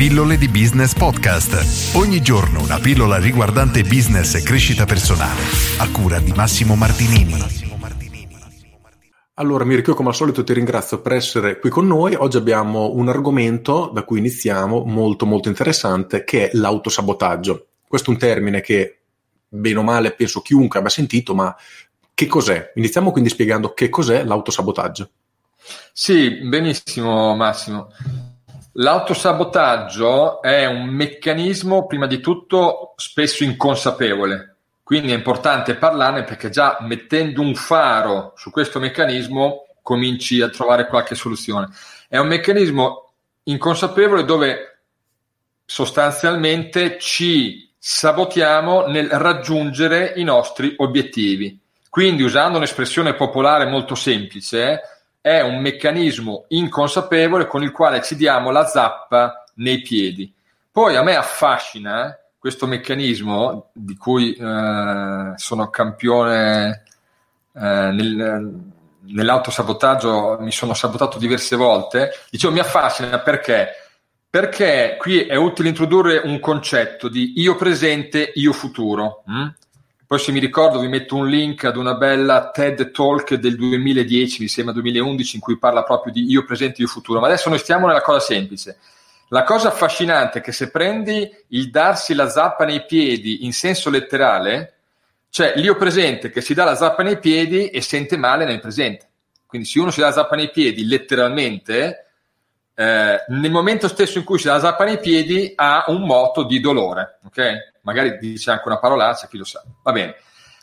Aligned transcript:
Pillole 0.00 0.38
di 0.38 0.48
Business 0.48 0.94
Podcast. 0.94 1.94
Ogni 1.94 2.22
giorno 2.22 2.62
una 2.62 2.78
pillola 2.78 3.18
riguardante 3.18 3.82
business 3.82 4.34
e 4.34 4.42
crescita 4.42 4.86
personale. 4.86 5.42
A 5.76 5.90
cura 5.92 6.18
di 6.20 6.32
Massimo 6.32 6.74
Martinini. 6.74 7.34
Allora 9.34 9.66
Mirko, 9.66 9.92
come 9.92 10.08
al 10.08 10.14
solito 10.14 10.42
ti 10.42 10.54
ringrazio 10.54 11.02
per 11.02 11.12
essere 11.12 11.58
qui 11.58 11.68
con 11.68 11.86
noi. 11.86 12.14
Oggi 12.14 12.38
abbiamo 12.38 12.94
un 12.94 13.10
argomento 13.10 13.90
da 13.92 14.04
cui 14.04 14.20
iniziamo 14.20 14.84
molto 14.86 15.26
molto 15.26 15.48
interessante 15.48 16.24
che 16.24 16.48
è 16.48 16.56
l'autosabotaggio. 16.56 17.66
Questo 17.86 18.08
è 18.08 18.14
un 18.14 18.18
termine 18.18 18.62
che 18.62 19.00
bene 19.46 19.80
o 19.80 19.82
male 19.82 20.12
penso 20.12 20.40
chiunque 20.40 20.78
abbia 20.78 20.90
sentito, 20.90 21.34
ma 21.34 21.54
che 22.14 22.26
cos'è? 22.26 22.72
Iniziamo 22.76 23.10
quindi 23.12 23.28
spiegando 23.28 23.74
che 23.74 23.90
cos'è 23.90 24.24
l'autosabotaggio. 24.24 25.10
Sì, 25.92 26.40
benissimo 26.48 27.36
Massimo. 27.36 27.90
L'autosabotaggio 28.74 30.40
è 30.42 30.64
un 30.66 30.86
meccanismo, 30.86 31.86
prima 31.86 32.06
di 32.06 32.20
tutto, 32.20 32.92
spesso 32.96 33.42
inconsapevole. 33.42 34.56
Quindi 34.84 35.10
è 35.12 35.14
importante 35.14 35.76
parlarne 35.76 36.24
perché 36.24 36.50
già 36.50 36.78
mettendo 36.80 37.40
un 37.42 37.54
faro 37.54 38.32
su 38.36 38.50
questo 38.50 38.78
meccanismo 38.78 39.66
cominci 39.82 40.40
a 40.40 40.48
trovare 40.48 40.86
qualche 40.86 41.14
soluzione. 41.14 41.68
È 42.08 42.18
un 42.18 42.28
meccanismo 42.28 43.12
inconsapevole 43.44 44.24
dove 44.24 44.82
sostanzialmente 45.64 46.98
ci 46.98 47.72
sabotiamo 47.76 48.86
nel 48.86 49.08
raggiungere 49.08 50.12
i 50.16 50.22
nostri 50.24 50.74
obiettivi. 50.76 51.58
Quindi, 51.88 52.22
usando 52.22 52.58
un'espressione 52.58 53.14
popolare 53.14 53.66
molto 53.66 53.94
semplice, 53.94 54.80
è 55.20 55.40
un 55.40 55.60
meccanismo 55.60 56.44
inconsapevole 56.48 57.46
con 57.46 57.62
il 57.62 57.72
quale 57.72 58.02
ci 58.02 58.16
diamo 58.16 58.50
la 58.50 58.66
zappa 58.66 59.44
nei 59.56 59.82
piedi. 59.82 60.32
Poi 60.70 60.96
a 60.96 61.02
me 61.02 61.16
affascina 61.16 62.08
eh, 62.08 62.18
questo 62.38 62.66
meccanismo 62.66 63.70
di 63.72 63.96
cui 63.96 64.32
eh, 64.34 65.32
sono 65.36 65.68
campione 65.68 66.84
eh, 67.52 67.60
nel, 67.60 68.62
nell'autosabotaggio, 69.02 70.38
mi 70.40 70.52
sono 70.52 70.72
sabotato 70.72 71.18
diverse 71.18 71.56
volte. 71.56 72.12
Dicevo, 72.30 72.52
mi 72.52 72.60
affascina 72.60 73.18
perché? 73.18 73.68
Perché 74.30 74.96
qui 74.98 75.22
è 75.22 75.34
utile 75.34 75.68
introdurre 75.68 76.22
un 76.24 76.38
concetto 76.38 77.08
di 77.08 77.34
io 77.36 77.56
presente, 77.56 78.30
io 78.36 78.52
futuro. 78.52 79.22
Hm? 79.26 79.48
Poi 80.10 80.18
se 80.18 80.32
mi 80.32 80.40
ricordo 80.40 80.80
vi 80.80 80.88
metto 80.88 81.14
un 81.14 81.28
link 81.28 81.62
ad 81.62 81.76
una 81.76 81.94
bella 81.94 82.50
TED 82.50 82.90
Talk 82.90 83.34
del 83.34 83.54
2010, 83.54 84.42
mi 84.42 84.48
sembra 84.48 84.74
2011, 84.74 85.36
in 85.36 85.40
cui 85.40 85.56
parla 85.56 85.84
proprio 85.84 86.12
di 86.12 86.28
io 86.28 86.44
presente, 86.44 86.82
io 86.82 86.88
futuro. 86.88 87.20
Ma 87.20 87.28
adesso 87.28 87.48
noi 87.48 87.60
stiamo 87.60 87.86
nella 87.86 88.00
cosa 88.00 88.18
semplice. 88.18 88.76
La 89.28 89.44
cosa 89.44 89.68
affascinante 89.68 90.40
è 90.40 90.42
che 90.42 90.50
se 90.50 90.72
prendi 90.72 91.30
il 91.50 91.70
darsi 91.70 92.14
la 92.14 92.28
zappa 92.28 92.64
nei 92.64 92.84
piedi 92.86 93.44
in 93.44 93.52
senso 93.52 93.88
letterale, 93.88 94.78
cioè 95.28 95.52
l'io 95.54 95.76
presente 95.76 96.30
che 96.30 96.40
si 96.40 96.54
dà 96.54 96.64
la 96.64 96.74
zappa 96.74 97.04
nei 97.04 97.20
piedi 97.20 97.68
e 97.68 97.80
sente 97.80 98.16
male 98.16 98.44
nel 98.44 98.58
presente. 98.58 99.08
Quindi 99.46 99.68
se 99.68 99.78
uno 99.78 99.92
si 99.92 100.00
dà 100.00 100.06
la 100.06 100.12
zappa 100.12 100.34
nei 100.34 100.50
piedi 100.50 100.86
letteralmente, 100.86 102.06
eh, 102.74 103.24
nel 103.28 103.50
momento 103.52 103.86
stesso 103.86 104.18
in 104.18 104.24
cui 104.24 104.40
si 104.40 104.46
dà 104.46 104.54
la 104.54 104.60
zappa 104.60 104.82
nei 104.82 104.98
piedi 104.98 105.52
ha 105.54 105.84
un 105.86 106.02
moto 106.02 106.42
di 106.42 106.58
dolore, 106.58 107.20
ok? 107.26 107.69
Magari 107.82 108.18
dice 108.18 108.50
anche 108.50 108.66
una 108.66 108.78
parolaccia, 108.78 109.26
chi 109.26 109.38
lo 109.38 109.44
sa. 109.44 109.62
Va 109.82 109.92
bene. 109.92 110.16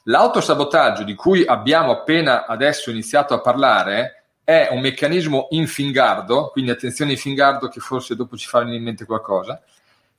L'autosabotaggio 0.04 1.04
di 1.04 1.16
cui 1.16 1.46
abbiamo 1.46 1.92
appena 1.92 2.46
adesso 2.46 2.90
iniziato 2.90 3.34
a 3.34 3.42
parlare 3.42 4.24
è 4.44 4.70
un 4.72 4.80
meccanismo 4.80 5.48
in 5.52 5.68
fingardo, 5.68 6.50
quindi 6.52 6.72
attenzione 6.72 7.12
in 7.12 7.18
fingardo 7.18 7.68
che 7.68 7.82
forse 7.82 8.16
dopo 8.16 8.38
ci 8.38 8.48
fa 8.48 8.60
venire 8.60 8.78
in 8.78 8.84
mente 8.84 9.06
qualcosa, 9.06 9.62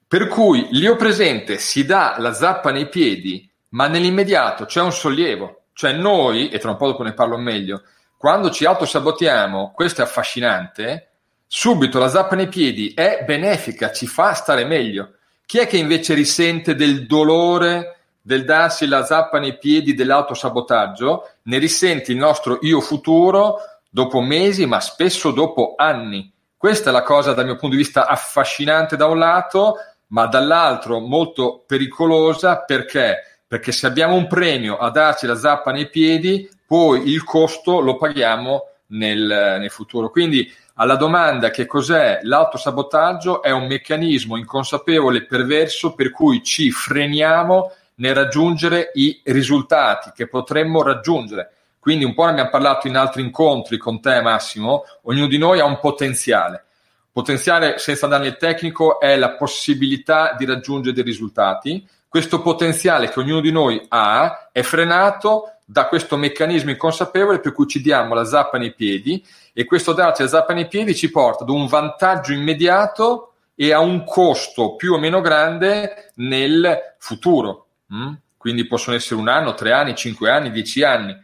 per 0.06 0.28
cui 0.28 0.68
l'io 0.72 0.96
presente 0.96 1.58
si 1.58 1.86
dà 1.86 2.16
la 2.18 2.34
zappa 2.34 2.70
nei 2.70 2.88
piedi, 2.88 3.50
ma 3.70 3.88
nell'immediato 3.88 4.66
c'è 4.66 4.82
un 4.82 4.92
sollievo, 4.92 5.62
cioè 5.72 5.92
noi, 5.92 6.50
e 6.50 6.58
tra 6.58 6.70
un 6.70 6.76
po' 6.76 6.88
dopo 6.88 7.02
ne 7.02 7.14
parlo 7.14 7.38
meglio, 7.38 7.82
quando 8.18 8.50
ci 8.50 8.64
autosabotiamo, 8.64 9.72
questo 9.74 10.02
è 10.02 10.04
affascinante, 10.04 11.12
subito 11.46 11.98
la 11.98 12.08
zappa 12.08 12.36
nei 12.36 12.48
piedi 12.48 12.92
è 12.92 13.22
benefica, 13.24 13.92
ci 13.92 14.06
fa 14.06 14.34
stare 14.34 14.64
meglio. 14.64 15.17
Chi 15.48 15.56
è 15.56 15.66
che 15.66 15.78
invece 15.78 16.12
risente 16.12 16.74
del 16.74 17.06
dolore 17.06 18.00
del 18.20 18.44
darsi 18.44 18.86
la 18.86 19.02
zappa 19.02 19.38
nei 19.38 19.56
piedi 19.56 19.94
dell'autosabotaggio? 19.94 21.26
Ne 21.44 21.56
risente 21.56 22.12
il 22.12 22.18
nostro 22.18 22.58
io 22.60 22.82
futuro 22.82 23.56
dopo 23.88 24.20
mesi, 24.20 24.66
ma 24.66 24.78
spesso 24.78 25.30
dopo 25.30 25.72
anni. 25.74 26.30
Questa 26.54 26.90
è 26.90 26.92
la 26.92 27.02
cosa 27.02 27.32
dal 27.32 27.46
mio 27.46 27.56
punto 27.56 27.76
di 27.76 27.82
vista 27.82 28.06
affascinante 28.06 28.98
da 28.98 29.06
un 29.06 29.16
lato, 29.16 29.76
ma 30.08 30.26
dall'altro 30.26 31.00
molto 31.00 31.64
pericolosa 31.66 32.58
perché? 32.58 33.40
Perché 33.46 33.72
se 33.72 33.86
abbiamo 33.86 34.16
un 34.16 34.26
premio 34.26 34.76
a 34.76 34.90
darci 34.90 35.26
la 35.26 35.34
zappa 35.34 35.72
nei 35.72 35.88
piedi, 35.88 36.46
poi 36.66 37.08
il 37.08 37.24
costo 37.24 37.80
lo 37.80 37.96
paghiamo 37.96 38.64
nel, 38.88 39.56
nel 39.58 39.70
futuro. 39.70 40.10
Quindi 40.10 40.52
alla 40.80 40.96
domanda 40.96 41.50
che 41.50 41.66
cos'è 41.66 42.20
l'autosabotaggio 42.22 43.42
è 43.42 43.50
un 43.50 43.66
meccanismo 43.66 44.36
inconsapevole 44.36 45.18
e 45.18 45.24
perverso 45.24 45.94
per 45.94 46.10
cui 46.10 46.42
ci 46.44 46.70
freniamo 46.70 47.72
nel 47.96 48.14
raggiungere 48.14 48.92
i 48.94 49.20
risultati 49.24 50.12
che 50.14 50.28
potremmo 50.28 50.82
raggiungere. 50.82 51.52
Quindi 51.80 52.04
un 52.04 52.14
po' 52.14 52.24
ne 52.24 52.30
abbiamo 52.30 52.50
parlato 52.50 52.86
in 52.86 52.96
altri 52.96 53.22
incontri 53.22 53.76
con 53.76 54.00
te 54.00 54.20
Massimo, 54.20 54.84
ognuno 55.02 55.26
di 55.26 55.38
noi 55.38 55.58
ha 55.58 55.64
un 55.64 55.80
potenziale. 55.80 56.64
Potenziale, 57.10 57.78
senza 57.78 58.04
andare 58.04 58.22
nel 58.22 58.36
tecnico, 58.36 59.00
è 59.00 59.16
la 59.16 59.30
possibilità 59.30 60.34
di 60.38 60.44
raggiungere 60.44 60.94
dei 60.94 61.02
risultati. 61.02 61.84
Questo 62.06 62.40
potenziale 62.40 63.08
che 63.08 63.18
ognuno 63.18 63.40
di 63.40 63.50
noi 63.50 63.84
ha 63.88 64.50
è 64.52 64.62
frenato 64.62 65.57
da 65.70 65.86
questo 65.86 66.16
meccanismo 66.16 66.70
inconsapevole 66.70 67.40
per 67.40 67.52
cui 67.52 67.66
ci 67.66 67.82
diamo 67.82 68.14
la 68.14 68.24
zappa 68.24 68.56
nei 68.56 68.72
piedi 68.72 69.22
e 69.52 69.66
questo 69.66 69.92
darci 69.92 70.22
la 70.22 70.28
zappa 70.28 70.54
nei 70.54 70.66
piedi 70.66 70.94
ci 70.94 71.10
porta 71.10 71.42
ad 71.42 71.50
un 71.50 71.66
vantaggio 71.66 72.32
immediato 72.32 73.34
e 73.54 73.74
a 73.74 73.78
un 73.78 74.02
costo 74.04 74.76
più 74.76 74.94
o 74.94 74.98
meno 74.98 75.20
grande 75.20 76.12
nel 76.14 76.94
futuro. 76.96 77.66
Mm? 77.92 78.12
Quindi 78.38 78.66
possono 78.66 78.96
essere 78.96 79.20
un 79.20 79.28
anno, 79.28 79.52
tre 79.52 79.72
anni, 79.72 79.94
cinque 79.94 80.30
anni, 80.30 80.50
dieci 80.50 80.82
anni. 80.82 81.14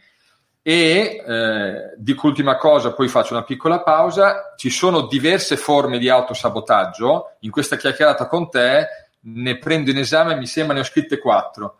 E 0.61 1.23
eh, 1.25 1.93
dico 1.97 2.27
ultima 2.27 2.57
cosa, 2.57 2.93
poi 2.93 3.07
faccio 3.07 3.33
una 3.33 3.43
piccola 3.43 3.81
pausa. 3.81 4.53
Ci 4.55 4.69
sono 4.69 5.07
diverse 5.07 5.57
forme 5.57 5.97
di 5.97 6.07
autosabotaggio. 6.07 7.37
In 7.39 7.49
questa 7.49 7.77
chiacchierata 7.77 8.27
con 8.27 8.47
te 8.51 8.85
ne 9.21 9.57
prendo 9.57 9.89
in 9.89 9.97
esame, 9.97 10.35
mi 10.35 10.45
sembra 10.45 10.75
ne 10.75 10.81
ho 10.81 10.83
scritte 10.83 11.17
quattro. 11.17 11.77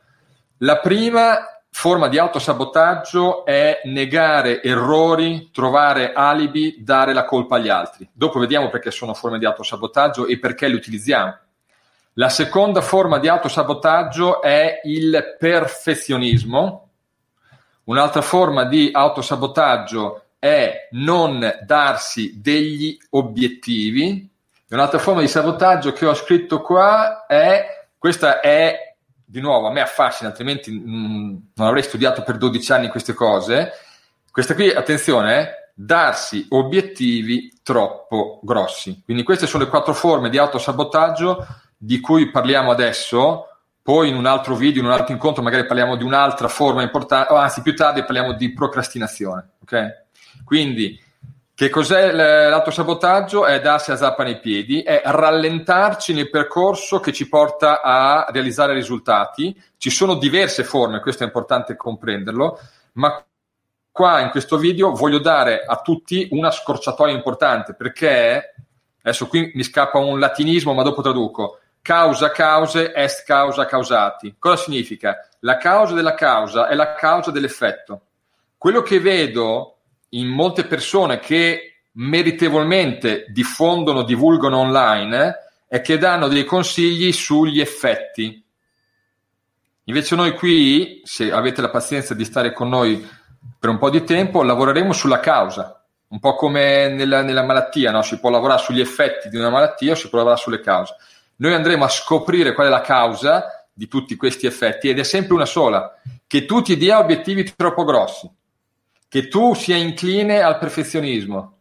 La 0.59 0.79
prima 0.79 1.54
forma 1.77 2.07
di 2.07 2.17
autosabotaggio 2.17 3.43
è 3.43 3.81
negare 3.83 4.63
errori, 4.63 5.49
trovare 5.51 6.13
alibi, 6.13 6.77
dare 6.79 7.11
la 7.11 7.25
colpa 7.25 7.57
agli 7.57 7.67
altri. 7.67 8.09
Dopo 8.13 8.39
vediamo 8.39 8.69
perché 8.69 8.91
sono 8.91 9.13
forme 9.13 9.39
di 9.39 9.45
autosabotaggio 9.45 10.25
e 10.25 10.39
perché 10.39 10.69
le 10.69 10.75
utilizziamo. 10.75 11.37
La 12.13 12.29
seconda 12.29 12.79
forma 12.79 13.19
di 13.19 13.27
autosabotaggio 13.27 14.41
è 14.41 14.79
il 14.85 15.35
perfezionismo. 15.37 16.91
Un'altra 17.83 18.21
forma 18.21 18.63
di 18.63 18.89
autosabotaggio 18.93 20.27
è 20.39 20.87
non 20.91 21.59
darsi 21.65 22.39
degli 22.41 22.97
obiettivi. 23.09 24.27
Un'altra 24.69 24.97
forma 24.97 25.19
di 25.19 25.27
sabotaggio 25.27 25.91
che 25.91 26.05
ho 26.05 26.13
scritto 26.13 26.61
qua 26.61 27.25
è, 27.27 27.85
questa 27.97 28.39
è 28.39 28.84
di 29.25 29.41
nuovo 29.41 29.67
a 29.67 29.71
me 29.71 29.81
affascina, 29.81 30.29
altrimenti 30.29 30.71
mh, 30.71 30.89
mm, 30.89 31.35
non 31.55 31.67
avrei 31.67 31.83
studiato 31.83 32.21
per 32.21 32.37
12 32.37 32.71
anni 32.71 32.87
queste 32.87 33.13
cose. 33.13 33.71
Questa 34.31 34.53
qui, 34.53 34.69
attenzione, 34.69 35.39
eh, 35.39 35.49
darsi 35.73 36.45
obiettivi 36.49 37.51
troppo 37.63 38.39
grossi. 38.43 39.01
Quindi 39.03 39.23
queste 39.23 39.47
sono 39.47 39.63
le 39.63 39.69
quattro 39.69 39.93
forme 39.93 40.29
di 40.29 40.37
autosabotaggio 40.37 41.45
di 41.77 41.99
cui 41.99 42.31
parliamo 42.31 42.71
adesso. 42.71 43.47
Poi 43.81 44.09
in 44.09 44.15
un 44.15 44.25
altro 44.25 44.55
video, 44.55 44.81
in 44.81 44.87
un 44.87 44.93
altro 44.93 45.13
incontro, 45.13 45.43
magari 45.43 45.65
parliamo 45.65 45.95
di 45.95 46.03
un'altra 46.03 46.47
forma 46.47 46.81
importante, 46.81 47.33
anzi 47.33 47.61
più 47.61 47.75
tardi 47.75 48.01
parliamo 48.01 48.33
di 48.33 48.53
procrastinazione. 48.53 49.49
Ok? 49.61 50.05
Quindi 50.43 50.99
che 51.55 51.69
cos'è 51.69 52.11
l'autosabotaggio? 52.11 53.45
È 53.45 53.61
darsi 53.61 53.91
a 53.91 53.95
zappa 53.95 54.23
nei 54.23 54.41
piedi, 54.41 54.81
è 54.81 55.01
rallentarci 55.05 56.13
nel 56.13 56.29
percorso 56.29 56.99
che 56.99 57.13
ci 57.13 57.29
porta 57.29 57.81
a 57.81 58.27
realizzare 58.29 58.73
risultati. 58.73 59.57
Ci 59.77 59.89
sono 59.89 60.15
diverse 60.15 60.65
forme, 60.65 60.99
questo 60.99 61.23
è 61.23 61.25
importante 61.25 61.77
comprenderlo, 61.77 62.59
ma 62.93 63.23
qua 63.89 64.19
in 64.19 64.31
questo 64.31 64.57
video 64.57 64.91
voglio 64.91 65.19
dare 65.19 65.63
a 65.65 65.77
tutti 65.77 66.27
una 66.31 66.51
scorciatoia 66.51 67.13
importante 67.13 67.73
perché, 67.73 68.55
adesso 69.01 69.27
qui 69.27 69.53
mi 69.55 69.63
scappa 69.63 69.97
un 69.97 70.19
latinismo, 70.19 70.73
ma 70.73 70.83
dopo 70.83 71.01
traduco, 71.01 71.59
causa 71.81 72.31
cause 72.31 72.91
est 72.93 73.23
causa 73.23 73.65
causati. 73.65 74.35
Cosa 74.37 74.57
significa? 74.57 75.25
La 75.39 75.55
causa 75.55 75.93
della 75.93 76.15
causa 76.15 76.67
è 76.67 76.75
la 76.75 76.95
causa 76.95 77.31
dell'effetto. 77.31 78.01
Quello 78.57 78.81
che 78.81 78.99
vedo 78.99 79.74
in 80.19 80.27
molte 80.27 80.65
persone 80.65 81.19
che 81.19 81.81
meritevolmente 81.93 83.25
diffondono, 83.29 84.03
divulgano 84.03 84.57
online, 84.57 85.35
è 85.67 85.81
che 85.81 85.97
danno 85.97 86.27
dei 86.27 86.45
consigli 86.45 87.11
sugli 87.11 87.59
effetti. 87.59 88.43
Invece 89.85 90.15
noi 90.15 90.33
qui, 90.33 91.01
se 91.03 91.31
avete 91.31 91.61
la 91.61 91.69
pazienza 91.69 92.13
di 92.13 92.25
stare 92.25 92.53
con 92.53 92.69
noi 92.69 93.07
per 93.59 93.69
un 93.69 93.77
po' 93.77 93.89
di 93.89 94.03
tempo, 94.03 94.43
lavoreremo 94.43 94.93
sulla 94.93 95.19
causa, 95.19 95.83
un 96.07 96.19
po' 96.19 96.35
come 96.35 96.89
nella, 96.89 97.21
nella 97.21 97.43
malattia, 97.43 97.91
no? 97.91 98.01
si 98.01 98.19
può 98.19 98.29
lavorare 98.29 98.61
sugli 98.61 98.79
effetti 98.79 99.29
di 99.29 99.37
una 99.37 99.49
malattia 99.49 99.91
o 99.91 99.95
si 99.95 100.09
può 100.09 100.17
lavorare 100.17 100.41
sulle 100.41 100.59
cause. 100.59 100.95
Noi 101.37 101.53
andremo 101.53 101.83
a 101.83 101.89
scoprire 101.89 102.53
qual 102.53 102.67
è 102.67 102.69
la 102.69 102.81
causa 102.81 103.67
di 103.71 103.87
tutti 103.87 104.15
questi 104.15 104.47
effetti 104.47 104.89
ed 104.89 104.99
è 104.99 105.03
sempre 105.03 105.33
una 105.35 105.45
sola, 105.45 105.93
che 106.25 106.45
tu 106.45 106.61
ti 106.61 106.77
dia 106.77 106.99
obiettivi 106.99 107.53
troppo 107.55 107.83
grossi, 107.83 108.29
che 109.07 109.27
tu 109.27 109.53
sia 109.53 109.75
incline 109.75 110.41
al 110.41 110.57
perfezionismo, 110.57 111.57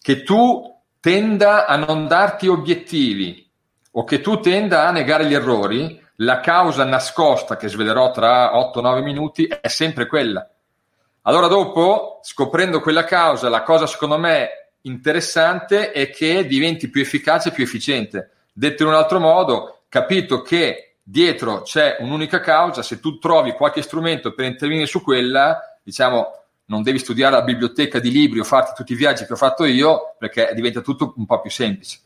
che 0.00 0.22
tu 0.22 0.74
tenda 1.00 1.66
a 1.66 1.76
non 1.76 2.06
darti 2.06 2.48
obiettivi 2.48 3.48
o 3.92 4.04
che 4.04 4.20
tu 4.20 4.40
tenda 4.40 4.86
a 4.86 4.90
negare 4.90 5.26
gli 5.26 5.34
errori, 5.34 6.02
la 6.16 6.40
causa 6.40 6.84
nascosta 6.84 7.56
che 7.56 7.68
svelerò 7.68 8.10
tra 8.10 8.52
8-9 8.54 9.02
minuti 9.02 9.46
è 9.46 9.68
sempre 9.68 10.06
quella. 10.06 10.48
Allora 11.22 11.46
dopo, 11.46 12.20
scoprendo 12.22 12.80
quella 12.80 13.04
causa, 13.04 13.48
la 13.48 13.62
cosa 13.62 13.86
secondo 13.86 14.18
me 14.18 14.70
interessante 14.82 15.92
è 15.92 16.10
che 16.10 16.46
diventi 16.46 16.88
più 16.88 17.02
efficace 17.02 17.48
e 17.48 17.52
più 17.52 17.64
efficiente. 17.64 18.30
Detto 18.52 18.82
in 18.82 18.88
un 18.88 18.94
altro 18.94 19.18
modo, 19.18 19.82
capito 19.88 20.42
che 20.42 20.96
dietro 21.02 21.62
c'è 21.62 21.96
un'unica 22.00 22.40
causa, 22.40 22.82
se 22.82 23.00
tu 23.00 23.18
trovi 23.18 23.52
qualche 23.52 23.82
strumento 23.82 24.34
per 24.34 24.44
intervenire 24.46 24.86
su 24.86 25.02
quella, 25.02 25.78
diciamo, 25.82 26.45
non 26.66 26.82
devi 26.82 26.98
studiare 26.98 27.36
la 27.36 27.42
biblioteca 27.42 27.98
di 27.98 28.10
libri 28.10 28.40
o 28.40 28.44
farti 28.44 28.72
tutti 28.76 28.92
i 28.92 28.96
viaggi 28.96 29.24
che 29.24 29.32
ho 29.32 29.36
fatto 29.36 29.64
io, 29.64 30.14
perché 30.18 30.50
diventa 30.54 30.80
tutto 30.80 31.14
un 31.16 31.26
po' 31.26 31.40
più 31.40 31.50
semplice. 31.50 32.00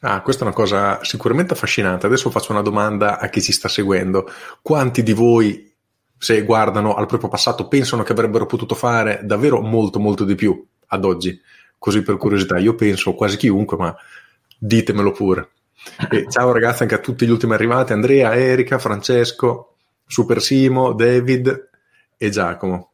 Ah, 0.00 0.20
questa 0.20 0.42
è 0.42 0.46
una 0.46 0.54
cosa 0.54 1.02
sicuramente 1.04 1.54
affascinante. 1.54 2.06
Adesso 2.06 2.30
faccio 2.30 2.52
una 2.52 2.62
domanda 2.62 3.18
a 3.18 3.28
chi 3.28 3.40
ci 3.40 3.52
sta 3.52 3.68
seguendo. 3.68 4.28
Quanti 4.60 5.02
di 5.02 5.12
voi, 5.12 5.72
se 6.18 6.42
guardano 6.42 6.94
al 6.94 7.06
proprio 7.06 7.28
passato, 7.28 7.68
pensano 7.68 8.02
che 8.02 8.12
avrebbero 8.12 8.46
potuto 8.46 8.74
fare 8.74 9.20
davvero 9.22 9.60
molto, 9.60 10.00
molto 10.00 10.24
di 10.24 10.34
più 10.34 10.64
ad 10.88 11.04
oggi? 11.04 11.40
Così 11.78 12.02
per 12.02 12.16
curiosità, 12.16 12.58
io 12.58 12.74
penso 12.74 13.14
quasi 13.14 13.36
chiunque, 13.36 13.76
ma 13.76 13.96
ditemelo 14.58 15.12
pure. 15.12 15.50
E 16.10 16.26
ciao 16.28 16.52
ragazzi 16.52 16.82
anche 16.82 16.94
a 16.94 17.00
tutti 17.00 17.26
gli 17.26 17.30
ultimi 17.30 17.54
arrivati, 17.54 17.92
Andrea, 17.92 18.34
Erika, 18.34 18.78
Francesco, 18.78 19.76
Super 20.06 20.40
Simo, 20.40 20.92
David 20.92 21.70
e 22.16 22.30
Giacomo. 22.30 22.91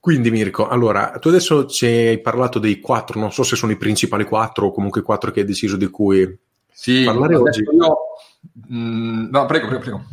Quindi 0.00 0.30
Mirko, 0.30 0.68
allora, 0.68 1.18
tu 1.20 1.28
adesso 1.28 1.66
ci 1.66 1.86
hai 1.86 2.20
parlato 2.20 2.58
dei 2.58 2.80
quattro, 2.80 3.18
non 3.18 3.32
so 3.32 3.42
se 3.42 3.56
sono 3.56 3.72
i 3.72 3.76
principali 3.76 4.24
quattro 4.24 4.66
o 4.66 4.72
comunque 4.72 5.00
i 5.00 5.04
quattro 5.04 5.30
che 5.30 5.40
hai 5.40 5.46
deciso 5.46 5.76
di 5.76 5.88
cui 5.88 6.38
sì, 6.70 7.02
parlare 7.04 7.34
oggi. 7.34 7.60
Io... 7.62 7.98
Mm, 8.72 9.28
no, 9.30 9.46
prego, 9.46 9.66
prego, 9.66 9.82
prego. 9.82 10.04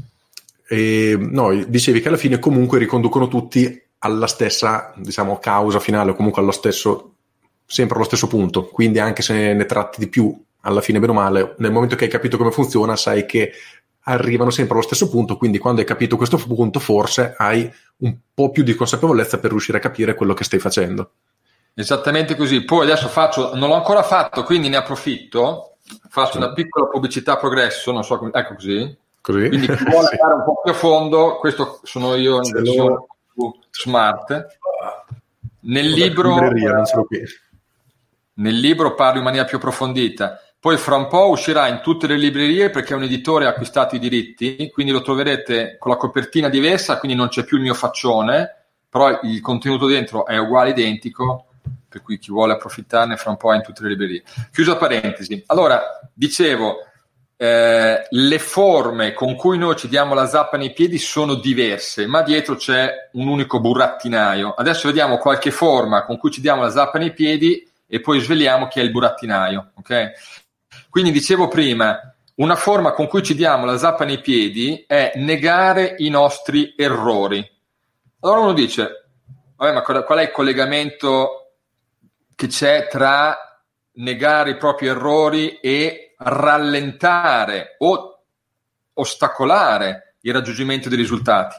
E, 0.67 1.15
no, 1.19 1.53
dicevi 1.65 2.01
che 2.01 2.07
alla 2.07 2.17
fine 2.17 2.39
comunque 2.39 2.79
riconducono 2.79 3.27
tutti 3.27 3.83
alla 3.99 4.27
stessa, 4.27 4.93
diciamo, 4.97 5.37
causa 5.37 5.79
finale 5.79 6.11
o 6.11 6.15
comunque 6.15 6.41
allo 6.41 6.51
stesso, 6.51 7.13
sempre 7.65 7.95
allo 7.95 8.05
stesso 8.05 8.27
punto. 8.27 8.65
Quindi 8.65 8.97
anche 8.99 9.21
se 9.21 9.53
ne 9.53 9.65
tratti 9.65 9.99
di 9.99 10.09
più 10.09 10.35
alla 10.61 10.81
fine, 10.81 10.99
bene 10.99 11.11
o 11.11 11.15
male, 11.15 11.55
nel 11.59 11.71
momento 11.71 11.95
che 11.95 12.05
hai 12.05 12.09
capito 12.09 12.37
come 12.37 12.51
funziona, 12.51 12.95
sai 12.95 13.25
che 13.27 13.51
arrivano 14.07 14.49
sempre 14.49 14.75
allo 14.75 14.83
stesso 14.83 15.09
punto, 15.09 15.37
quindi 15.37 15.57
quando 15.57 15.81
hai 15.81 15.87
capito 15.87 16.17
questo 16.17 16.37
punto, 16.37 16.79
forse 16.79 17.35
hai 17.37 17.71
un 17.97 18.15
po' 18.33 18.51
più 18.51 18.63
di 18.63 18.75
consapevolezza 18.75 19.39
per 19.39 19.51
riuscire 19.51 19.77
a 19.77 19.81
capire 19.81 20.15
quello 20.15 20.33
che 20.33 20.43
stai 20.43 20.59
facendo. 20.59 21.11
Esattamente 21.73 22.35
così. 22.35 22.63
Poi 22.63 22.85
adesso 22.85 23.07
faccio, 23.07 23.55
non 23.55 23.69
l'ho 23.69 23.75
ancora 23.75 24.03
fatto, 24.03 24.43
quindi 24.43 24.69
ne 24.69 24.77
approfitto, 24.77 25.77
faccio 26.09 26.33
sì. 26.33 26.37
una 26.37 26.53
piccola 26.53 26.87
pubblicità 26.87 27.37
progresso, 27.37 27.91
non 27.91 28.03
so 28.03 28.17
come, 28.17 28.31
ecco 28.33 28.53
così. 28.55 28.97
Così? 29.21 29.47
Quindi 29.47 29.67
chi 29.75 29.83
vuole 29.83 30.07
sì. 30.07 30.15
andare 30.19 30.39
un 30.39 30.43
po' 30.45 30.61
più 30.63 30.71
a 30.71 30.75
fondo, 30.75 31.37
questo 31.37 31.79
sono 31.83 32.15
io 32.15 32.41
in 32.43 32.51
versione 32.51 33.05
smart. 33.71 34.57
Nel 35.61 35.89
libro, 35.89 36.37
nel 38.33 38.59
libro 38.59 38.93
parlo 38.93 39.17
in 39.17 39.23
maniera 39.23 39.45
più 39.45 39.57
approfondita. 39.57 40.39
Poi 40.65 40.77
fra 40.77 40.95
un 40.95 41.05
po' 41.05 41.29
uscirà 41.29 41.67
in 41.67 41.81
tutte 41.83 42.07
le 42.07 42.17
librerie 42.17 42.71
perché 42.71 42.95
un 42.95 43.03
editore 43.03 43.45
ha 43.45 43.49
acquistato 43.49 43.95
i 43.95 43.99
diritti, 43.99 44.71
quindi 44.73 44.91
lo 44.91 45.03
troverete 45.03 45.77
con 45.77 45.91
la 45.91 45.97
copertina 45.97 46.49
diversa, 46.49 46.97
quindi 46.97 47.15
non 47.15 47.27
c'è 47.27 47.43
più 47.43 47.57
il 47.57 47.61
mio 47.61 47.75
faccione, 47.75 48.65
però 48.89 49.19
il 49.21 49.41
contenuto 49.41 49.85
dentro 49.85 50.25
è 50.25 50.39
uguale, 50.39 50.71
identico, 50.71 51.49
per 51.87 52.01
cui 52.01 52.17
chi 52.17 52.31
vuole 52.31 52.53
approfittarne 52.53 53.15
fra 53.15 53.29
un 53.29 53.37
po' 53.37 53.53
è 53.53 53.57
in 53.57 53.61
tutte 53.61 53.83
le 53.83 53.89
librerie. 53.89 54.23
Chiusa 54.51 54.75
parentesi. 54.75 55.43
Allora, 55.45 55.83
dicevo, 56.11 56.77
eh, 57.37 58.07
le 58.09 58.39
forme 58.39 59.13
con 59.13 59.35
cui 59.35 59.59
noi 59.59 59.75
ci 59.75 59.87
diamo 59.87 60.15
la 60.15 60.25
zappa 60.25 60.57
nei 60.57 60.73
piedi 60.73 60.97
sono 60.97 61.35
diverse, 61.35 62.07
ma 62.07 62.23
dietro 62.23 62.55
c'è 62.55 63.09
un 63.11 63.27
unico 63.27 63.59
burattinaio. 63.59 64.55
Adesso 64.55 64.87
vediamo 64.87 65.19
qualche 65.19 65.51
forma 65.51 66.05
con 66.05 66.17
cui 66.17 66.31
ci 66.31 66.41
diamo 66.41 66.63
la 66.63 66.71
zappa 66.71 66.97
nei 66.97 67.13
piedi 67.13 67.71
e 67.85 67.99
poi 67.99 68.19
sveliamo 68.19 68.67
chi 68.67 68.79
è 68.79 68.81
il 68.81 68.89
burattinaio, 68.89 69.73
ok? 69.75 70.43
Quindi 70.95 71.11
dicevo 71.11 71.49
prima, 71.49 72.15
una 72.35 72.55
forma 72.55 72.93
con 72.93 73.07
cui 73.07 73.21
ci 73.21 73.35
diamo 73.35 73.65
la 73.65 73.77
zappa 73.77 74.05
nei 74.05 74.21
piedi 74.21 74.85
è 74.87 75.11
negare 75.15 75.95
i 75.97 76.07
nostri 76.07 76.73
errori. 76.77 77.45
Allora 78.21 78.39
uno 78.39 78.53
dice, 78.53 79.09
vabbè, 79.57 79.73
ma 79.73 79.81
qual 79.81 80.19
è 80.19 80.21
il 80.21 80.31
collegamento 80.31 81.55
che 82.33 82.47
c'è 82.47 82.87
tra 82.89 83.37
negare 83.95 84.51
i 84.51 84.55
propri 84.55 84.87
errori 84.87 85.59
e 85.59 86.15
rallentare 86.17 87.75
o 87.79 88.23
ostacolare 88.93 90.15
il 90.21 90.31
raggiungimento 90.31 90.87
dei 90.87 90.97
risultati? 90.97 91.57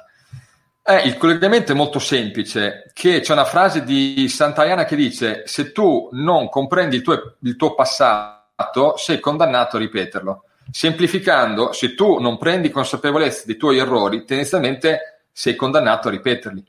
Eh, 0.82 1.02
il 1.06 1.18
collegamento 1.18 1.72
è 1.72 1.74
molto 1.74 1.98
semplice, 1.98 2.90
che 2.94 3.20
c'è 3.20 3.32
una 3.34 3.44
frase 3.44 3.84
di 3.84 4.30
Sant'Aiana 4.30 4.86
che 4.86 4.96
dice 4.96 5.42
se 5.44 5.72
tu 5.72 6.08
non 6.12 6.48
comprendi 6.48 6.96
il 6.96 7.02
tuo, 7.02 7.36
il 7.42 7.56
tuo 7.56 7.74
passato, 7.74 8.35
sei 8.96 9.20
condannato 9.20 9.76
a 9.76 9.80
ripeterlo. 9.80 10.44
Semplificando, 10.70 11.72
se 11.72 11.94
tu 11.94 12.18
non 12.18 12.38
prendi 12.38 12.70
consapevolezza 12.70 13.42
dei 13.46 13.56
tuoi 13.56 13.78
errori, 13.78 14.24
tendenzialmente 14.24 15.24
sei 15.30 15.54
condannato 15.54 16.08
a 16.08 16.12
ripeterli. 16.12 16.64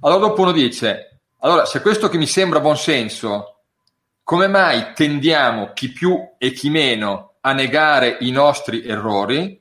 Allora 0.00 0.28
dopo 0.28 0.42
uno 0.42 0.52
dice, 0.52 1.18
allora 1.40 1.64
se 1.64 1.80
questo 1.80 2.08
che 2.08 2.16
mi 2.16 2.26
sembra 2.26 2.60
buon 2.60 2.76
senso, 2.76 3.60
come 4.22 4.46
mai 4.46 4.92
tendiamo 4.94 5.72
chi 5.72 5.92
più 5.92 6.18
e 6.38 6.52
chi 6.52 6.70
meno 6.70 7.34
a 7.40 7.52
negare 7.52 8.16
i 8.20 8.30
nostri 8.30 8.84
errori? 8.84 9.60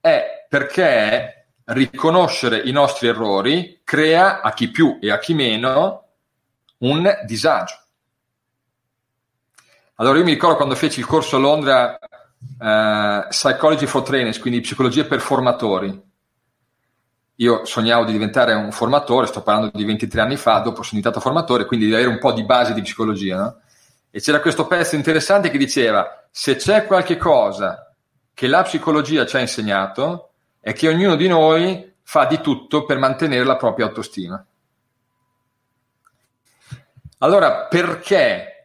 È 0.00 0.46
perché 0.48 1.48
riconoscere 1.64 2.58
i 2.58 2.70
nostri 2.70 3.08
errori 3.08 3.80
crea 3.84 4.40
a 4.40 4.52
chi 4.52 4.70
più 4.70 4.98
e 5.00 5.10
a 5.10 5.18
chi 5.18 5.34
meno 5.34 6.04
un 6.78 7.12
disagio. 7.26 7.74
Allora 10.00 10.18
io 10.18 10.24
mi 10.24 10.32
ricordo 10.32 10.54
quando 10.54 10.76
feci 10.76 11.00
il 11.00 11.06
corso 11.06 11.36
a 11.36 11.40
Londra 11.40 11.98
uh, 12.00 13.28
Psychology 13.28 13.86
for 13.86 14.02
Trainers, 14.02 14.38
quindi 14.38 14.60
psicologia 14.60 15.04
per 15.04 15.20
formatori. 15.20 16.06
Io 17.36 17.64
sognavo 17.64 18.04
di 18.04 18.12
diventare 18.12 18.54
un 18.54 18.70
formatore, 18.70 19.26
sto 19.26 19.42
parlando 19.42 19.76
di 19.76 19.84
23 19.84 20.20
anni 20.20 20.36
fa, 20.36 20.58
dopo 20.60 20.82
sono 20.82 21.00
diventato 21.00 21.18
formatore, 21.18 21.64
quindi 21.64 21.86
di 21.86 21.94
avere 21.94 22.08
un 22.08 22.18
po' 22.18 22.32
di 22.32 22.44
base 22.44 22.74
di 22.74 22.82
psicologia. 22.82 23.38
No? 23.38 23.60
E 24.10 24.20
c'era 24.20 24.40
questo 24.40 24.68
pezzo 24.68 24.94
interessante 24.94 25.50
che 25.50 25.58
diceva, 25.58 26.26
se 26.30 26.54
c'è 26.54 26.86
qualche 26.86 27.16
cosa 27.16 27.92
che 28.34 28.46
la 28.46 28.62
psicologia 28.62 29.26
ci 29.26 29.34
ha 29.34 29.40
insegnato, 29.40 30.30
è 30.60 30.72
che 30.74 30.86
ognuno 30.86 31.16
di 31.16 31.26
noi 31.26 31.94
fa 32.02 32.24
di 32.24 32.40
tutto 32.40 32.84
per 32.84 32.98
mantenere 32.98 33.42
la 33.42 33.56
propria 33.56 33.86
autostima. 33.86 34.44
Allora, 37.18 37.66
perché 37.66 38.57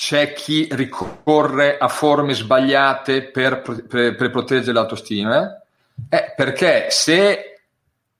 c'è 0.00 0.32
chi 0.32 0.66
ricorre 0.70 1.76
a 1.76 1.86
forme 1.88 2.32
sbagliate 2.32 3.24
per, 3.24 3.60
per, 3.60 4.14
per 4.14 4.30
proteggere 4.30 4.72
l'autostima? 4.72 5.62
Eh, 6.08 6.32
perché 6.34 6.86
se 6.88 7.64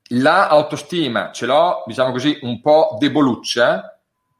l'autostima 0.09 1.33
ce 1.33 1.47
l'ho, 1.47 1.83
diciamo 1.87 2.13
così, 2.13 2.39
un 2.43 2.61
po' 2.61 2.97
deboluccia, 2.99 3.99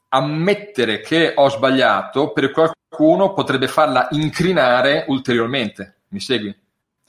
ammettere 0.09 1.01
che 1.01 1.33
ho 1.35 1.49
sbagliato 1.49 2.31
per 2.33 2.51
qualcuno 2.51 3.33
potrebbe 3.33 3.69
farla 3.69 4.09
incrinare 4.11 5.07
ulteriormente. 5.09 6.01
Mi 6.09 6.21
segui? 6.21 6.55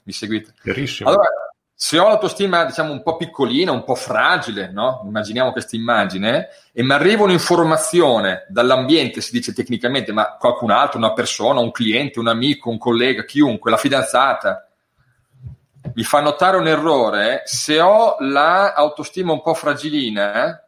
Mi 0.04 0.12
seguite? 0.14 0.54
Verissimo. 0.62 1.10
Allora, 1.10 1.28
se 1.74 1.98
ho 1.98 2.06
l'autostima, 2.06 2.64
diciamo, 2.64 2.92
un 2.92 3.02
po' 3.02 3.16
piccolina, 3.16 3.72
un 3.72 3.84
po' 3.84 3.94
fragile, 3.94 4.70
no? 4.70 5.02
Immaginiamo 5.04 5.52
questa 5.52 5.74
immagine, 5.74 6.48
e 6.72 6.82
mi 6.82 6.92
arriva 6.92 7.24
un'informazione 7.24 8.46
dall'ambiente, 8.48 9.20
si 9.20 9.32
dice 9.32 9.52
tecnicamente, 9.52 10.12
ma 10.12 10.36
qualcun 10.36 10.70
altro, 10.70 10.98
una 10.98 11.12
persona, 11.12 11.60
un 11.60 11.72
cliente, 11.72 12.20
un 12.20 12.28
amico, 12.28 12.70
un 12.70 12.78
collega, 12.78 13.24
chiunque, 13.24 13.70
la 13.70 13.76
fidanzata, 13.76 14.68
mi 15.94 16.04
fa 16.04 16.20
notare 16.20 16.56
un 16.56 16.68
errore, 16.68 17.42
se 17.44 17.80
ho 17.80 18.16
l'autostima 18.20 19.32
un 19.32 19.42
po' 19.42 19.54
fragilina, 19.54 20.64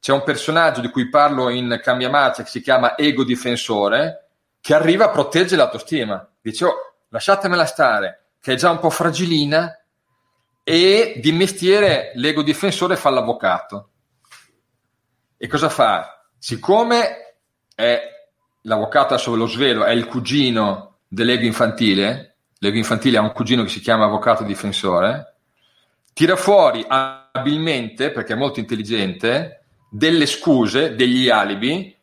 c'è 0.00 0.12
un 0.12 0.22
personaggio 0.22 0.80
di 0.80 0.88
cui 0.88 1.08
parlo 1.10 1.48
in 1.48 1.80
Cambia 1.82 2.08
Marcia 2.08 2.42
che 2.42 2.48
si 2.48 2.60
chiama 2.62 2.96
Ego 2.96 3.24
Difensore, 3.24 4.28
che 4.60 4.74
arriva 4.74 5.06
a 5.06 5.10
proteggere 5.10 5.56
l'autostima. 5.56 6.26
Dice, 6.40 6.64
oh, 6.64 6.74
lasciatemela 7.08 7.66
stare, 7.66 8.28
che 8.40 8.52
è 8.52 8.56
già 8.56 8.70
un 8.70 8.78
po' 8.78 8.90
fragilina, 8.90 9.76
e 10.68 11.20
di 11.22 11.30
mestiere 11.30 12.10
l'ego 12.16 12.42
difensore 12.42 12.96
fa 12.96 13.08
l'avvocato. 13.10 13.90
E 15.36 15.46
cosa 15.46 15.68
fa? 15.68 16.26
Siccome 16.36 17.36
è 17.72 18.00
l'avvocato, 18.62 19.14
adesso 19.14 19.30
ve 19.30 19.36
lo 19.36 19.46
svelo, 19.46 19.84
è 19.84 19.92
il 19.92 20.06
cugino 20.06 21.02
dell'ego 21.06 21.44
infantile, 21.44 22.38
l'ego 22.58 22.76
infantile 22.78 23.16
ha 23.16 23.20
un 23.20 23.30
cugino 23.30 23.62
che 23.62 23.68
si 23.68 23.78
chiama 23.78 24.06
avvocato 24.06 24.42
difensore, 24.42 25.36
tira 26.12 26.34
fuori 26.34 26.84
abilmente, 26.88 28.10
perché 28.10 28.32
è 28.32 28.36
molto 28.36 28.58
intelligente, 28.58 29.66
delle 29.88 30.26
scuse, 30.26 30.96
degli 30.96 31.28
alibi 31.28 31.95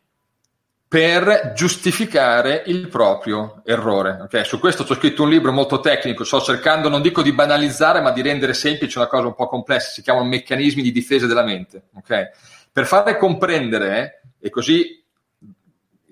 per 0.94 1.54
giustificare 1.56 2.62
il 2.66 2.86
proprio 2.86 3.62
errore. 3.64 4.16
Okay? 4.22 4.44
Su 4.44 4.60
questo 4.60 4.84
ho 4.84 4.94
scritto 4.94 5.24
un 5.24 5.28
libro 5.28 5.50
molto 5.50 5.80
tecnico, 5.80 6.22
sto 6.22 6.40
cercando, 6.40 6.88
non 6.88 7.02
dico 7.02 7.20
di 7.20 7.32
banalizzare, 7.32 8.00
ma 8.00 8.12
di 8.12 8.22
rendere 8.22 8.54
semplice 8.54 8.98
una 8.98 9.08
cosa 9.08 9.26
un 9.26 9.34
po' 9.34 9.48
complessa, 9.48 9.90
si 9.90 10.02
chiamano 10.02 10.26
meccanismi 10.26 10.82
di 10.82 10.92
difesa 10.92 11.26
della 11.26 11.42
mente. 11.42 11.86
Okay? 11.96 12.28
Per 12.70 12.86
fare 12.86 13.16
comprendere, 13.16 14.22
e 14.38 14.50
così 14.50 15.04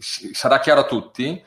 sarà 0.00 0.58
chiaro 0.58 0.80
a 0.80 0.86
tutti, 0.86 1.40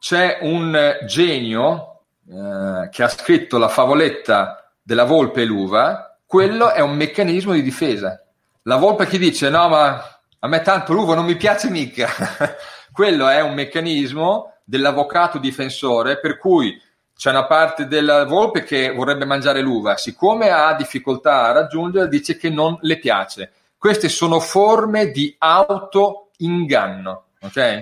c'è 0.00 0.38
un 0.40 0.96
genio 1.06 2.00
eh, 2.28 2.88
che 2.90 3.04
ha 3.04 3.08
scritto 3.08 3.58
la 3.58 3.68
favoletta 3.68 4.72
della 4.82 5.04
volpe 5.04 5.42
e 5.42 5.44
l'uva, 5.44 6.18
quello 6.26 6.72
è 6.72 6.80
un 6.80 6.96
meccanismo 6.96 7.52
di 7.52 7.62
difesa. 7.62 8.20
La 8.62 8.74
volpe 8.74 9.06
che 9.06 9.18
dice 9.18 9.50
no 9.50 9.68
ma 9.68 10.02
a 10.44 10.48
me 10.48 10.60
tanto 10.60 10.92
l'uva 10.92 11.14
non 11.14 11.24
mi 11.24 11.36
piace 11.36 11.70
mica. 11.70 12.08
Quello 12.92 13.28
è 13.28 13.40
un 13.40 13.54
meccanismo 13.54 14.54
dell'avvocato 14.64 15.38
difensore 15.38 16.18
per 16.18 16.36
cui 16.36 16.80
c'è 17.14 17.30
una 17.30 17.46
parte 17.46 17.86
della 17.86 18.24
volpe 18.24 18.64
che 18.64 18.90
vorrebbe 18.90 19.24
mangiare 19.24 19.60
l'uva, 19.60 19.96
siccome 19.96 20.50
ha 20.50 20.74
difficoltà 20.74 21.44
a 21.44 21.52
raggiungere, 21.52 22.08
dice 22.08 22.36
che 22.36 22.50
non 22.50 22.76
le 22.80 22.98
piace. 22.98 23.52
Queste 23.78 24.08
sono 24.08 24.40
forme 24.40 25.12
di 25.12 25.32
auto-inganno, 25.38 27.26
ok? 27.40 27.80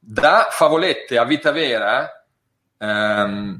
Da 0.00 0.48
favolette 0.50 1.16
a 1.16 1.24
vita 1.24 1.52
vera, 1.52 2.24
ehm, 2.76 3.58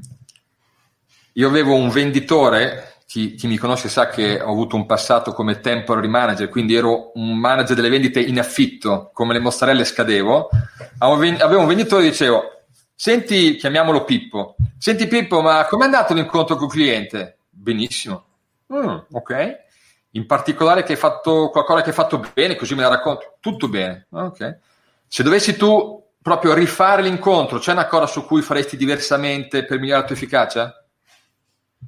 io 1.33 1.47
avevo 1.47 1.75
un 1.75 1.89
venditore 1.89 2.94
chi, 3.05 3.35
chi, 3.35 3.47
mi 3.47 3.57
conosce 3.57 3.87
sa 3.87 4.07
che 4.07 4.41
ho 4.41 4.49
avuto 4.49 4.75
un 4.75 4.85
passato 4.85 5.31
come 5.33 5.59
temporary 5.59 6.07
manager, 6.07 6.49
quindi 6.49 6.75
ero 6.75 7.11
un 7.15 7.37
manager 7.37 7.75
delle 7.75 7.89
vendite 7.89 8.19
in 8.19 8.39
affitto, 8.39 9.11
come 9.13 9.33
le 9.33 9.39
mozzarelle 9.39 9.85
scadevo. 9.85 10.49
Avevo 10.97 11.59
un 11.59 11.67
venditore 11.67 12.05
e 12.05 12.09
dicevo, 12.09 12.63
senti, 12.95 13.55
chiamiamolo 13.55 14.03
Pippo, 14.03 14.55
senti 14.77 15.07
Pippo, 15.07 15.41
ma 15.41 15.65
com'è 15.65 15.85
andato 15.85 16.13
l'incontro 16.13 16.55
con 16.55 16.65
il 16.65 16.71
cliente? 16.71 17.37
Benissimo. 17.49 18.25
Mm, 18.73 18.97
ok. 19.11 19.63
In 20.11 20.25
particolare 20.25 20.83
che 20.83 20.93
hai 20.93 20.97
fatto 20.97 21.49
qualcosa 21.49 21.81
che 21.81 21.89
hai 21.89 21.95
fatto 21.95 22.23
bene, 22.33 22.55
così 22.55 22.73
me 22.73 22.81
la 22.81 22.89
racconto. 22.89 23.37
Tutto 23.39 23.67
bene. 23.67 24.07
Ok. 24.09 24.59
Se 25.07 25.23
dovessi 25.23 25.55
tu 25.55 26.03
proprio 26.21 26.53
rifare 26.53 27.03
l'incontro, 27.03 27.59
c'è 27.59 27.73
una 27.73 27.85
cosa 27.85 28.07
su 28.07 28.25
cui 28.25 28.41
faresti 28.41 28.77
diversamente 28.77 29.63
per 29.65 29.77
migliorare 29.77 30.01
la 30.01 30.07
tua 30.07 30.15
efficacia? 30.15 30.85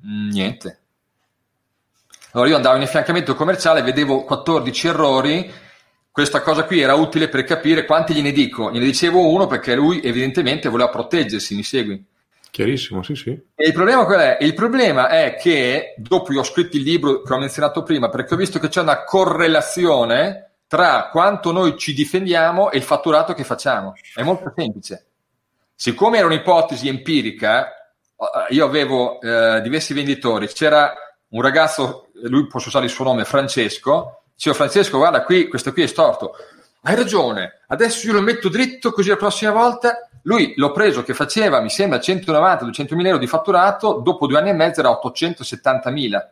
Niente. 0.03 0.81
Allora 2.37 2.51
io 2.51 2.57
andavo 2.57 2.75
in 2.75 2.83
affiancamento 2.83 3.33
commerciale, 3.33 3.81
vedevo 3.81 4.23
14 4.23 4.87
errori, 4.89 5.51
questa 6.11 6.41
cosa 6.41 6.65
qui 6.65 6.81
era 6.81 6.93
utile 6.93 7.29
per 7.29 7.43
capire 7.43 7.83
quanti 7.83 8.13
gliene 8.13 8.31
dico. 8.31 8.69
Gliene 8.69 8.85
dicevo 8.85 9.27
uno 9.27 9.47
perché 9.47 9.73
lui 9.73 10.01
evidentemente 10.01 10.69
voleva 10.69 10.89
proteggersi, 10.89 11.55
mi 11.55 11.63
segui? 11.63 12.05
Chiarissimo, 12.51 13.01
sì, 13.01 13.15
sì. 13.15 13.29
E 13.55 13.65
il 13.65 13.73
problema 13.73 14.05
qual 14.05 14.19
è? 14.19 14.37
Il 14.41 14.53
problema 14.53 15.09
è 15.09 15.35
che 15.35 15.95
dopo 15.97 16.31
io 16.31 16.41
ho 16.41 16.43
scritto 16.43 16.77
il 16.77 16.83
libro 16.83 17.23
che 17.23 17.33
ho 17.33 17.39
menzionato 17.39 17.81
prima 17.81 18.07
perché 18.09 18.35
ho 18.35 18.37
visto 18.37 18.59
che 18.59 18.67
c'è 18.67 18.81
una 18.81 19.03
correlazione 19.03 20.57
tra 20.67 21.09
quanto 21.09 21.51
noi 21.51 21.75
ci 21.75 21.91
difendiamo 21.95 22.69
e 22.69 22.77
il 22.77 22.83
fatturato 22.83 23.33
che 23.33 23.45
facciamo. 23.45 23.93
È 24.13 24.21
molto 24.21 24.53
semplice. 24.55 25.07
Siccome 25.73 26.19
era 26.19 26.27
un'ipotesi 26.27 26.87
empirica, 26.87 27.71
io 28.49 28.63
avevo 28.63 29.19
eh, 29.21 29.59
diversi 29.61 29.95
venditori, 29.95 30.47
c'era 30.49 30.93
un 31.29 31.41
ragazzo, 31.41 32.06
lui 32.23 32.47
posso 32.47 32.69
usare 32.69 32.85
il 32.85 32.91
suo 32.91 33.03
nome, 33.03 33.25
Francesco, 33.25 34.23
dicevo 34.33 34.55
Francesco 34.55 34.97
guarda 34.97 35.23
qui, 35.23 35.47
questo 35.47 35.73
qui 35.73 35.83
è 35.83 35.87
storto, 35.87 36.35
hai 36.81 36.95
ragione, 36.95 37.61
adesso 37.67 38.07
io 38.07 38.13
lo 38.13 38.21
metto 38.21 38.49
dritto 38.49 38.91
così 38.91 39.09
la 39.09 39.17
prossima 39.17 39.51
volta, 39.51 40.07
lui 40.23 40.53
l'ho 40.57 40.71
preso 40.71 41.03
che 41.03 41.13
faceva, 41.13 41.61
mi 41.61 41.69
sembra, 41.69 41.99
190-200 41.99 42.95
mila 42.95 43.09
euro 43.09 43.19
di 43.19 43.27
fatturato, 43.27 43.99
dopo 43.99 44.27
due 44.27 44.37
anni 44.37 44.49
e 44.49 44.53
mezzo 44.53 44.81
era 44.81 44.89
870 44.89 45.89
mila. 45.89 46.31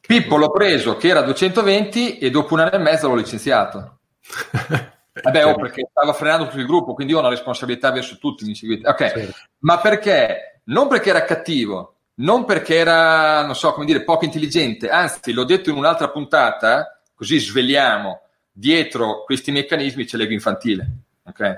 Pippo 0.00 0.36
l'ho 0.36 0.50
preso 0.50 0.96
che 0.96 1.08
era 1.08 1.22
220 1.22 2.18
e 2.18 2.30
dopo 2.30 2.54
un 2.54 2.60
anno 2.60 2.72
e 2.72 2.78
mezzo 2.78 3.08
l'ho 3.08 3.14
licenziato. 3.14 4.00
Vabbè, 5.22 5.46
oh, 5.46 5.54
perché 5.56 5.88
stava 5.90 6.12
frenando 6.12 6.46
tutto 6.46 6.58
il 6.58 6.66
gruppo, 6.66 6.94
quindi 6.94 7.14
ho 7.14 7.20
una 7.20 7.28
responsabilità 7.28 7.90
verso 7.90 8.18
tutti, 8.18 8.44
mi 8.44 8.54
seguite. 8.54 8.88
Ok, 8.88 8.98
certo. 8.98 9.32
ma 9.60 9.78
perché? 9.78 10.62
Non 10.64 10.88
perché 10.88 11.10
era 11.10 11.24
cattivo, 11.24 11.99
non 12.20 12.44
perché 12.44 12.76
era, 12.76 13.44
non 13.44 13.54
so 13.54 13.72
come 13.72 13.86
dire, 13.86 14.02
poco 14.02 14.24
intelligente, 14.24 14.88
anzi, 14.88 15.32
l'ho 15.32 15.44
detto 15.44 15.70
in 15.70 15.76
un'altra 15.76 16.08
puntata, 16.08 17.00
così 17.14 17.38
sveliamo, 17.38 18.22
dietro 18.52 19.24
questi 19.24 19.50
meccanismi 19.50 20.04
c'è 20.04 20.16
l'ego 20.16 20.32
infantile. 20.32 20.88
Okay? 21.24 21.54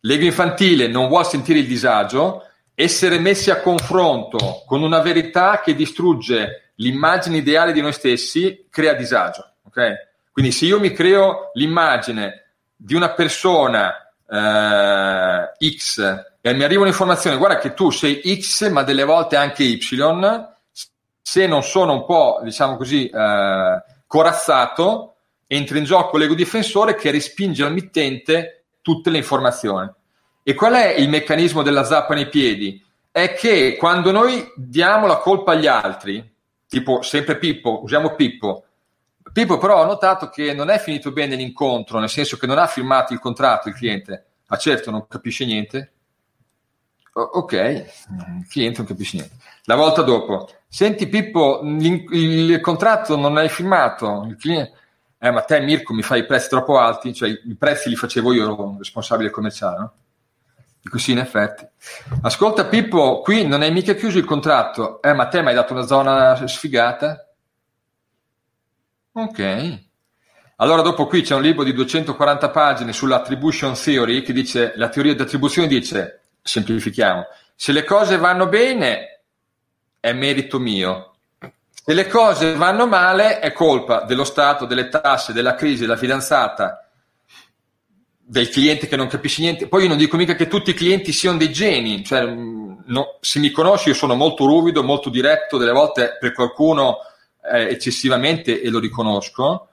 L'ego 0.00 0.24
infantile 0.24 0.86
non 0.86 1.08
vuole 1.08 1.24
sentire 1.24 1.58
il 1.58 1.66
disagio, 1.66 2.44
essere 2.74 3.18
messi 3.18 3.50
a 3.50 3.60
confronto 3.60 4.62
con 4.66 4.82
una 4.82 5.00
verità 5.00 5.60
che 5.60 5.74
distrugge 5.74 6.72
l'immagine 6.76 7.38
ideale 7.38 7.72
di 7.72 7.80
noi 7.80 7.92
stessi 7.92 8.66
crea 8.70 8.94
disagio. 8.94 9.54
Okay? 9.66 9.94
Quindi 10.30 10.52
se 10.52 10.66
io 10.66 10.78
mi 10.78 10.92
creo 10.92 11.50
l'immagine 11.54 12.52
di 12.76 12.94
una 12.94 13.10
persona 13.10 14.05
eh, 14.28 15.76
X 15.76 16.24
e 16.40 16.54
mi 16.54 16.62
arriva 16.64 16.82
un'informazione, 16.82 17.36
guarda 17.36 17.58
che 17.58 17.74
tu 17.74 17.90
sei 17.90 18.20
X 18.40 18.68
ma 18.70 18.82
delle 18.82 19.04
volte 19.04 19.36
anche 19.36 19.64
Y, 19.64 19.78
se 21.20 21.46
non 21.46 21.62
sono 21.62 21.92
un 21.92 22.04
po', 22.04 22.40
diciamo 22.44 22.76
così, 22.76 23.08
eh, 23.08 23.82
corazzato, 24.06 25.16
entra 25.48 25.78
in 25.78 25.84
gioco 25.84 26.16
l'ego 26.16 26.34
difensore 26.34 26.94
che 26.94 27.10
respinge 27.10 27.64
al 27.64 27.72
mittente 27.72 28.66
tutte 28.80 29.10
le 29.10 29.18
informazioni. 29.18 29.90
E 30.42 30.54
qual 30.54 30.74
è 30.74 30.94
il 30.94 31.08
meccanismo 31.08 31.62
della 31.62 31.82
zappa 31.82 32.14
nei 32.14 32.28
piedi? 32.28 32.80
È 33.10 33.34
che 33.34 33.76
quando 33.76 34.12
noi 34.12 34.52
diamo 34.54 35.08
la 35.08 35.16
colpa 35.16 35.52
agli 35.52 35.66
altri, 35.66 36.24
tipo 36.68 37.02
sempre 37.02 37.38
Pippo, 37.38 37.82
usiamo 37.82 38.14
Pippo, 38.14 38.64
Pippo 39.36 39.58
però 39.58 39.82
ha 39.82 39.84
notato 39.84 40.30
che 40.30 40.54
non 40.54 40.70
è 40.70 40.78
finito 40.78 41.12
bene 41.12 41.36
l'incontro, 41.36 41.98
nel 41.98 42.08
senso 42.08 42.38
che 42.38 42.46
non 42.46 42.56
ha 42.56 42.66
firmato 42.66 43.12
il 43.12 43.18
contratto 43.18 43.68
il 43.68 43.74
cliente. 43.74 44.28
Ah 44.46 44.56
certo, 44.56 44.90
non 44.90 45.06
capisce 45.06 45.44
niente, 45.44 45.92
ok, 47.12 47.52
il 47.52 48.46
cliente 48.48 48.78
non 48.78 48.86
capisce 48.86 49.18
niente. 49.18 49.36
La 49.64 49.74
volta 49.74 50.00
dopo, 50.00 50.48
senti 50.66 51.06
Pippo, 51.06 51.60
il 51.62 52.58
contratto 52.62 53.14
non 53.18 53.34
l'hai 53.34 53.50
firmato, 53.50 54.24
il 54.26 54.36
cliente... 54.36 54.72
Eh, 55.18 55.30
ma 55.30 55.42
te 55.42 55.60
Mirko 55.60 55.92
mi 55.92 56.02
fai 56.02 56.20
i 56.20 56.24
prezzi 56.24 56.48
troppo 56.48 56.78
alti, 56.78 57.12
cioè 57.12 57.28
i 57.28 57.56
prezzi 57.56 57.90
li 57.90 57.96
facevo 57.96 58.32
io, 58.32 58.42
ero 58.44 58.76
responsabile 58.78 59.28
commerciale, 59.28 59.78
no? 59.78 59.92
Dico 60.80 60.96
sì, 60.96 61.12
in 61.12 61.18
effetti. 61.18 61.66
Ascolta 62.22 62.64
Pippo, 62.64 63.20
qui 63.20 63.46
non 63.46 63.60
hai 63.60 63.70
mica 63.70 63.92
chiuso 63.92 64.16
il 64.16 64.24
contratto, 64.24 65.02
eh, 65.02 65.12
ma 65.12 65.28
te 65.28 65.42
mi 65.42 65.48
hai 65.48 65.54
dato 65.54 65.74
una 65.74 65.84
zona 65.84 66.46
sfigata? 66.46 67.25
Ok. 69.18 69.78
Allora 70.56 70.82
dopo 70.82 71.06
qui 71.06 71.22
c'è 71.22 71.34
un 71.34 71.40
libro 71.40 71.64
di 71.64 71.72
240 71.72 72.50
pagine 72.50 72.92
sull'attribution 72.92 73.72
theory 73.72 74.20
che 74.20 74.34
dice, 74.34 74.74
la 74.76 74.90
teoria 74.90 75.14
di 75.14 75.22
attribuzione 75.22 75.68
dice 75.68 76.24
semplifichiamo, 76.42 77.24
se 77.54 77.72
le 77.72 77.84
cose 77.84 78.18
vanno 78.18 78.46
bene 78.46 79.22
è 80.00 80.12
merito 80.12 80.58
mio, 80.58 81.14
se 81.38 81.94
le 81.94 82.06
cose 82.08 82.56
vanno 82.56 82.86
male 82.86 83.38
è 83.38 83.52
colpa 83.52 84.02
dello 84.02 84.24
Stato, 84.24 84.66
delle 84.66 84.90
tasse, 84.90 85.32
della 85.32 85.54
crisi, 85.54 85.80
della 85.80 85.96
fidanzata, 85.96 86.86
del 88.18 88.50
cliente 88.50 88.86
che 88.86 88.96
non 88.96 89.06
capisce 89.06 89.40
niente. 89.40 89.66
Poi 89.66 89.82
io 89.82 89.88
non 89.88 89.96
dico 89.96 90.18
mica 90.18 90.34
che 90.34 90.46
tutti 90.46 90.70
i 90.70 90.74
clienti 90.74 91.12
siano 91.12 91.38
dei 91.38 91.52
geni, 91.52 92.04
cioè, 92.04 92.22
no, 92.26 93.16
se 93.20 93.38
mi 93.38 93.50
conosci 93.50 93.88
io 93.88 93.94
sono 93.94 94.14
molto 94.14 94.44
ruvido, 94.44 94.82
molto 94.82 95.08
diretto, 95.08 95.56
delle 95.56 95.72
volte 95.72 96.18
per 96.20 96.32
qualcuno 96.34 96.98
eh, 97.52 97.68
eccessivamente 97.68 98.60
e 98.60 98.68
lo 98.70 98.78
riconosco, 98.78 99.68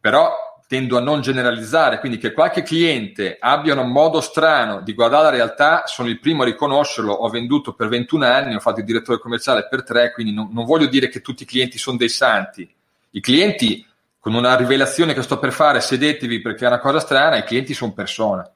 però 0.00 0.46
tendo 0.68 0.96
a 0.96 1.00
non 1.00 1.20
generalizzare, 1.20 2.00
quindi 2.00 2.18
che 2.18 2.32
qualche 2.32 2.62
cliente 2.62 3.36
abbia 3.38 3.80
un 3.80 3.90
modo 3.90 4.20
strano 4.20 4.80
di 4.80 4.94
guardare 4.94 5.24
la 5.24 5.30
realtà, 5.30 5.84
sono 5.86 6.08
il 6.08 6.18
primo 6.18 6.42
a 6.42 6.46
riconoscerlo, 6.46 7.12
ho 7.12 7.28
venduto 7.28 7.72
per 7.74 7.88
21 7.88 8.24
anni, 8.24 8.54
ho 8.54 8.60
fatto 8.60 8.80
il 8.80 8.86
direttore 8.86 9.20
commerciale 9.20 9.68
per 9.68 9.84
3, 9.84 10.12
quindi 10.12 10.32
non, 10.32 10.48
non 10.50 10.64
voglio 10.64 10.86
dire 10.86 11.08
che 11.08 11.20
tutti 11.20 11.44
i 11.44 11.46
clienti 11.46 11.78
sono 11.78 11.96
dei 11.96 12.08
santi. 12.08 12.68
I 13.10 13.20
clienti, 13.20 13.86
con 14.18 14.34
una 14.34 14.56
rivelazione 14.56 15.14
che 15.14 15.22
sto 15.22 15.38
per 15.38 15.52
fare, 15.52 15.80
sedetevi 15.80 16.40
perché 16.40 16.64
è 16.64 16.68
una 16.68 16.80
cosa 16.80 16.98
strana, 16.98 17.36
i 17.36 17.44
clienti 17.44 17.72
sono 17.72 17.92
persone. 17.92 18.50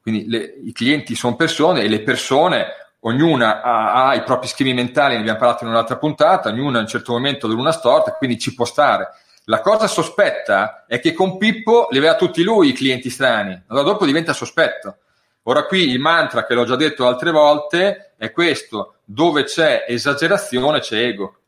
Quindi 0.00 0.28
le, 0.28 0.54
i 0.64 0.72
clienti 0.72 1.14
sono 1.14 1.36
persone 1.36 1.82
e 1.82 1.88
le 1.88 2.00
persone, 2.00 2.66
ognuna 3.04 3.62
ha, 3.62 4.08
ha, 4.08 4.14
i 4.14 4.22
propri 4.22 4.48
schemi 4.48 4.74
mentali, 4.74 5.14
ne 5.14 5.20
abbiamo 5.20 5.38
parlato 5.38 5.64
in 5.64 5.70
un'altra 5.70 5.96
puntata, 5.96 6.50
ognuna 6.50 6.78
in 6.78 6.84
un 6.84 6.88
certo 6.88 7.12
momento 7.12 7.46
dell'una 7.46 7.72
storta, 7.72 8.12
quindi 8.12 8.38
ci 8.38 8.54
può 8.54 8.64
stare. 8.64 9.08
La 9.46 9.60
cosa 9.60 9.88
sospetta 9.88 10.84
è 10.86 11.00
che 11.00 11.12
con 11.12 11.36
Pippo 11.36 11.88
li 11.90 11.98
aveva 11.98 12.14
tutti 12.14 12.42
lui 12.42 12.68
i 12.68 12.72
clienti 12.72 13.10
strani, 13.10 13.60
allora 13.68 13.86
dopo 13.86 14.06
diventa 14.06 14.32
sospetto. 14.32 14.98
Ora 15.44 15.66
qui 15.66 15.88
il 15.88 15.98
mantra 15.98 16.46
che 16.46 16.54
l'ho 16.54 16.64
già 16.64 16.76
detto 16.76 17.06
altre 17.06 17.32
volte 17.32 18.12
è 18.16 18.30
questo, 18.30 18.98
dove 19.04 19.42
c'è 19.42 19.84
esagerazione 19.88 20.78
c'è 20.78 20.98
ego. 20.98 21.38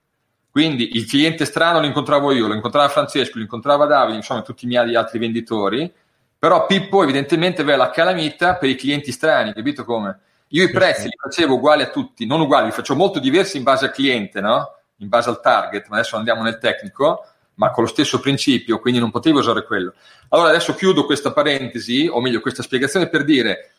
Quindi 0.50 0.96
il 0.96 1.06
cliente 1.06 1.44
strano 1.44 1.78
lo 1.78 1.86
incontravo 1.86 2.32
io, 2.32 2.48
lo 2.48 2.54
incontrava 2.54 2.88
Francesco, 2.88 3.36
lo 3.36 3.42
incontrava 3.42 3.86
Davide, 3.86 4.16
insomma 4.16 4.42
tutti 4.42 4.64
i 4.64 4.68
miei 4.68 4.94
altri 4.96 5.20
venditori, 5.20 5.92
però 6.36 6.66
Pippo 6.66 7.04
evidentemente 7.04 7.62
aveva 7.62 7.76
la 7.76 7.90
calamita 7.90 8.56
per 8.56 8.68
i 8.68 8.74
clienti 8.74 9.12
strani, 9.12 9.52
capito 9.52 9.84
come? 9.84 10.18
Io 10.54 10.62
i 10.62 10.70
prezzi 10.70 11.04
li 11.04 11.16
facevo 11.20 11.54
uguali 11.54 11.82
a 11.82 11.90
tutti, 11.90 12.26
non 12.26 12.40
uguali, 12.40 12.66
li 12.66 12.72
faccio 12.72 12.94
molto 12.94 13.18
diversi 13.18 13.56
in 13.56 13.64
base 13.64 13.86
al 13.86 13.92
cliente, 13.92 14.40
no? 14.40 14.76
In 14.98 15.08
base 15.08 15.28
al 15.28 15.40
target, 15.40 15.88
ma 15.88 15.96
adesso 15.96 16.16
andiamo 16.16 16.42
nel 16.42 16.58
tecnico, 16.58 17.26
ma 17.54 17.72
con 17.72 17.82
lo 17.82 17.88
stesso 17.88 18.20
principio, 18.20 18.78
quindi 18.78 19.00
non 19.00 19.10
potevo 19.10 19.40
usare 19.40 19.64
quello. 19.64 19.94
Allora 20.28 20.50
adesso 20.50 20.74
chiudo 20.74 21.06
questa 21.06 21.32
parentesi, 21.32 22.06
o 22.06 22.20
meglio 22.20 22.40
questa 22.40 22.62
spiegazione 22.62 23.08
per 23.08 23.24
dire 23.24 23.70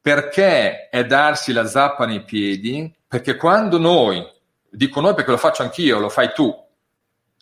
perché 0.00 0.88
è 0.88 1.04
darsi 1.04 1.52
la 1.52 1.66
zappa 1.66 2.06
nei 2.06 2.22
piedi, 2.22 2.94
perché 3.06 3.34
quando 3.36 3.76
noi 3.76 4.24
dico 4.70 5.00
noi 5.00 5.14
perché 5.14 5.32
lo 5.32 5.36
faccio 5.36 5.62
anch'io, 5.62 5.98
lo 5.98 6.08
fai 6.08 6.32
tu, 6.32 6.54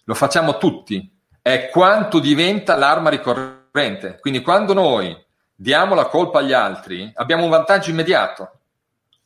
lo 0.05 0.15
facciamo 0.15 0.57
tutti, 0.57 1.09
è 1.43 1.69
quanto 1.69 2.19
diventa 2.19 2.77
l'arma 2.77 3.11
ricorrente. 3.11 4.17
Quindi 4.21 4.41
quando 4.41 4.73
noi 4.73 5.15
diamo 5.61 5.97
la 5.97 6.07
colpa 6.07 6.39
agli 6.39 6.53
altri, 6.53 7.11
abbiamo 7.17 7.43
un 7.43 7.51
vantaggio 7.51 7.91
immediato. 7.91 8.53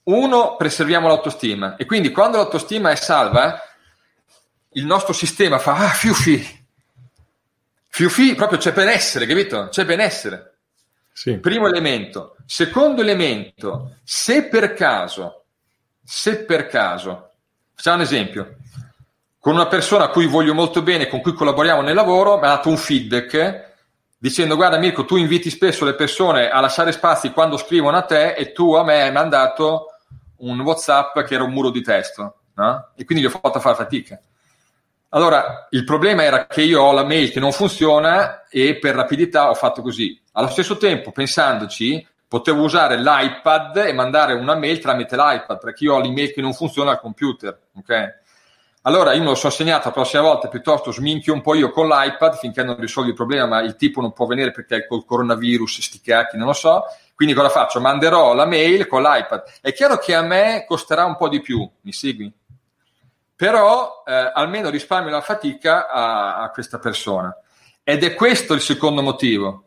Uno, 0.04 0.56
preserviamo 0.56 1.06
l'autostima 1.06 1.76
e 1.76 1.84
quindi 1.84 2.10
quando 2.10 2.38
l'autostima 2.38 2.90
è 2.90 2.96
salva, 2.96 3.60
il 4.70 4.86
nostro 4.86 5.12
sistema 5.12 5.58
fa 5.58 5.76
ah, 5.76 5.90
fiufi, 5.90 6.66
fiufi, 7.88 8.34
proprio 8.34 8.58
c'è 8.58 8.72
benessere, 8.72 9.26
capito? 9.26 9.68
C'è 9.68 9.84
benessere. 9.84 10.54
Sì. 11.12 11.36
Primo 11.36 11.66
elemento. 11.66 12.36
Secondo 12.46 13.02
elemento, 13.02 13.96
se 14.02 14.44
per 14.44 14.72
caso, 14.72 15.44
se 16.02 16.44
per 16.44 16.68
caso 16.68 17.32
Facciamo 17.82 17.96
un 17.96 18.02
esempio. 18.02 18.56
Con 19.40 19.54
una 19.54 19.66
persona 19.66 20.04
a 20.04 20.08
cui 20.10 20.26
voglio 20.26 20.54
molto 20.54 20.82
bene, 20.82 21.08
con 21.08 21.20
cui 21.20 21.32
collaboriamo 21.32 21.82
nel 21.82 21.96
lavoro, 21.96 22.38
mi 22.38 22.44
ha 22.44 22.50
dato 22.50 22.68
un 22.68 22.76
feedback 22.76 23.71
dicendo 24.22 24.54
guarda 24.54 24.78
Mirko, 24.78 25.04
tu 25.04 25.16
inviti 25.16 25.50
spesso 25.50 25.84
le 25.84 25.96
persone 25.96 26.48
a 26.48 26.60
lasciare 26.60 26.92
spazi 26.92 27.32
quando 27.32 27.56
scrivono 27.56 27.96
a 27.96 28.02
te 28.02 28.34
e 28.34 28.52
tu 28.52 28.74
a 28.74 28.84
me 28.84 29.02
hai 29.02 29.10
mandato 29.10 29.96
un 30.36 30.60
WhatsApp 30.60 31.22
che 31.22 31.34
era 31.34 31.42
un 31.42 31.50
muro 31.50 31.70
di 31.70 31.82
testo, 31.82 32.36
no? 32.54 32.90
E 32.94 33.04
quindi 33.04 33.24
gli 33.24 33.26
ho 33.26 33.36
fatto 33.36 33.58
fare 33.58 33.74
fatica. 33.74 34.20
Allora, 35.08 35.66
il 35.70 35.82
problema 35.82 36.22
era 36.22 36.46
che 36.46 36.62
io 36.62 36.82
ho 36.82 36.92
la 36.92 37.04
mail 37.04 37.32
che 37.32 37.40
non 37.40 37.50
funziona 37.50 38.46
e 38.48 38.78
per 38.78 38.94
rapidità 38.94 39.50
ho 39.50 39.54
fatto 39.54 39.82
così. 39.82 40.16
Allo 40.34 40.48
stesso 40.48 40.76
tempo, 40.76 41.10
pensandoci, 41.10 42.06
potevo 42.28 42.62
usare 42.62 42.98
l'iPad 42.98 43.76
e 43.88 43.92
mandare 43.92 44.34
una 44.34 44.54
mail 44.54 44.78
tramite 44.78 45.16
l'iPad, 45.16 45.58
perché 45.58 45.82
io 45.82 45.94
ho 45.94 46.00
l'email 46.00 46.32
che 46.32 46.40
non 46.40 46.54
funziona 46.54 46.92
al 46.92 47.00
computer, 47.00 47.58
ok? 47.76 48.21
Allora 48.84 49.12
io 49.12 49.20
me 49.20 49.28
lo 49.28 49.34
sono 49.36 49.52
segnato 49.52 49.88
la 49.88 49.94
prossima 49.94 50.22
volta, 50.22 50.48
piuttosto 50.48 50.90
sminchio 50.90 51.32
un 51.32 51.40
po' 51.40 51.54
io 51.54 51.70
con 51.70 51.86
l'iPad 51.86 52.34
finché 52.34 52.64
non 52.64 52.76
risolvi 52.80 53.10
il 53.10 53.14
problema, 53.14 53.46
ma 53.46 53.60
il 53.60 53.76
tipo 53.76 54.00
non 54.00 54.12
può 54.12 54.26
venire 54.26 54.50
perché 54.50 54.76
è 54.76 54.86
col 54.88 55.04
coronavirus, 55.04 55.80
sti 55.80 56.00
cacchi, 56.00 56.36
non 56.36 56.48
lo 56.48 56.52
so. 56.52 56.84
Quindi 57.14 57.32
cosa 57.32 57.48
faccio? 57.48 57.80
Manderò 57.80 58.34
la 58.34 58.44
mail 58.44 58.88
con 58.88 59.02
l'iPad. 59.02 59.44
È 59.60 59.72
chiaro 59.72 59.98
che 59.98 60.16
a 60.16 60.22
me 60.22 60.64
costerà 60.66 61.04
un 61.04 61.16
po' 61.16 61.28
di 61.28 61.40
più, 61.40 61.68
mi 61.82 61.92
segui? 61.92 62.32
Però 63.36 64.02
eh, 64.04 64.32
almeno 64.34 64.68
risparmio 64.68 65.12
la 65.12 65.20
fatica 65.20 65.88
a, 65.88 66.42
a 66.42 66.50
questa 66.50 66.80
persona. 66.80 67.32
Ed 67.84 68.02
è 68.02 68.14
questo 68.14 68.52
il 68.52 68.60
secondo 68.60 69.00
motivo. 69.00 69.64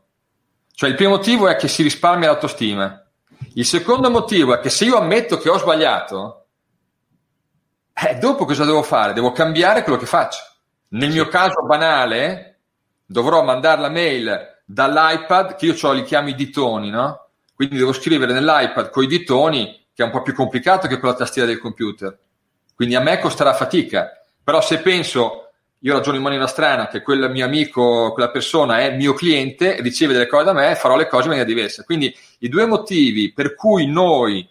Cioè 0.74 0.90
il 0.90 0.96
primo 0.96 1.12
motivo 1.12 1.48
è 1.48 1.56
che 1.56 1.70
si 1.70 1.84
risparmia 1.84 2.28
l'autostima. 2.28 3.02
Il 3.54 3.66
secondo 3.66 4.10
motivo 4.10 4.54
è 4.54 4.60
che 4.60 4.70
se 4.70 4.84
io 4.84 4.98
ammetto 4.98 5.38
che 5.38 5.50
ho 5.50 5.58
sbagliato, 5.58 6.45
eh, 7.98 8.16
dopo 8.16 8.44
cosa 8.44 8.66
devo 8.66 8.84
fare? 8.84 9.14
Devo 9.14 9.32
cambiare 9.32 9.84
quello 9.84 9.98
che 9.98 10.06
faccio. 10.06 10.44
Nel 10.90 11.12
mio 11.12 11.30
caso 11.30 11.64
banale, 11.66 12.60
dovrò 13.06 13.42
mandare 13.42 13.80
la 13.80 13.90
mail 13.90 14.62
dall'iPad, 14.66 15.56
che 15.56 15.66
io 15.68 15.76
ho 15.82 15.92
li 15.94 16.04
chiamo 16.04 16.28
i 16.28 16.36
ditoni, 16.36 16.90
no? 16.90 17.30
Quindi 17.56 17.78
devo 17.78 17.94
scrivere 17.94 18.34
nell'iPad 18.34 18.90
con 18.90 19.04
i 19.04 19.08
ditoni, 19.08 19.88
che 19.94 20.04
è 20.04 20.06
un 20.06 20.12
po' 20.12 20.22
più 20.22 20.34
complicato 20.34 20.88
che 20.88 21.00
con 21.00 21.10
la 21.10 21.16
tastiera 21.16 21.48
del 21.48 21.60
computer. 21.60 22.18
Quindi 22.76 22.96
a 22.96 23.00
me 23.00 23.18
costerà 23.20 23.54
fatica. 23.54 24.12
Però 24.44 24.60
se 24.62 24.80
penso 24.80 25.52
io 25.80 25.94
ragiono 25.94 26.18
in 26.18 26.24
maniera 26.24 26.48
strana 26.48 26.88
che 26.88 27.02
quel 27.02 27.32
mio 27.32 27.46
amico, 27.46 28.12
quella 28.12 28.30
persona 28.30 28.80
è 28.80 28.96
mio 28.96 29.14
cliente, 29.14 29.80
riceve 29.82 30.14
delle 30.14 30.28
cose 30.28 30.44
da 30.44 30.54
me, 30.54 30.76
farò 30.76 30.98
le 30.98 31.08
cose 31.08 31.24
in 31.24 31.30
maniera 31.30 31.48
diversa. 31.48 31.84
Quindi 31.84 32.14
i 32.40 32.50
due 32.50 32.66
motivi 32.66 33.32
per 33.32 33.56
cui 33.56 33.88
noi 33.88 34.48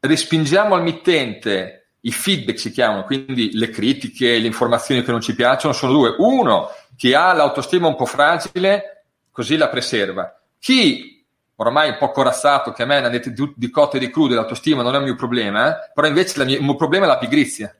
respingiamo 0.00 0.74
al 0.74 0.82
mittente 0.82 1.85
i 2.06 2.12
feedback 2.12 2.58
si 2.58 2.70
chiamano, 2.70 3.04
quindi 3.04 3.56
le 3.56 3.70
critiche, 3.70 4.38
le 4.38 4.46
informazioni 4.46 5.02
che 5.02 5.10
non 5.10 5.20
ci 5.20 5.34
piacciono, 5.34 5.72
sono 5.72 5.92
due. 5.92 6.14
Uno, 6.18 6.70
chi 6.96 7.14
ha 7.14 7.32
l'autostima 7.32 7.86
un 7.86 7.96
po' 7.96 8.06
fragile, 8.06 9.04
così 9.30 9.56
la 9.56 9.68
preserva. 9.68 10.40
Chi 10.58 11.24
ormai 11.56 11.90
un 11.90 11.96
po' 11.98 12.10
corazzato, 12.10 12.72
che 12.72 12.82
a 12.82 12.86
me 12.86 13.00
ne 13.00 13.10
detto 13.10 13.30
di, 13.54 13.70
cotte 13.70 13.96
e 13.96 14.00
di 14.00 14.10
crude, 14.10 14.34
l'autostima 14.34 14.82
non 14.82 14.94
è 14.94 14.98
un 14.98 15.04
mio 15.04 15.16
problema, 15.16 15.68
eh? 15.68 15.90
però 15.94 16.06
invece 16.06 16.44
mia, 16.44 16.56
il 16.56 16.62
mio 16.62 16.76
problema 16.76 17.06
è 17.06 17.08
la 17.08 17.18
pigrizia 17.18 17.74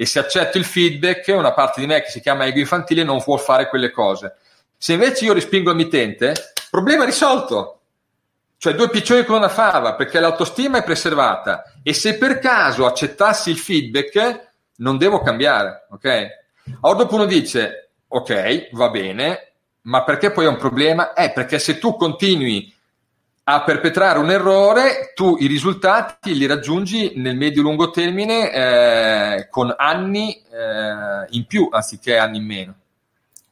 e 0.00 0.06
se 0.06 0.20
accetto 0.20 0.58
il 0.58 0.64
feedback, 0.64 1.34
una 1.36 1.52
parte 1.52 1.80
di 1.80 1.86
me 1.88 2.00
che 2.00 2.08
si 2.08 2.20
chiama 2.20 2.46
ego 2.46 2.60
infantile 2.60 3.02
non 3.02 3.20
può 3.20 3.36
fare 3.36 3.68
quelle 3.68 3.90
cose. 3.90 4.36
Se 4.76 4.92
invece 4.92 5.24
io 5.24 5.32
respingo 5.32 5.70
il 5.70 5.76
mittente, 5.76 6.52
problema 6.70 7.04
risolto. 7.04 7.80
Cioè 8.58 8.76
due 8.76 8.90
piccioni 8.90 9.24
con 9.24 9.38
una 9.38 9.48
fava, 9.48 9.96
perché 9.96 10.20
l'autostima 10.20 10.78
è 10.78 10.84
preservata 10.84 11.64
e 11.82 11.92
se 11.92 12.16
per 12.16 12.38
caso 12.38 12.86
accettassi 12.86 13.50
il 13.50 13.58
feedback, 13.58 14.52
non 14.76 14.98
devo 14.98 15.20
cambiare, 15.20 15.86
ok? 15.90 16.26
Allora 16.80 16.98
dopo 16.98 17.14
uno 17.14 17.24
dice, 17.24 17.90
ok, 18.06 18.70
va 18.72 18.90
bene, 18.90 19.52
ma 19.82 20.04
perché 20.04 20.30
poi 20.30 20.44
è 20.44 20.48
un 20.48 20.56
problema? 20.56 21.12
Eh, 21.14 21.32
perché 21.32 21.58
se 21.58 21.78
tu 21.78 21.96
continui 21.96 22.72
a 23.50 23.62
perpetrare 23.62 24.18
un 24.18 24.30
errore, 24.30 25.12
tu 25.14 25.36
i 25.40 25.46
risultati 25.46 26.36
li 26.36 26.44
raggiungi 26.44 27.14
nel 27.16 27.36
medio-lungo 27.36 27.90
termine 27.90 28.52
eh, 28.52 29.48
con 29.48 29.74
anni 29.76 30.34
eh, 30.34 31.26
in 31.30 31.46
più 31.46 31.68
anziché 31.70 32.18
anni 32.18 32.36
in 32.36 32.44
meno. 32.44 32.74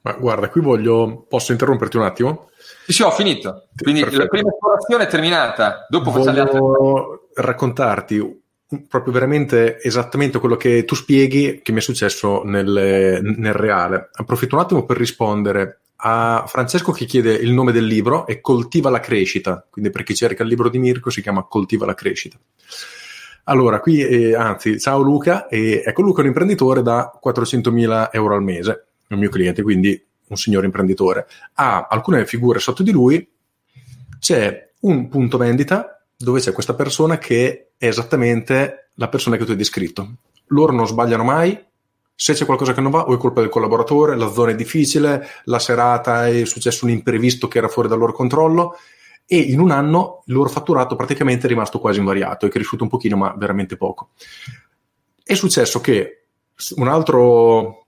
Ma 0.03 0.12
guarda, 0.12 0.49
qui 0.51 0.61
voglio. 0.61 1.25
Posso 1.29 1.53
interromperti 1.53 1.97
un 1.97 2.05
attimo? 2.05 2.51
Sì, 2.85 2.93
sì, 2.93 3.03
ho 3.03 3.11
finito. 3.11 3.69
Quindi 3.75 4.01
Perfetto. 4.01 4.23
la 4.23 4.29
prima 4.29 4.51
esplorazione 4.51 5.05
è 5.05 5.07
terminata. 5.09 5.87
Dopo 5.89 6.11
voglio 6.11 6.25
facciamo 6.25 6.37
le 6.37 6.41
altre. 6.43 7.26
Raccontarti 7.37 8.44
proprio 8.88 9.12
veramente 9.12 9.81
esattamente 9.81 10.38
quello 10.38 10.57
che 10.57 10.85
tu 10.85 10.94
spieghi 10.94 11.61
che 11.62 11.72
mi 11.72 11.79
è 11.79 11.83
successo 11.83 12.42
nel, 12.42 13.20
nel 13.22 13.53
reale. 13.53 14.11
Approfitto 14.12 14.57
un 14.57 14.62
attimo 14.62 14.85
per 14.85 14.96
rispondere 14.96 15.81
a 15.96 16.44
Francesco 16.46 16.92
che 16.92 17.05
chiede 17.05 17.33
il 17.33 17.53
nome 17.53 17.72
del 17.72 17.87
libro 17.87 18.27
e 18.27 18.40
Coltiva 18.40 18.90
la 18.90 19.01
crescita, 19.01 19.64
quindi 19.70 19.90
per 19.90 20.03
chi 20.03 20.14
cerca 20.14 20.42
il 20.42 20.49
libro 20.49 20.68
di 20.68 20.79
Mirko 20.79 21.11
si 21.11 21.22
chiama 21.22 21.44
Coltiva 21.44 21.87
la 21.87 21.94
crescita. 21.94 22.37
Allora, 23.44 23.79
qui, 23.79 24.01
eh, 24.01 24.35
anzi, 24.35 24.81
ciao 24.81 25.01
Luca, 25.01 25.46
e 25.46 25.83
ecco 25.87 26.03
Luca 26.03 26.18
è 26.18 26.22
un 26.22 26.29
imprenditore 26.29 26.83
da 26.83 27.18
400.000 27.22 28.09
euro 28.11 28.35
al 28.35 28.42
mese, 28.42 28.87
è 29.07 29.14
un 29.14 29.20
mio 29.20 29.31
cliente, 29.31 29.62
quindi 29.62 30.05
un 30.29 30.37
signore 30.37 30.66
imprenditore. 30.66 31.27
Ha 31.55 31.87
alcune 31.88 32.27
figure 32.27 32.59
sotto 32.59 32.83
di 32.83 32.90
lui, 32.90 33.27
c'è 34.18 34.72
un 34.81 35.09
punto 35.09 35.38
vendita 35.38 35.96
dove 36.17 36.41
c'è 36.41 36.53
questa 36.53 36.75
persona 36.75 37.19
che 37.19 37.73
è 37.77 37.87
esattamente 37.87 38.91
la 38.95 39.09
persona 39.09 39.37
che 39.37 39.45
tu 39.45 39.51
hai 39.51 39.57
descritto. 39.57 40.15
Loro 40.49 40.73
non 40.73 40.87
sbagliano 40.87 41.25
mai, 41.25 41.63
se 42.15 42.33
c'è 42.33 42.47
qualcosa 42.47 42.73
che 42.73 42.81
non 42.81 42.91
va, 42.91 43.07
o 43.07 43.15
è 43.15 43.19
colpa 43.19 43.41
del 43.41 43.51
collaboratore, 43.51 44.17
la 44.17 44.33
zona 44.33 44.53
è 44.53 44.55
difficile, 44.55 45.29
la 45.45 45.59
serata 45.59 46.27
è 46.27 46.47
successo 46.47 46.87
un 46.87 46.93
imprevisto 46.93 47.47
che 47.47 47.59
era 47.59 47.69
fuori 47.69 47.89
dal 47.89 47.99
loro 47.99 48.13
controllo 48.13 48.77
e 49.27 49.39
in 49.39 49.61
un 49.61 49.71
anno 49.71 50.23
il 50.27 50.35
loro 50.35 50.49
fatturato 50.49 50.97
praticamente 50.97 51.47
è 51.47 51.49
rimasto 51.49 51.79
quasi 51.79 51.99
invariato, 51.99 52.47
è 52.47 52.49
cresciuto 52.49 52.85
un 52.85 52.89
pochino 52.89 53.17
ma 53.17 53.35
veramente 53.37 53.77
poco. 53.77 54.11
È 55.23 55.35
successo 55.35 55.81
che 55.81 56.29
un 56.77 56.89
altro, 56.89 57.87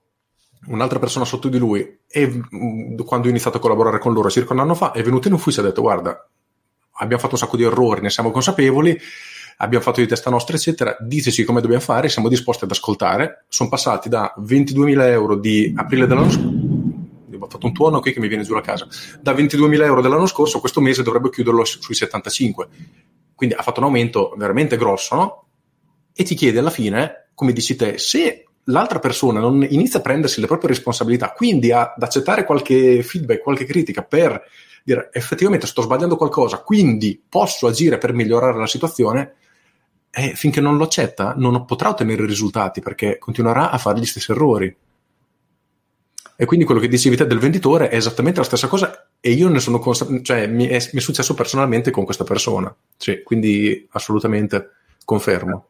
un'altra 0.67 0.99
persona 0.99 1.25
sotto 1.25 1.47
di 1.47 1.57
lui, 1.57 2.01
è, 2.05 2.29
quando 3.03 3.27
ho 3.27 3.29
iniziato 3.29 3.57
a 3.57 3.59
collaborare 3.59 3.97
con 3.97 4.13
loro 4.13 4.29
circa 4.29 4.53
un 4.53 4.59
anno 4.59 4.75
fa, 4.75 4.91
è 4.91 5.01
venuto 5.01 5.27
in 5.27 5.33
ufficio 5.33 5.61
e 5.61 5.63
ha 5.63 5.67
detto 5.67 5.81
guarda, 5.81 6.29
abbiamo 6.99 7.21
fatto 7.21 7.33
un 7.33 7.39
sacco 7.39 7.57
di 7.57 7.63
errori, 7.63 8.01
ne 8.01 8.09
siamo 8.09 8.31
consapevoli, 8.31 8.97
abbiamo 9.57 9.83
fatto 9.83 10.01
di 10.01 10.07
testa 10.07 10.29
nostra, 10.29 10.55
eccetera, 10.55 10.95
diteci 10.99 11.43
come 11.43 11.61
dobbiamo 11.61 11.81
fare, 11.81 12.09
siamo 12.09 12.29
disposti 12.29 12.65
ad 12.65 12.71
ascoltare. 12.71 13.45
Sono 13.47 13.69
passati 13.69 14.09
da 14.09 14.33
22.000 14.39 15.01
euro 15.03 15.35
di 15.35 15.73
aprile 15.75 16.07
dell'anno 16.07 16.29
scorso. 16.29 17.47
fatto 17.47 17.65
un 17.65 17.73
tuono 17.73 17.99
qui 17.99 18.13
che 18.13 18.19
mi 18.19 18.27
viene 18.27 18.43
giù 18.43 18.53
la 18.53 18.61
casa, 18.61 18.87
da 19.21 19.33
22.000 19.33 19.83
euro 19.83 20.01
dell'anno 20.01 20.27
scorso, 20.27 20.59
questo 20.59 20.81
mese 20.81 21.03
dovrebbe 21.03 21.29
chiuderlo 21.29 21.63
sui 21.65 21.95
75. 21.95 22.67
Quindi 23.33 23.55
ha 23.55 23.61
fatto 23.61 23.79
un 23.79 23.85
aumento 23.85 24.33
veramente 24.37 24.75
grosso, 24.77 25.15
no? 25.15 25.45
E 26.13 26.23
ti 26.23 26.35
chiede 26.35 26.59
alla 26.59 26.69
fine, 26.69 27.29
come 27.33 27.53
dici 27.53 27.77
te, 27.77 27.97
se 27.97 28.43
l'altra 28.65 28.99
persona 28.99 29.39
non 29.39 29.65
inizia 29.69 29.99
a 29.99 30.01
prendersi 30.01 30.41
le 30.41 30.47
proprie 30.47 30.69
responsabilità, 30.69 31.31
quindi 31.31 31.71
ad 31.71 31.93
accettare 31.97 32.43
qualche 32.43 33.01
feedback, 33.03 33.41
qualche 33.41 33.65
critica 33.65 34.03
per 34.03 34.43
dire 34.93 35.09
effettivamente 35.13 35.67
sto 35.67 35.81
sbagliando 35.81 36.15
qualcosa, 36.15 36.59
quindi 36.59 37.21
posso 37.27 37.67
agire 37.67 37.97
per 37.97 38.13
migliorare 38.13 38.57
la 38.57 38.67
situazione, 38.67 39.35
eh, 40.11 40.33
finché 40.35 40.59
non 40.59 40.77
lo 40.77 40.85
accetta 40.85 41.33
non 41.37 41.65
potrà 41.65 41.89
ottenere 41.89 42.25
risultati 42.25 42.81
perché 42.81 43.19
continuerà 43.19 43.69
a 43.69 43.77
fare 43.77 43.99
gli 43.99 44.05
stessi 44.05 44.31
errori. 44.31 44.75
E 46.41 46.45
quindi 46.45 46.65
quello 46.65 46.79
che 46.79 46.87
dicevi 46.87 47.17
te 47.17 47.27
del 47.27 47.37
venditore 47.37 47.89
è 47.89 47.95
esattamente 47.95 48.39
la 48.39 48.45
stessa 48.45 48.67
cosa 48.67 49.09
e 49.19 49.31
io 49.31 49.49
ne 49.49 49.59
sono 49.59 49.77
consapevole, 49.77 50.23
cioè 50.23 50.47
mi 50.47 50.67
è, 50.67 50.77
mi 50.93 50.99
è, 50.99 51.01
successo 51.01 51.33
personalmente 51.33 51.91
con 51.91 52.05
questa 52.05 52.23
persona. 52.23 52.73
Sì, 52.95 53.21
quindi 53.23 53.85
assolutamente 53.91 54.71
confermo. 55.03 55.67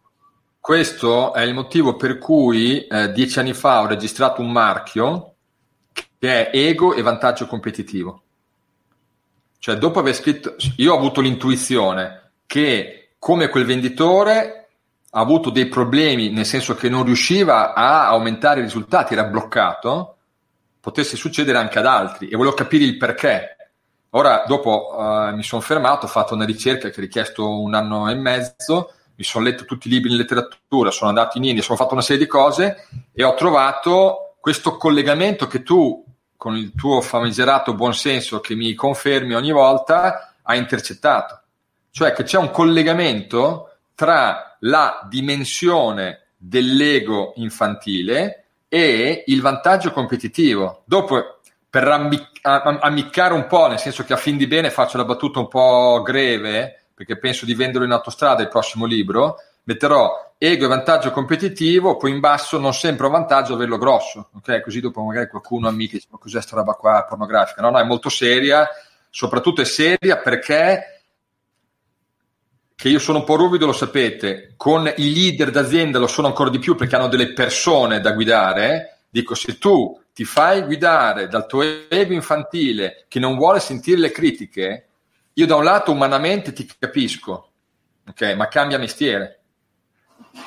Questo 0.60 1.34
è 1.34 1.42
il 1.42 1.56
motivo 1.56 1.96
per 1.96 2.20
cui 2.20 2.86
eh, 2.86 3.12
dieci 3.12 3.40
anni 3.40 3.54
fa 3.54 3.82
ho 3.82 3.88
registrato 3.88 4.42
un 4.42 4.52
marchio 4.52 5.34
che 6.20 6.50
è 6.50 6.56
ego 6.56 6.94
e 6.94 7.02
vantaggio 7.02 7.48
competitivo. 7.48 8.24
Cioè, 9.60 9.76
dopo 9.76 10.00
aver 10.00 10.16
scritto, 10.16 10.56
io 10.78 10.94
ho 10.94 10.98
avuto 10.98 11.20
l'intuizione 11.20 12.32
che 12.46 13.12
come 13.20 13.50
quel 13.50 13.66
venditore 13.66 14.70
ha 15.12 15.20
avuto 15.20 15.50
dei 15.50 15.68
problemi, 15.68 16.30
nel 16.30 16.46
senso 16.46 16.76
che 16.76 16.88
non 16.88 17.04
riusciva 17.04 17.74
a 17.74 18.08
aumentare 18.08 18.62
i 18.62 18.64
risultati, 18.64 19.14
era 19.14 19.26
bloccato, 19.26 20.16
potesse 20.80 21.18
succedere 21.18 21.58
anche 21.58 21.78
ad 21.78 21.86
altri 21.86 22.30
e 22.30 22.38
volevo 22.38 22.56
capire 22.56 22.86
il 22.86 22.98
perché. 22.98 23.56
Ora, 24.12 24.44
dopo 24.48 24.96
uh, 24.96 25.36
mi 25.36 25.44
sono 25.44 25.62
fermato, 25.62 26.06
ho 26.06 26.10
fatto 26.10 26.34
una 26.34 26.46
ricerca 26.46 26.90
che 26.90 27.00
ha 27.00 27.04
richiesto 27.04 27.60
un 27.60 27.74
anno 27.74 28.10
e 28.10 28.16
mezzo, 28.16 28.94
mi 29.16 29.24
sono 29.24 29.44
letto 29.44 29.66
tutti 29.66 29.88
i 29.88 29.92
libri 29.92 30.12
in 30.12 30.18
letteratura, 30.18 30.90
sono 30.90 31.10
andato 31.10 31.38
in 31.38 31.44
India, 31.44 31.62
sono 31.62 31.78
fatto 31.78 31.94
una 31.94 32.02
serie 32.02 32.24
di 32.24 32.30
cose 32.30 32.88
e 33.12 33.24
ho 33.24 33.34
trovato 33.34 34.36
questo 34.40 34.78
collegamento 34.78 35.48
che 35.48 35.64
tu 35.64 36.04
con 36.40 36.56
il 36.56 36.72
tuo 36.74 37.02
famigerato 37.02 37.74
buonsenso 37.74 38.40
che 38.40 38.56
mi 38.56 38.74
confermi 38.74 39.36
ogni 39.36 39.52
volta, 39.52 40.36
ha 40.42 40.56
intercettato. 40.56 41.42
Cioè 41.92 42.14
che 42.14 42.24
c'è 42.24 42.38
un 42.38 42.50
collegamento 42.50 43.74
tra 43.94 44.56
la 44.60 45.06
dimensione 45.10 46.28
dell'ego 46.38 47.34
infantile 47.36 48.46
e 48.70 49.26
il 49.28 49.42
vantaggio 49.42 49.92
competitivo. 49.92 50.84
Dopo, 50.86 51.40
per 51.70 51.86
ammiccare 51.90 53.34
un 53.34 53.46
po', 53.46 53.68
nel 53.68 53.78
senso 53.78 54.06
che 54.06 54.14
a 54.14 54.16
fin 54.16 54.38
di 54.38 54.48
bene 54.48 54.70
faccio 54.70 54.96
la 54.96 55.04
battuta 55.04 55.40
un 55.40 55.50
po' 55.50 56.02
greve, 56.02 56.86
perché 56.94 57.18
penso 57.18 57.44
di 57.44 57.54
venderlo 57.54 57.86
in 57.86 57.92
autostrada 57.92 58.42
il 58.42 58.48
prossimo 58.48 58.86
libro, 58.86 59.36
metterò 59.64 60.29
ego 60.42 60.64
e 60.64 60.68
vantaggio 60.70 61.12
competitivo, 61.12 61.98
poi 61.98 62.12
in 62.12 62.22
basso 62.22 62.58
non 62.58 62.74
sempre 62.74 63.08
un 63.08 63.12
vantaggio 63.12 63.56
averlo 63.56 63.78
grosso, 63.78 64.30
ok? 64.34 64.62
Così 64.62 64.80
dopo 64.80 65.04
magari 65.04 65.28
qualcuno 65.28 65.68
amica 65.68 65.98
dice, 65.98 66.08
ma 66.12 66.18
cos'è 66.18 66.42
sta 66.42 66.56
roba 66.56 66.74
qua 66.74 67.06
pornografica? 67.08 67.62
No, 67.62 67.70
no, 67.70 67.78
è 67.78 67.84
molto 67.84 68.08
seria, 68.08 68.66
soprattutto 69.10 69.62
è 69.62 69.66
seria 69.66 70.18
perché 70.18 71.02
che 72.74 72.88
io 72.88 73.00
sono 73.00 73.18
un 73.18 73.24
po' 73.26 73.36
ruvido, 73.36 73.66
lo 73.66 73.74
sapete, 73.74 74.54
con 74.56 74.88
i 74.96 75.14
leader 75.14 75.52
d'azienda 75.52 76.00
lo 76.00 76.08
sono 76.08 76.28
ancora 76.28 76.50
di 76.50 76.60
più 76.60 76.76
perché 76.76 76.96
hanno 76.96 77.10
delle 77.10 77.34
persone 77.34 78.00
da 78.00 78.14
guidare. 78.14 79.00
Dico, 79.10 79.36
se 79.36 79.58
tu 79.58 80.02
ti 80.14 80.24
fai 80.24 80.62
guidare 80.62 81.28
dal 81.28 81.48
tuo 81.48 81.64
ego 81.90 82.14
infantile 82.14 83.04
che 83.10 83.20
non 83.20 83.36
vuole 83.36 83.60
sentire 83.60 84.00
le 84.00 84.12
critiche, 84.12 84.88
io 85.34 85.46
da 85.46 85.58
un 85.58 85.66
lato 85.66 85.92
umanamente 85.92 86.54
ti 86.54 86.66
capisco, 86.80 87.52
ok? 88.08 88.36
Ma 88.38 88.48
cambia 88.48 88.78
mestiere 88.78 89.39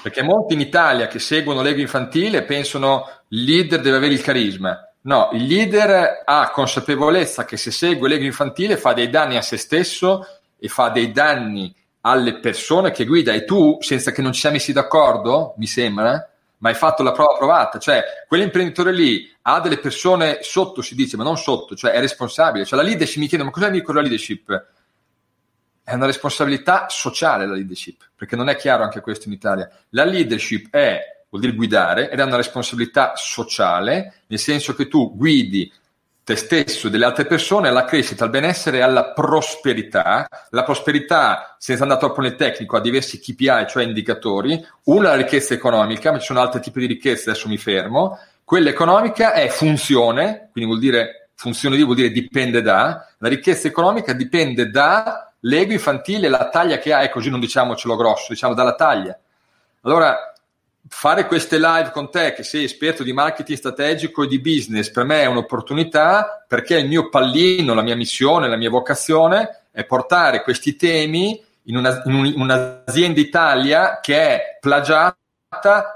perché 0.01 0.23
molti 0.23 0.55
in 0.55 0.61
Italia 0.61 1.07
che 1.07 1.19
seguono 1.19 1.63
l'ego 1.63 1.81
infantile 1.81 2.43
pensano 2.43 3.07
il 3.29 3.45
leader 3.45 3.81
deve 3.81 3.97
avere 3.97 4.15
il 4.15 4.23
carisma. 4.23 4.79
No, 5.03 5.31
il 5.33 5.45
leader 5.45 6.23
ha 6.25 6.51
consapevolezza 6.51 7.45
che 7.45 7.57
se 7.57 7.73
segue 7.73 8.09
l'ego 8.09 8.25
infantile 8.25 8.77
fa 8.77 8.93
dei 8.93 9.11
danni 9.11 9.37
a 9.37 9.43
se 9.43 9.57
stesso 9.57 10.27
e 10.59 10.69
fa 10.69 10.91
dei 10.91 11.11
danni 11.11 11.75
alle 12.03 12.39
persone 12.39 12.93
che 12.93 13.05
guida 13.05 13.33
e 13.33 13.45
tu, 13.45 13.79
senza 13.81 14.13
che 14.13 14.23
non 14.23 14.33
ci 14.33 14.41
siamo 14.41 14.57
messi 14.57 14.73
d'accordo, 14.73 15.55
mi 15.57 15.67
sembra, 15.67 16.29
ma 16.59 16.69
hai 16.69 16.75
fatto 16.75 17.03
la 17.03 17.13
prova 17.13 17.37
provata, 17.37 17.79
cioè 17.79 18.03
quell'imprenditore 18.29 18.93
lì 18.93 19.29
ha 19.43 19.61
delle 19.61 19.79
persone 19.79 20.39
sotto, 20.43 20.83
si 20.83 20.95
dice, 20.95 21.17
ma 21.17 21.25
non 21.25 21.37
sotto, 21.37 21.75
cioè 21.75 21.91
è 21.91 22.01
responsabile, 22.01 22.65
cioè 22.65 22.79
la 22.79 22.85
leadership 22.85 23.21
mi 23.21 23.27
chiede, 23.27 23.43
ma 23.43 23.51
cosa 23.51 23.69
dico 23.69 23.93
la 23.93 24.01
leadership? 24.01 24.67
È 25.85 25.95
una 25.95 26.07
responsabilità 26.07 26.87
sociale 26.89 27.47
la 27.47 27.55
leadership, 27.55 28.11
perché 28.15 28.37
non 28.37 28.49
è 28.49 28.57
chiaro 28.57 28.85
anche 28.85 29.01
questo 29.01 29.29
in 29.29 29.35
Italia. 29.35 29.69
La 29.91 30.05
leadership 30.05 30.71
è, 30.71 31.25
vuol 31.29 31.43
dire 31.43 31.55
guidare, 31.55 32.11
ed 32.11 32.21
è 32.21 32.25
una 32.25 32.37
responsabilità 32.37 33.13
sociale, 33.17 34.23
nel 34.27 34.39
senso 34.39 34.75
che 34.75 34.89
tu 34.89 35.17
guidi 35.17 35.73
te 36.25 36.37
stesso 36.37 36.87
e 36.87 36.91
delle 36.91 37.05
altre 37.05 37.27
persone 37.27 37.69
alla 37.69 37.85
crescita, 37.85 38.25
al 38.25 38.31
benessere 38.31 38.79
e 38.79 38.83
alla 38.83 39.13
prosperità. 39.13 40.29
La 40.51 40.63
prosperità, 40.63 41.57
senza 41.59 41.83
andare 41.83 42.01
troppo 42.01 42.21
nel 42.21 42.37
tecnico, 42.37 42.77
ha 42.77 42.81
diversi 42.81 43.19
KPI, 43.19 43.67
cioè 43.69 43.83
indicatori. 43.83 44.65
Una 44.85 45.09
è 45.09 45.17
la 45.17 45.23
ricchezza 45.23 45.55
economica, 45.55 46.13
ma 46.13 46.19
ci 46.19 46.27
sono 46.27 46.41
altri 46.41 46.61
tipi 46.61 46.81
di 46.81 46.87
ricchezza, 46.87 47.31
adesso 47.31 47.49
mi 47.49 47.59
fermo. 47.59 48.19
Quella 48.45 48.69
economica 48.69 49.33
è 49.33 49.49
funzione, 49.49 50.49
quindi 50.53 50.71
vuol 50.71 50.79
dire 50.81 51.31
funzione 51.35 51.77
di 51.77 51.83
vuol 51.83 51.97
dire 51.97 52.11
dipende 52.11 52.63
da. 52.63 53.09
La 53.19 53.29
ricchezza 53.29 53.67
economica 53.67 54.13
dipende 54.13 54.71
da 54.71 55.32
l'ego 55.43 55.73
infantile, 55.73 56.29
la 56.29 56.49
taglia 56.49 56.79
che 56.79 56.93
ha, 56.93 57.03
e 57.03 57.11
così 57.11 57.31
non 57.31 57.41
diciamocelo 57.41 57.97
grosso, 57.97 58.27
diciamo 58.29 58.55
dalla 58.55 58.75
taglia. 58.75 59.19
Allora, 59.83 60.33
fare 60.89 61.27
queste 61.27 61.59
live 61.59 61.91
con 61.93 62.11
te, 62.11 62.33
che 62.33 62.43
sei 62.43 62.65
esperto 62.65 63.03
di 63.03 63.13
marketing 63.13 63.59
strategico 63.59 64.25
e 64.25 64.27
di 64.27 64.41
business, 64.41 64.91
per 64.91 65.05
me 65.05 65.23
è 65.23 65.27
un'opportunità 65.27 66.45
perché 66.47 66.79
il 66.79 66.89
mio 66.89 67.09
pallino, 67.09 67.75
la 67.75 67.83
mia 67.83 67.97
missione, 67.97 68.49
la 68.49 68.57
mia 68.57 68.71
vocazione 68.71 69.65
è 69.71 69.85
portare 69.85 70.43
questi 70.43 70.77
temi 70.77 71.43
in, 71.65 71.77
una, 71.77 72.03
in 72.05 72.35
un'azienda 72.37 73.21
Italia 73.21 74.01
che 74.01 74.17
è 74.17 74.59
plagiata 74.61 75.17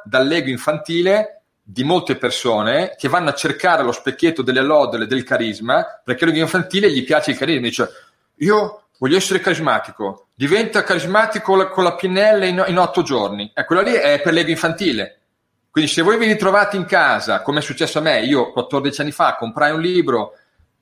dall'ego 0.04 0.48
infantile 0.48 1.42
di 1.62 1.82
molte 1.82 2.16
persone 2.16 2.94
che 2.96 3.08
vanno 3.08 3.30
a 3.30 3.34
cercare 3.34 3.82
lo 3.82 3.90
specchietto 3.90 4.42
delle 4.42 4.62
lodole 4.62 5.06
del 5.06 5.24
carisma 5.24 5.84
perché 6.04 6.24
l'ego 6.24 6.38
infantile 6.38 6.92
gli 6.92 7.02
piace 7.02 7.32
il 7.32 7.36
carisma 7.36 7.62
dice 7.62 7.88
io 8.36 8.85
voglio 8.98 9.16
essere 9.16 9.40
carismatico, 9.40 10.28
diventa 10.34 10.82
carismatico 10.82 11.68
con 11.68 11.84
la 11.84 11.94
PNL 11.94 12.44
in, 12.44 12.64
in 12.68 12.78
otto 12.78 13.02
giorni. 13.02 13.50
E 13.54 13.64
quella 13.64 13.82
lì 13.82 13.92
è 13.92 14.20
per 14.20 14.32
l'ego 14.32 14.50
infantile. 14.50 15.20
Quindi 15.70 15.90
se 15.90 16.02
voi 16.02 16.16
vi 16.16 16.26
ritrovate 16.26 16.76
in 16.76 16.86
casa, 16.86 17.42
come 17.42 17.58
è 17.58 17.62
successo 17.62 17.98
a 17.98 18.02
me, 18.02 18.20
io 18.20 18.50
14 18.50 19.02
anni 19.02 19.12
fa 19.12 19.36
comprai 19.36 19.72
un 19.72 19.80
libro 19.80 20.32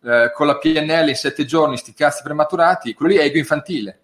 eh, 0.05 0.31
con 0.33 0.47
la 0.47 0.59
PNL 0.59 1.09
in 1.09 1.17
sette 1.17 1.45
giorni, 1.45 1.77
sti 1.77 1.95
cazzi 1.95 2.23
prematurati, 2.23 2.95
quello 2.95 3.15
lì 3.15 3.19
è 3.19 3.25
ego 3.25 3.39
infantile. 3.39 3.99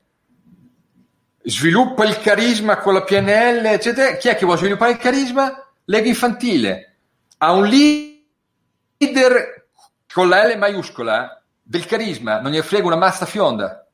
Sviluppa 1.43 2.05
il 2.05 2.19
carisma 2.19 2.79
con 2.79 2.95
la 2.95 3.03
PNL, 3.03 3.65
eccetera. 3.67 4.17
Chi 4.17 4.29
è 4.29 4.35
che 4.35 4.45
vuole 4.45 4.59
sviluppare 4.59 4.93
il 4.93 4.99
carisma? 4.99 5.69
L'ego 5.85 6.09
infantile. 6.09 6.97
Ha 7.39 7.53
un 7.53 7.67
leader 7.67 9.69
con 10.13 10.29
la 10.29 10.47
L 10.47 10.59
maiuscola 10.59 11.41
del 11.63 11.87
carisma, 11.87 12.41
non 12.41 12.51
gli 12.51 12.61
frega 12.61 12.87
una 12.87 12.97
mazza 12.97 13.27
fionda. 13.27 13.87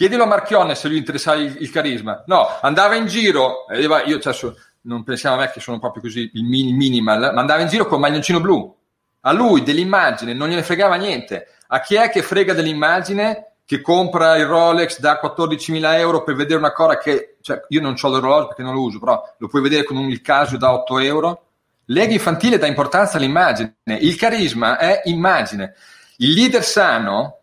Chiedilo 0.00 0.22
a 0.22 0.26
Marchionne 0.26 0.74
se 0.74 0.88
gli 0.88 0.96
interessava 0.96 1.36
il, 1.36 1.58
il 1.60 1.70
carisma. 1.70 2.24
No, 2.24 2.48
andava 2.62 2.94
in 2.94 3.04
giro, 3.04 3.68
e 3.68 3.80
io 3.82 4.16
adesso 4.16 4.56
non 4.84 5.04
pensiamo 5.04 5.36
a 5.36 5.40
me 5.40 5.50
che 5.50 5.60
sono 5.60 5.78
proprio 5.78 6.00
così 6.00 6.30
il 6.32 6.42
minimal, 6.42 7.34
ma 7.34 7.40
andava 7.42 7.60
in 7.60 7.68
giro 7.68 7.84
con 7.84 8.00
maglioncino 8.00 8.40
blu. 8.40 8.74
A 9.20 9.32
lui 9.32 9.62
dell'immagine 9.62 10.32
non 10.32 10.48
gliene 10.48 10.62
fregava 10.62 10.94
niente. 10.94 11.48
A 11.66 11.80
chi 11.80 11.96
è 11.96 12.08
che 12.08 12.22
frega 12.22 12.54
dell'immagine 12.54 13.56
che 13.66 13.82
compra 13.82 14.38
il 14.38 14.46
Rolex 14.46 15.00
da 15.00 15.20
14.000 15.22 15.98
euro 15.98 16.24
per 16.24 16.34
vedere 16.34 16.58
una 16.58 16.72
cosa 16.72 16.96
che, 16.96 17.36
cioè, 17.42 17.60
io 17.68 17.82
non 17.82 17.94
ho 18.00 18.08
l'orologio 18.08 18.46
perché 18.46 18.62
non 18.62 18.72
lo 18.72 18.80
uso, 18.80 18.98
però 18.98 19.22
lo 19.36 19.48
puoi 19.48 19.60
vedere 19.60 19.84
con 19.84 19.98
un 19.98 20.18
Casio 20.22 20.56
da 20.56 20.72
8 20.72 20.98
euro. 21.00 21.44
L'ego 21.84 22.14
infantile 22.14 22.56
dà 22.56 22.66
importanza 22.66 23.18
all'immagine, 23.18 23.74
il 23.84 24.16
carisma 24.16 24.78
è 24.78 25.02
immagine. 25.04 25.74
Il 26.16 26.32
leader 26.32 26.64
sano 26.64 27.39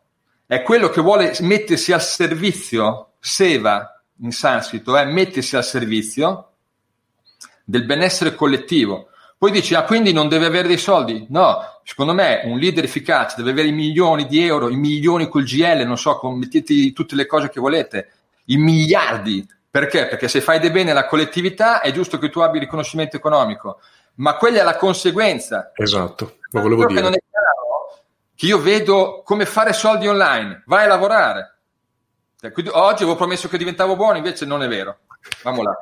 è 0.48 0.62
quello 0.62 0.90
che 0.90 1.02
vuole 1.02 1.36
mettersi 1.42 1.92
al 1.92 2.02
servizio, 2.02 3.12
seva 3.20 4.02
in 4.22 4.32
sanscrito, 4.32 4.96
è 4.96 5.04
mettersi 5.04 5.58
al 5.58 5.66
servizio 5.66 6.52
del 7.66 7.86
benessere 7.86 8.34
collettivo. 8.34 9.10
Poi 9.38 9.52
dici, 9.52 9.76
ah, 9.76 9.84
quindi 9.84 10.14
non 10.14 10.30
deve 10.30 10.46
avere 10.46 10.70
dei 10.70 10.78
soldi? 10.78 11.28
No, 11.30 11.60
secondo 11.84 12.14
me 12.14 12.42
un 12.46 12.58
leader 12.58 12.86
efficace 12.86 13.36
deve 13.38 13.52
avere 13.52 13.68
i 13.68 13.74
milioni 13.74 14.26
di 14.26 14.42
euro, 14.42 14.70
i 14.70 14.78
milioni 14.78 15.28
col 15.28 15.44
GL, 15.44 15.84
non 15.86 15.98
so, 15.98 16.20
mettete 16.32 16.94
tutte 16.94 17.16
le 17.16 17.26
cose 17.26 17.50
che 17.50 17.60
volete, 17.60 18.12
i 18.46 18.58
miliardi. 18.58 19.46
Perché? 19.70 20.08
Perché 20.08 20.30
se 20.30 20.40
fai 20.40 20.60
del 20.60 20.72
bene 20.72 20.92
alla 20.92 21.06
collettività 21.06 21.82
è 21.82 21.92
giusto 21.92 22.18
che 22.18 22.30
tu 22.30 22.40
abbia 22.40 22.62
riconoscimento 22.62 23.18
economico, 23.18 23.80
ma 24.16 24.38
quella 24.38 24.62
è 24.62 24.64
la 24.64 24.78
conseguenza. 24.78 25.72
Esatto, 25.76 26.38
lo 26.52 26.62
volevo 26.62 26.86
dire. 26.88 27.02
Non 27.02 27.14
è 27.14 27.20
che 28.38 28.46
io 28.46 28.60
vedo 28.60 29.24
come 29.26 29.48
fare 29.48 29.74
soldi 29.74 30.08
online, 30.08 30.62
vai 30.68 30.84
a 30.84 30.88
lavorare. 30.88 31.56
Cioè, 32.40 32.54
oggi 32.74 33.02
avevo 33.02 33.16
promesso 33.16 33.48
che 33.48 33.58
diventavo 33.58 33.96
buono, 33.96 34.18
invece 34.18 34.46
non 34.46 34.62
è 34.62 34.68
vero. 34.68 35.00
Vamo 35.42 35.64
là. 35.64 35.76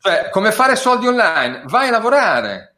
Cioè, 0.00 0.30
come 0.30 0.50
fare 0.50 0.76
soldi 0.76 1.06
online, 1.06 1.64
vai 1.66 1.88
a 1.88 1.90
lavorare. 1.90 2.74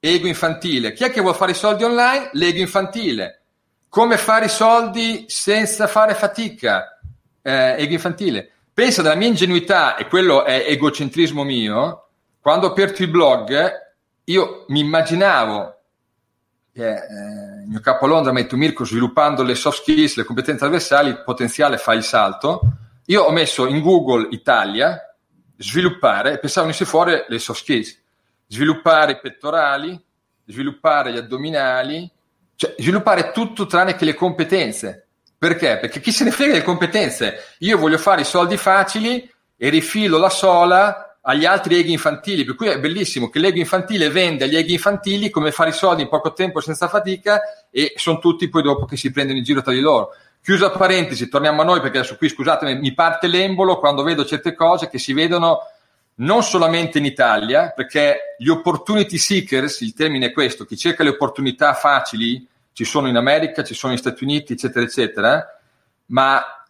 Ego 0.00 0.26
infantile. 0.26 0.92
Chi 0.92 1.04
è 1.04 1.12
che 1.12 1.20
vuole 1.20 1.36
fare 1.36 1.52
i 1.52 1.54
soldi 1.54 1.84
online? 1.84 2.30
L'ego 2.32 2.58
infantile. 2.58 3.42
Come 3.88 4.18
fare 4.18 4.46
i 4.46 4.50
soldi 4.50 5.26
senza 5.28 5.86
fare 5.86 6.14
fatica? 6.14 6.98
Eh, 7.40 7.76
ego 7.78 7.92
infantile. 7.92 8.50
Pensa 8.74 9.02
della 9.02 9.14
mia 9.14 9.28
ingenuità, 9.28 9.94
e 9.94 10.08
quello 10.08 10.44
è 10.44 10.64
egocentrismo 10.66 11.44
mio, 11.44 12.08
quando 12.40 12.66
ho 12.66 12.70
aperto 12.70 13.02
il 13.02 13.08
blog, 13.08 13.70
io 14.24 14.64
mi 14.68 14.80
immaginavo 14.80 15.81
che 16.72 16.88
eh, 16.88 17.62
il 17.62 17.68
mio 17.68 17.80
capo 17.80 18.06
a 18.06 18.08
Londra, 18.08 18.32
metto 18.32 18.56
Mirko, 18.56 18.84
sviluppando 18.84 19.42
le 19.42 19.54
soft 19.54 19.82
skills, 19.82 20.16
le 20.16 20.24
competenze 20.24 20.60
trasversali, 20.60 21.10
il 21.10 21.22
potenziale 21.22 21.76
fa 21.76 21.92
il 21.92 22.02
salto. 22.02 22.62
Io 23.06 23.22
ho 23.22 23.30
messo 23.30 23.66
in 23.66 23.80
Google 23.80 24.28
Italia, 24.30 25.14
sviluppare, 25.56 26.38
pensavo 26.38 26.66
venisse 26.66 26.86
fuori 26.86 27.24
le 27.28 27.38
soft 27.38 27.60
skills, 27.60 28.00
sviluppare 28.46 29.12
i 29.12 29.20
pettorali, 29.20 30.02
sviluppare 30.46 31.12
gli 31.12 31.18
addominali, 31.18 32.10
cioè 32.56 32.74
sviluppare 32.78 33.32
tutto 33.32 33.66
tranne 33.66 33.94
che 33.94 34.06
le 34.06 34.14
competenze. 34.14 35.06
Perché? 35.36 35.78
Perché 35.78 36.00
chi 36.00 36.12
se 36.12 36.24
ne 36.24 36.30
frega 36.30 36.52
delle 36.52 36.64
competenze? 36.64 37.56
Io 37.58 37.76
voglio 37.76 37.98
fare 37.98 38.22
i 38.22 38.24
soldi 38.24 38.56
facili 38.56 39.30
e 39.56 39.68
rifilo 39.68 40.16
la 40.16 40.30
sola 40.30 41.11
agli 41.22 41.44
altri 41.44 41.76
eghi 41.78 41.92
infantili, 41.92 42.44
per 42.44 42.54
cui 42.54 42.68
è 42.68 42.80
bellissimo 42.80 43.28
che 43.28 43.38
l'ego 43.38 43.58
infantile 43.58 44.10
vende 44.10 44.44
agli 44.44 44.56
eghi 44.56 44.72
infantili 44.72 45.30
come 45.30 45.52
fare 45.52 45.70
i 45.70 45.74
soldi 45.74 46.02
in 46.02 46.08
poco 46.08 46.32
tempo 46.32 46.60
senza 46.60 46.88
fatica 46.88 47.40
e 47.70 47.92
sono 47.96 48.18
tutti 48.18 48.48
poi 48.48 48.62
dopo 48.62 48.86
che 48.86 48.96
si 48.96 49.10
prendono 49.12 49.38
in 49.38 49.44
giro 49.44 49.62
tra 49.62 49.72
di 49.72 49.80
loro. 49.80 50.10
Chiusa 50.42 50.70
parentesi, 50.70 51.28
torniamo 51.28 51.62
a 51.62 51.64
noi 51.64 51.80
perché 51.80 51.98
adesso 51.98 52.16
qui 52.16 52.28
scusatemi, 52.28 52.80
mi 52.80 52.92
parte 52.94 53.28
l'embolo 53.28 53.78
quando 53.78 54.02
vedo 54.02 54.24
certe 54.24 54.54
cose 54.54 54.88
che 54.88 54.98
si 54.98 55.12
vedono 55.12 55.60
non 56.14 56.42
solamente 56.42 56.98
in 56.98 57.04
Italia, 57.04 57.70
perché 57.70 58.36
gli 58.38 58.48
opportunity 58.48 59.16
seekers, 59.16 59.80
il 59.80 59.94
termine 59.94 60.26
è 60.26 60.32
questo, 60.32 60.64
chi 60.64 60.76
cerca 60.76 61.04
le 61.04 61.10
opportunità 61.10 61.72
facili, 61.74 62.44
ci 62.72 62.84
sono 62.84 63.06
in 63.08 63.16
America, 63.16 63.62
ci 63.62 63.74
sono 63.74 63.92
negli 63.92 64.00
Stati 64.00 64.24
Uniti, 64.24 64.54
eccetera, 64.54 64.84
eccetera, 64.84 65.60
ma 66.06 66.61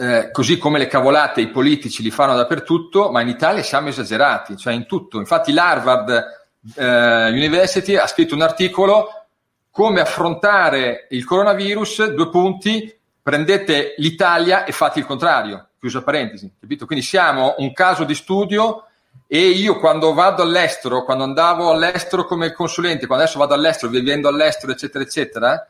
eh, 0.00 0.30
così 0.30 0.56
come 0.56 0.78
le 0.78 0.86
cavolate 0.86 1.42
i 1.42 1.50
politici 1.50 2.02
li 2.02 2.10
fanno 2.10 2.34
dappertutto, 2.34 3.10
ma 3.10 3.20
in 3.20 3.28
Italia 3.28 3.62
siamo 3.62 3.88
esagerati, 3.88 4.56
cioè 4.56 4.72
in 4.72 4.86
tutto. 4.86 5.18
Infatti 5.18 5.52
l'Harvard 5.52 6.24
eh, 6.74 7.28
University 7.28 7.96
ha 7.96 8.06
scritto 8.06 8.34
un 8.34 8.40
articolo 8.40 9.26
come 9.70 10.00
affrontare 10.00 11.06
il 11.10 11.24
coronavirus, 11.26 12.12
due 12.14 12.30
punti, 12.30 12.98
prendete 13.22 13.94
l'Italia 13.98 14.64
e 14.64 14.72
fate 14.72 15.00
il 15.00 15.04
contrario, 15.04 15.68
chiusa 15.78 16.02
parentesi, 16.02 16.50
capito? 16.58 16.86
Quindi 16.86 17.04
siamo 17.04 17.56
un 17.58 17.70
caso 17.74 18.04
di 18.04 18.14
studio 18.14 18.86
e 19.26 19.50
io 19.50 19.78
quando 19.78 20.14
vado 20.14 20.42
all'estero, 20.42 21.04
quando 21.04 21.24
andavo 21.24 21.70
all'estero 21.70 22.24
come 22.24 22.52
consulente, 22.52 23.06
quando 23.06 23.24
adesso 23.24 23.38
vado 23.38 23.52
all'estero, 23.52 23.92
vivendo 23.92 24.28
all'estero, 24.28 24.72
eccetera, 24.72 25.04
eccetera, 25.04 25.68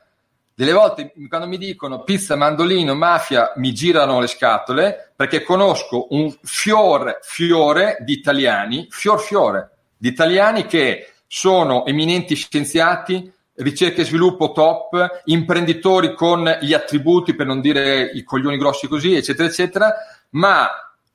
delle 0.61 0.73
volte 0.73 1.15
quando 1.27 1.47
mi 1.47 1.57
dicono 1.57 2.03
pizza, 2.03 2.37
mandolino, 2.37 2.95
mafia, 2.95 3.55
mi 3.57 3.73
girano 3.73 4.21
le 4.21 4.27
scatole 4.27 5.13
perché 5.17 5.43
conosco 5.43 6.09
un 6.11 6.31
fior 6.43 7.19
fiore 7.23 7.97
di 8.01 8.13
italiani, 8.13 8.87
fior 8.91 9.19
fiore 9.23 9.71
di 9.97 10.09
italiani 10.09 10.67
che 10.67 11.13
sono 11.27 11.87
eminenti 11.87 12.35
scienziati, 12.35 13.33
ricerca 13.55 14.03
e 14.03 14.05
sviluppo 14.05 14.53
top, 14.53 15.23
imprenditori 15.25 16.15
con 16.15 16.59
gli 16.61 16.75
attributi, 16.75 17.35
per 17.35 17.47
non 17.47 17.63
dire 17.63 18.11
i 18.13 18.23
coglioni 18.23 18.59
grossi 18.59 18.87
così, 18.87 19.15
eccetera, 19.15 19.49
eccetera, 19.49 19.95
ma 20.33 20.69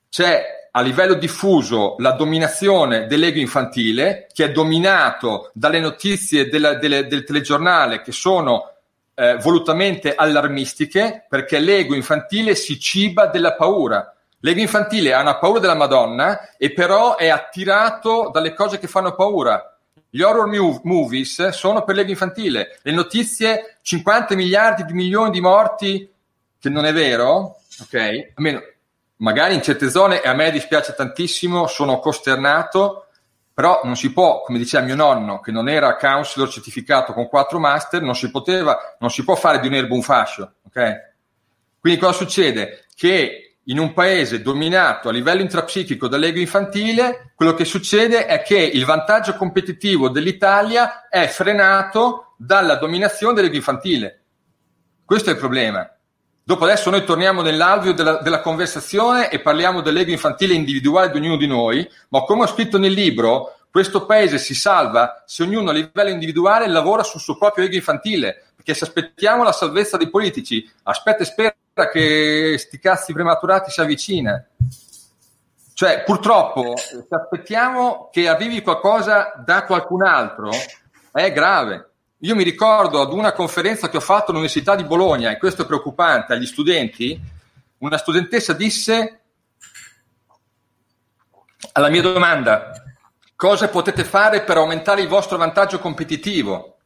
c'è 0.09 0.69
a 0.71 0.81
livello 0.81 1.13
diffuso 1.13 1.97
la 1.99 2.13
dominazione 2.13 3.05
dell'ego 3.05 3.37
infantile, 3.37 4.25
che 4.33 4.45
è 4.45 4.51
dominato 4.51 5.51
dalle 5.53 5.79
notizie 5.79 6.49
della, 6.49 6.73
delle, 6.73 7.05
del 7.05 7.23
telegiornale 7.23 8.01
che 8.01 8.11
sono 8.11 8.71
eh, 9.15 9.37
volutamente 9.37 10.13
allarmistiche, 10.13 11.25
perché 11.27 11.59
l'ego 11.59 11.95
infantile 11.95 12.53
si 12.53 12.79
ciba 12.79 13.27
della 13.27 13.53
paura. 13.53 14.13
L'ego 14.39 14.59
infantile 14.59 15.13
ha 15.13 15.21
una 15.21 15.37
paura 15.37 15.59
della 15.59 15.73
Madonna 15.73 16.55
e 16.57 16.71
però 16.71 17.15
è 17.15 17.29
attirato 17.29 18.29
dalle 18.31 18.53
cose 18.53 18.77
che 18.77 18.87
fanno 18.87 19.15
paura. 19.15 19.75
Gli 20.09 20.21
horror 20.21 20.47
movies 20.83 21.49
sono 21.49 21.83
per 21.83 21.95
l'ego 21.95 22.11
infantile. 22.11 22.77
Le 22.83 22.91
notizie, 22.91 23.77
50 23.81 24.35
miliardi 24.35 24.85
di 24.85 24.93
milioni 24.93 25.31
di 25.31 25.41
morti, 25.41 26.09
che 26.59 26.69
non 26.69 26.85
è 26.85 26.93
vero, 26.93 27.57
ok? 27.81 28.31
Almeno 28.35 28.61
magari 29.17 29.55
in 29.55 29.61
certe 29.61 29.89
zone, 29.89 30.21
e 30.21 30.27
a 30.27 30.33
me 30.33 30.51
dispiace 30.51 30.93
tantissimo, 30.95 31.67
sono 31.67 31.99
costernato, 31.99 33.04
però 33.55 33.79
non 33.85 33.95
si 33.95 34.11
può, 34.11 34.41
come 34.41 34.57
diceva 34.57 34.83
mio 34.83 34.97
nonno, 34.97 35.39
che 35.39 35.49
non 35.49 35.69
era 35.69 35.95
counselor 35.95 36.49
certificato 36.49 37.13
con 37.13 37.29
quattro 37.29 37.57
master, 37.57 38.01
non 38.01 38.13
si 38.13 38.29
poteva, 38.29 38.97
non 38.99 39.09
si 39.09 39.23
può 39.23 39.35
fare 39.35 39.61
di 39.61 39.67
un 39.67 39.75
erbo 39.75 39.95
un 39.95 40.01
fascio, 40.01 40.55
ok? 40.65 41.13
Quindi 41.79 41.97
cosa 41.97 42.11
succede? 42.11 42.83
Che 42.93 43.59
in 43.63 43.79
un 43.79 43.93
paese 43.93 44.41
dominato 44.41 45.07
a 45.07 45.13
livello 45.13 45.39
intrapsichico 45.39 46.09
dall'ego 46.09 46.39
infantile, 46.39 47.31
quello 47.33 47.53
che 47.53 47.63
succede 47.63 48.25
è 48.25 48.41
che 48.41 48.57
il 48.57 48.83
vantaggio 48.83 49.35
competitivo 49.35 50.09
dell'Italia 50.09 51.07
è 51.07 51.25
frenato 51.27 52.33
dalla 52.37 52.75
dominazione 52.75 53.35
dell'ego 53.35 53.55
infantile. 53.55 54.23
Questo 55.05 55.29
è 55.29 55.33
il 55.33 55.39
problema. 55.39 55.94
Dopo 56.47 56.65
adesso 56.65 56.91
noi 56.91 57.03
torniamo 57.03 57.41
nell'alveo 57.41 57.91
della, 57.91 58.17
della, 58.17 58.39
conversazione 58.39 59.31
e 59.31 59.39
parliamo 59.39 59.81
dell'ego 59.81 60.11
infantile 60.11 60.53
individuale 60.53 61.09
di 61.09 61.17
ognuno 61.17 61.37
di 61.37 61.47
noi, 61.47 61.89
ma 62.09 62.21
come 62.21 62.43
ho 62.43 62.47
scritto 62.47 62.77
nel 62.77 62.91
libro, 62.91 63.57
questo 63.71 64.05
paese 64.05 64.37
si 64.37 64.53
salva 64.53 65.23
se 65.25 65.41
ognuno 65.41 65.71
a 65.71 65.73
livello 65.73 66.11
individuale 66.11 66.67
lavora 66.67 67.01
sul 67.01 67.19
suo 67.19 67.35
proprio 67.39 67.65
ego 67.65 67.73
infantile, 67.73 68.51
perché 68.55 68.75
se 68.75 68.83
aspettiamo 68.83 69.41
la 69.41 69.51
salvezza 69.53 69.97
dei 69.97 70.07
politici, 70.07 70.71
aspetta 70.83 71.23
e 71.23 71.25
spera 71.25 71.89
che 71.91 72.57
sti 72.59 72.77
cazzi 72.77 73.11
prematurati 73.11 73.71
si 73.71 73.81
avvicina. 73.81 74.45
Cioè, 75.73 76.03
purtroppo, 76.03 76.77
se 76.77 77.07
aspettiamo 77.09 78.09
che 78.11 78.27
arrivi 78.27 78.61
qualcosa 78.61 79.33
da 79.43 79.63
qualcun 79.63 80.03
altro, 80.03 80.51
è 81.11 81.31
grave. 81.31 81.89
Io 82.25 82.33
mi 82.33 82.43
ricordo 82.43 83.01
ad 83.01 83.13
una 83.13 83.33
conferenza 83.33 83.87
che 83.87 83.97
ho 83.97 84.01
fatto 84.01 84.31
all'Università 84.31 84.75
di 84.75 84.83
Bologna, 84.83 85.29
e 85.29 85.37
questo 85.37 85.61
è 85.61 85.65
preoccupante, 85.67 86.33
agli 86.33 86.47
studenti, 86.47 87.21
una 87.77 87.97
studentessa 87.97 88.53
disse 88.53 89.19
alla 91.73 91.89
mia 91.89 92.01
domanda, 92.01 92.71
cosa 93.35 93.67
potete 93.67 94.03
fare 94.03 94.41
per 94.41 94.57
aumentare 94.57 95.01
il 95.01 95.07
vostro 95.07 95.37
vantaggio 95.37 95.77
competitivo? 95.77 96.77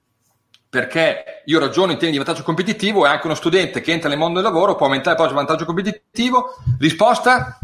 Perché 0.67 1.43
io 1.45 1.59
ragiono 1.59 1.93
in 1.93 1.97
termini 1.97 2.17
di 2.17 2.23
vantaggio 2.25 2.43
competitivo 2.43 3.05
e 3.05 3.09
anche 3.09 3.25
uno 3.25 3.35
studente 3.35 3.79
che 3.79 3.93
entra 3.93 4.09
nel 4.09 4.17
mondo 4.17 4.41
del 4.41 4.51
lavoro 4.51 4.75
può 4.75 4.87
aumentare 4.87 5.11
il 5.11 5.15
proprio 5.15 5.37
vantaggio 5.37 5.63
competitivo. 5.63 6.57
Risposta, 6.79 7.57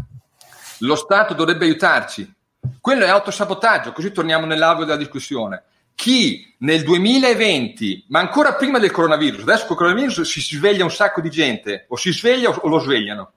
lo 0.79 0.95
Stato 0.95 1.33
dovrebbe 1.33 1.65
aiutarci. 1.65 2.33
Quello 2.79 3.03
è 3.03 3.09
autosabotaggio, 3.09 3.91
così 3.91 4.13
torniamo 4.13 4.45
nell'alveo 4.45 4.85
della 4.85 4.97
discussione 4.97 5.63
chi 5.95 6.53
nel 6.59 6.83
2020, 6.83 8.05
ma 8.09 8.19
ancora 8.19 8.53
prima 8.55 8.79
del 8.79 8.91
coronavirus, 8.91 9.41
adesso 9.41 9.65
con 9.65 9.71
il 9.71 9.77
coronavirus 9.77 10.21
si 10.21 10.41
sveglia 10.41 10.83
un 10.83 10.91
sacco 10.91 11.21
di 11.21 11.29
gente, 11.29 11.85
o 11.87 11.95
si 11.95 12.11
sveglia 12.11 12.49
o 12.49 12.67
lo 12.67 12.79
svegliano, 12.79 13.31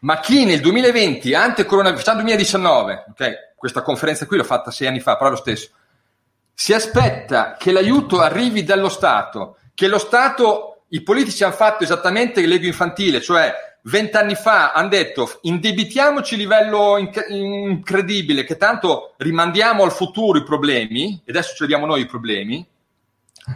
ma 0.00 0.20
chi 0.20 0.44
nel 0.44 0.60
2020, 0.60 1.34
ante 1.34 1.64
coronavirus, 1.64 2.04
facciamo 2.04 2.22
2019, 2.22 3.04
ok, 3.10 3.54
questa 3.56 3.82
conferenza 3.82 4.26
qui 4.26 4.36
l'ho 4.36 4.44
fatta 4.44 4.70
sei 4.70 4.86
anni 4.86 5.00
fa, 5.00 5.16
però 5.16 5.30
lo 5.30 5.36
stesso, 5.36 5.70
si 6.54 6.72
aspetta 6.72 7.56
che 7.56 7.72
l'aiuto 7.72 8.20
arrivi 8.20 8.62
dallo 8.62 8.88
Stato, 8.88 9.58
che 9.74 9.88
lo 9.88 9.98
Stato, 9.98 10.82
i 10.88 11.02
politici 11.02 11.42
hanno 11.44 11.54
fatto 11.54 11.84
esattamente 11.84 12.44
l'ego 12.46 12.66
infantile, 12.66 13.20
cioè 13.20 13.67
vent'anni 13.88 14.34
fa 14.34 14.72
hanno 14.72 14.88
detto 14.88 15.38
indebitiamoci 15.42 16.34
a 16.34 16.36
livello 16.36 16.98
inc- 16.98 17.26
incredibile 17.28 18.44
che 18.44 18.56
tanto 18.56 19.14
rimandiamo 19.16 19.82
al 19.82 19.92
futuro 19.92 20.38
i 20.38 20.44
problemi 20.44 21.20
e 21.24 21.30
adesso 21.30 21.54
ci 21.54 21.62
vediamo 21.62 21.86
noi 21.86 22.02
i 22.02 22.06
problemi, 22.06 22.64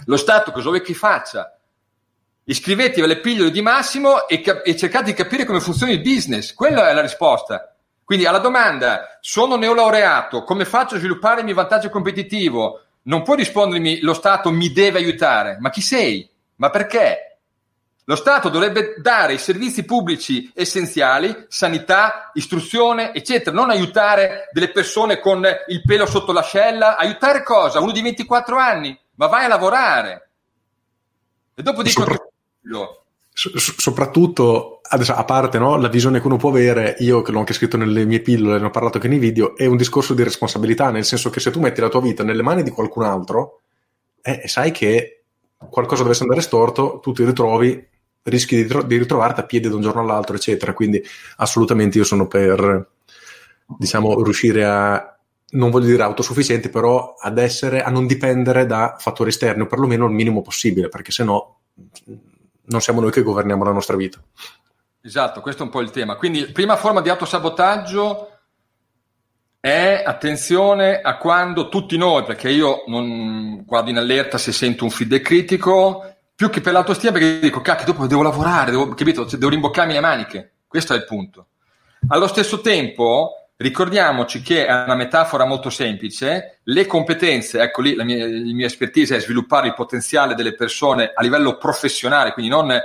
lo 0.06 0.16
Stato 0.16 0.50
cosa 0.52 0.68
vuoi 0.68 0.80
che 0.80 0.94
faccia? 0.94 1.56
Iscrivetevi 2.44 3.02
alle 3.02 3.20
pillole 3.20 3.50
di 3.50 3.60
Massimo 3.60 4.26
e, 4.26 4.40
cap- 4.40 4.66
e 4.66 4.74
cercate 4.74 5.04
di 5.04 5.14
capire 5.14 5.44
come 5.44 5.60
funziona 5.60 5.92
il 5.92 6.00
business, 6.00 6.54
quella 6.54 6.88
è 6.88 6.94
la 6.94 7.02
risposta. 7.02 7.74
Quindi 8.04 8.26
alla 8.26 8.38
domanda, 8.38 9.18
sono 9.20 9.56
neolaureato, 9.56 10.42
come 10.42 10.64
faccio 10.64 10.96
a 10.96 10.98
sviluppare 10.98 11.40
il 11.40 11.46
mio 11.46 11.54
vantaggio 11.54 11.88
competitivo? 11.88 12.80
Non 13.02 13.22
puoi 13.22 13.36
rispondermi, 13.36 14.00
lo 14.00 14.12
Stato 14.12 14.50
mi 14.50 14.72
deve 14.72 14.98
aiutare, 14.98 15.56
ma 15.60 15.70
chi 15.70 15.80
sei? 15.80 16.28
Ma 16.56 16.70
perché? 16.70 17.31
Lo 18.04 18.16
Stato 18.16 18.48
dovrebbe 18.48 18.96
dare 18.98 19.34
i 19.34 19.38
servizi 19.38 19.84
pubblici 19.84 20.50
essenziali, 20.54 21.46
sanità, 21.46 22.32
istruzione, 22.34 23.14
eccetera, 23.14 23.54
non 23.54 23.70
aiutare 23.70 24.48
delle 24.52 24.72
persone 24.72 25.20
con 25.20 25.46
il 25.68 25.82
pelo 25.82 26.06
sotto 26.06 26.32
l'ascella. 26.32 26.96
Aiutare 26.96 27.44
cosa? 27.44 27.78
Uno 27.78 27.92
di 27.92 28.02
24 28.02 28.56
anni, 28.56 28.98
ma 29.14 29.28
vai 29.28 29.44
a 29.44 29.48
lavorare. 29.48 30.30
E 31.54 31.62
dopo 31.62 31.82
dico... 31.82 32.00
Sopra... 32.00 33.60
soprattutto, 33.78 34.80
adesso, 34.82 35.14
a 35.14 35.24
parte 35.24 35.60
no, 35.60 35.76
la 35.76 35.88
visione 35.88 36.20
che 36.20 36.26
uno 36.26 36.38
può 36.38 36.48
avere, 36.48 36.96
io 36.98 37.22
che 37.22 37.30
l'ho 37.30 37.38
anche 37.38 37.54
scritto 37.54 37.76
nelle 37.76 38.04
mie 38.04 38.20
pillole, 38.20 38.58
ne 38.58 38.66
ho 38.66 38.70
parlato 38.70 38.96
anche 38.96 39.08
nei 39.08 39.18
video, 39.18 39.56
è 39.56 39.66
un 39.66 39.76
discorso 39.76 40.12
di 40.12 40.24
responsabilità, 40.24 40.90
nel 40.90 41.04
senso 41.04 41.30
che 41.30 41.38
se 41.38 41.52
tu 41.52 41.60
metti 41.60 41.80
la 41.80 41.88
tua 41.88 42.00
vita 42.00 42.24
nelle 42.24 42.42
mani 42.42 42.64
di 42.64 42.70
qualcun 42.70 43.04
altro, 43.04 43.60
eh, 44.22 44.42
sai 44.48 44.72
che 44.72 45.22
qualcosa 45.56 46.02
dovesse 46.02 46.22
andare 46.22 46.40
storto, 46.40 46.98
tu 47.00 47.12
ti 47.12 47.24
ritrovi, 47.24 47.90
rischi 48.22 48.56
di, 48.56 48.62
ritro- 48.62 48.82
di 48.82 48.96
ritrovarti 48.96 49.40
a 49.40 49.44
piedi 49.44 49.68
da 49.68 49.74
un 49.74 49.82
giorno 49.82 50.00
all'altro, 50.00 50.36
eccetera. 50.36 50.72
Quindi 50.72 51.02
assolutamente 51.36 51.98
io 51.98 52.04
sono 52.04 52.26
per, 52.26 52.88
diciamo, 53.78 54.22
riuscire 54.22 54.64
a 54.64 55.16
non 55.52 55.70
voglio 55.70 55.86
dire 55.86 56.02
autosufficienti, 56.02 56.70
però 56.70 57.14
ad 57.18 57.38
essere, 57.38 57.82
a 57.82 57.90
non 57.90 58.06
dipendere 58.06 58.64
da 58.64 58.96
fattori 58.98 59.30
esterni, 59.30 59.62
o 59.62 59.66
perlomeno 59.66 60.06
il 60.06 60.12
minimo 60.12 60.40
possibile, 60.40 60.88
perché 60.88 61.12
se 61.12 61.24
no 61.24 61.58
non 62.64 62.80
siamo 62.80 63.00
noi 63.00 63.10
che 63.10 63.22
governiamo 63.22 63.64
la 63.64 63.72
nostra 63.72 63.96
vita. 63.96 64.18
Esatto, 65.02 65.40
questo 65.40 65.62
è 65.62 65.66
un 65.66 65.72
po' 65.72 65.80
il 65.80 65.90
tema. 65.90 66.16
Quindi, 66.16 66.46
prima 66.52 66.76
forma 66.76 67.00
di 67.00 67.10
autosabotaggio 67.10 68.28
è 69.60 70.02
attenzione 70.04 71.00
a 71.00 71.18
quando 71.18 71.68
tutti 71.68 71.96
noi, 71.96 72.24
perché 72.24 72.48
io 72.50 72.84
non 72.86 73.62
guardo 73.64 73.90
in 73.90 73.98
allerta 73.98 74.38
se 74.38 74.52
sento 74.52 74.84
un 74.84 74.90
feedback 74.90 75.22
critico, 75.22 76.11
più 76.34 76.50
che 76.50 76.60
per 76.60 76.72
l'autostima, 76.72 77.12
perché 77.12 77.38
dico, 77.40 77.60
cacchio, 77.60 77.86
dopo 77.86 78.06
devo 78.06 78.22
lavorare, 78.22 78.70
devo, 78.70 78.88
capito? 78.94 79.24
Devo 79.24 79.48
rimboccarmi 79.48 79.92
le 79.92 80.00
maniche. 80.00 80.52
Questo 80.66 80.94
è 80.94 80.96
il 80.96 81.04
punto. 81.04 81.48
Allo 82.08 82.26
stesso 82.26 82.60
tempo, 82.60 83.42
Ricordiamoci 83.62 84.42
che 84.42 84.66
è 84.66 84.72
una 84.72 84.96
metafora 84.96 85.44
molto 85.44 85.70
semplice, 85.70 86.58
le 86.64 86.84
competenze, 86.84 87.60
ecco 87.60 87.80
lì 87.80 87.94
la 87.94 88.02
mia, 88.02 88.26
la 88.26 88.52
mia 88.52 88.66
expertise 88.66 89.14
è 89.14 89.20
sviluppare 89.20 89.68
il 89.68 89.74
potenziale 89.74 90.34
delle 90.34 90.56
persone 90.56 91.12
a 91.14 91.22
livello 91.22 91.58
professionale, 91.58 92.32
quindi 92.32 92.50
non 92.50 92.76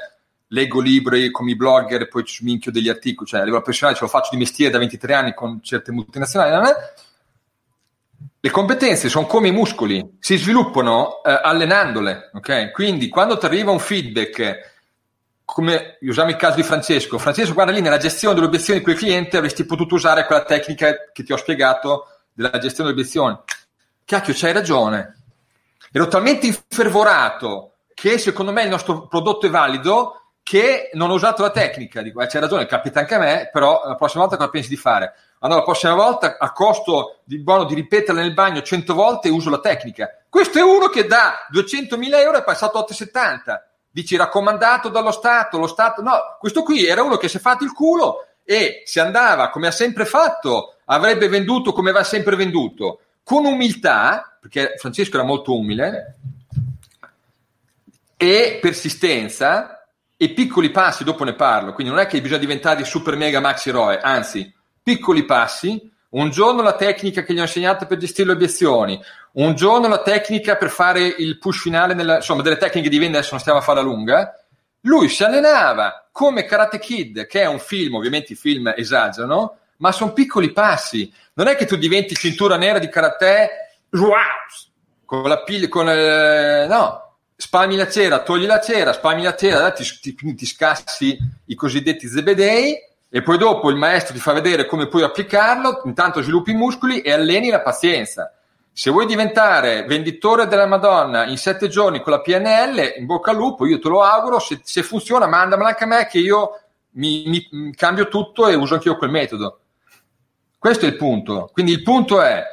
leggo 0.49 0.79
libri 0.79 1.31
come 1.31 1.51
i 1.51 1.55
blogger 1.55 2.01
e 2.01 2.07
poi 2.07 2.23
ci 2.25 2.43
sminchio 2.43 2.71
degli 2.71 2.89
articoli, 2.89 3.27
cioè 3.27 3.39
a 3.39 3.43
livello 3.43 3.63
professionale 3.63 3.97
ce 3.97 4.03
lo 4.03 4.09
faccio 4.09 4.29
di 4.33 4.37
mestiere 4.37 4.71
da 4.71 4.77
23 4.77 5.13
anni 5.15 5.33
con 5.33 5.63
certe 5.63 5.91
multinazionali. 5.91 6.71
Le 8.39 8.49
competenze 8.51 9.09
sono 9.09 9.25
come 9.25 9.47
i 9.47 9.51
muscoli, 9.51 10.17
si 10.19 10.37
sviluppano 10.37 11.23
eh, 11.23 11.39
allenandole, 11.43 12.29
ok? 12.33 12.71
Quindi 12.71 13.09
quando 13.09 13.37
ti 13.37 13.45
arriva 13.45 13.71
un 13.71 13.79
feedback 13.79 14.75
come 15.43 15.97
usiamo 16.01 16.29
il 16.29 16.35
caso 16.35 16.57
di 16.57 16.63
Francesco, 16.63 17.17
Francesco 17.17 17.53
guarda 17.53 17.71
lì 17.71 17.81
nella 17.81 17.97
gestione 17.97 18.35
delle 18.35 18.47
obiezioni 18.47 18.81
con 18.81 18.93
il 18.93 18.99
cliente 18.99 19.37
avresti 19.37 19.65
potuto 19.65 19.95
usare 19.95 20.25
quella 20.25 20.43
tecnica 20.43 20.93
che 21.11 21.23
ti 21.23 21.31
ho 21.31 21.37
spiegato 21.37 22.05
della 22.33 22.57
gestione 22.59 22.89
delle 22.89 23.01
obiezioni. 23.01 23.37
Cacchio, 24.05 24.33
c'hai 24.35 24.53
ragione. 24.53 25.15
Ero 25.91 26.07
talmente 26.07 26.45
infervorato 26.45 27.77
che 27.93 28.17
secondo 28.17 28.51
me 28.51 28.63
il 28.63 28.69
nostro 28.69 29.07
prodotto 29.07 29.47
è 29.47 29.49
valido 29.49 30.26
che 30.47 30.91
non 30.93 31.09
ho 31.09 31.15
usato 31.15 31.41
la 31.41 31.49
tecnica. 31.49 32.01
Dico, 32.01 32.21
eh, 32.21 32.27
c'hai 32.27 32.39
ragione, 32.39 32.65
capita 32.67 33.01
anche 33.01 33.15
a 33.15 33.19
me, 33.19 33.49
però 33.51 33.81
la 33.85 33.95
prossima 33.95 34.21
volta 34.21 34.37
cosa 34.37 34.49
pensi 34.49 34.69
di 34.69 34.77
fare? 34.77 35.13
Allora, 35.39 35.59
la 35.59 35.65
prossima 35.65 35.93
volta, 35.93 36.37
a 36.39 36.53
costo 36.53 37.17
di 37.25 37.39
buono 37.39 37.65
di 37.65 37.75
ripeterla 37.75 38.21
nel 38.21 38.33
bagno 38.33 38.61
100 38.61 38.93
volte, 38.93 39.27
uso 39.27 39.49
la 39.49 39.59
tecnica. 39.59 40.09
Questo 40.29 40.57
è 40.57 40.61
uno 40.61 40.87
che 40.87 41.05
da 41.05 41.45
200.000 41.53 42.13
euro 42.19 42.37
è 42.37 42.45
passato 42.45 42.77
a 42.77 42.81
870 42.81 43.67
dici 43.91 44.15
raccomandato 44.15 44.87
dallo 44.87 45.11
Stato, 45.11 45.57
lo 45.57 45.67
Stato, 45.67 46.01
no, 46.01 46.37
questo 46.39 46.63
qui 46.63 46.85
era 46.85 47.03
uno 47.03 47.17
che 47.17 47.27
si 47.27 47.37
è 47.37 47.39
fatto 47.41 47.65
il 47.65 47.73
culo 47.73 48.27
e 48.45 48.83
se 48.85 49.01
andava 49.01 49.49
come 49.49 49.67
ha 49.67 49.71
sempre 49.71 50.05
fatto, 50.05 50.75
avrebbe 50.85 51.27
venduto 51.27 51.73
come 51.73 51.91
va 51.91 52.03
sempre 52.03 52.37
venduto, 52.37 53.01
con 53.21 53.43
umiltà, 53.43 54.37
perché 54.39 54.75
Francesco 54.77 55.17
era 55.17 55.25
molto 55.25 55.57
umile, 55.57 56.15
e 58.15 58.59
persistenza 58.61 59.76
e 60.17 60.29
piccoli 60.29 60.71
passi, 60.71 61.03
dopo 61.03 61.23
ne 61.23 61.33
parlo, 61.33 61.73
quindi 61.73 61.93
non 61.93 62.01
è 62.01 62.07
che 62.07 62.19
bisogna 62.19 62.39
diventare 62.39 62.83
super 62.83 63.15
mega 63.15 63.39
maxi 63.39 63.69
eroe, 63.69 63.99
anzi, 63.99 64.51
piccoli 64.81 65.23
passi, 65.25 65.91
un 66.09 66.31
giorno 66.31 66.63
la 66.63 66.75
tecnica 66.75 67.21
che 67.21 67.33
gli 67.33 67.39
ho 67.39 67.43
insegnato 67.43 67.85
per 67.85 67.97
gestire 67.97 68.29
le 68.29 68.33
obiezioni, 68.33 68.99
un 69.33 69.53
giorno 69.53 69.87
la 69.87 70.01
tecnica 70.01 70.55
per 70.55 70.69
fare 70.69 71.01
il 71.01 71.37
push 71.37 71.61
finale, 71.61 71.93
nella, 71.93 72.15
insomma, 72.15 72.41
delle 72.41 72.57
tecniche 72.57 72.89
di 72.89 72.97
vendita, 72.97 73.19
adesso 73.19 73.33
non 73.33 73.41
stiamo 73.41 73.59
a 73.59 73.63
fare 73.63 73.79
la 73.79 73.85
lunga. 73.85 74.33
Lui 74.81 75.09
si 75.09 75.23
allenava 75.23 76.07
come 76.11 76.45
Karate 76.45 76.79
Kid, 76.79 77.27
che 77.27 77.41
è 77.41 77.45
un 77.45 77.59
film, 77.59 77.95
ovviamente 77.95 78.33
i 78.33 78.35
film 78.35 78.73
esagerano, 78.75 79.57
ma 79.77 79.91
sono 79.91 80.13
piccoli 80.13 80.51
passi. 80.51 81.13
Non 81.33 81.47
è 81.47 81.55
che 81.55 81.65
tu 81.65 81.75
diventi 81.75 82.15
cintura 82.15 82.57
nera 82.57 82.79
di 82.79 82.89
karate, 82.89 83.49
wow, 83.91 84.13
con 85.05 85.27
la 85.27 85.43
piglia, 85.43 85.67
con 85.67 85.89
eh, 85.89 86.65
no, 86.67 87.06
spalmi 87.39 87.75
la 87.75 87.87
cera, 87.87 88.23
togli 88.23 88.47
la 88.47 88.59
cera, 88.59 88.93
spalmi 88.93 89.21
la 89.21 89.35
cera, 89.35 89.71
ti, 89.71 89.83
ti, 90.01 90.33
ti 90.33 90.45
scassi 90.45 91.15
i 91.45 91.55
cosiddetti 91.55 92.07
zebedei 92.07 92.75
e 93.09 93.21
poi 93.21 93.37
dopo 93.37 93.69
il 93.69 93.75
maestro 93.75 94.15
ti 94.15 94.19
fa 94.19 94.33
vedere 94.33 94.65
come 94.65 94.87
puoi 94.87 95.03
applicarlo, 95.03 95.83
intanto 95.85 96.21
sviluppi 96.21 96.51
i 96.51 96.55
muscoli 96.55 97.01
e 97.01 97.11
alleni 97.11 97.49
la 97.49 97.61
pazienza. 97.61 98.33
Se 98.73 98.89
vuoi 98.89 99.05
diventare 99.05 99.85
venditore 99.85 100.47
della 100.47 100.65
Madonna 100.65 101.25
in 101.25 101.37
sette 101.37 101.67
giorni 101.67 102.01
con 102.01 102.11
la 102.11 102.21
PNL, 102.21 102.95
in 102.97 103.05
bocca 103.05 103.31
al 103.31 103.37
lupo, 103.37 103.67
io 103.67 103.79
te 103.79 103.87
lo 103.87 104.01
auguro, 104.01 104.39
se, 104.39 104.59
se 104.63 104.81
funziona 104.81 105.27
mandamela 105.27 105.69
anche 105.69 105.83
a 105.83 105.87
me 105.87 106.07
che 106.07 106.17
io 106.17 106.59
mi, 106.91 107.23
mi, 107.51 107.73
cambio 107.75 108.07
tutto 108.07 108.47
e 108.47 108.55
uso 108.55 108.73
anch'io 108.73 108.97
quel 108.97 109.11
metodo. 109.11 109.59
Questo 110.57 110.85
è 110.85 110.89
il 110.89 110.95
punto. 110.95 111.49
Quindi 111.53 111.71
il 111.71 111.83
punto 111.83 112.21
è 112.21 112.43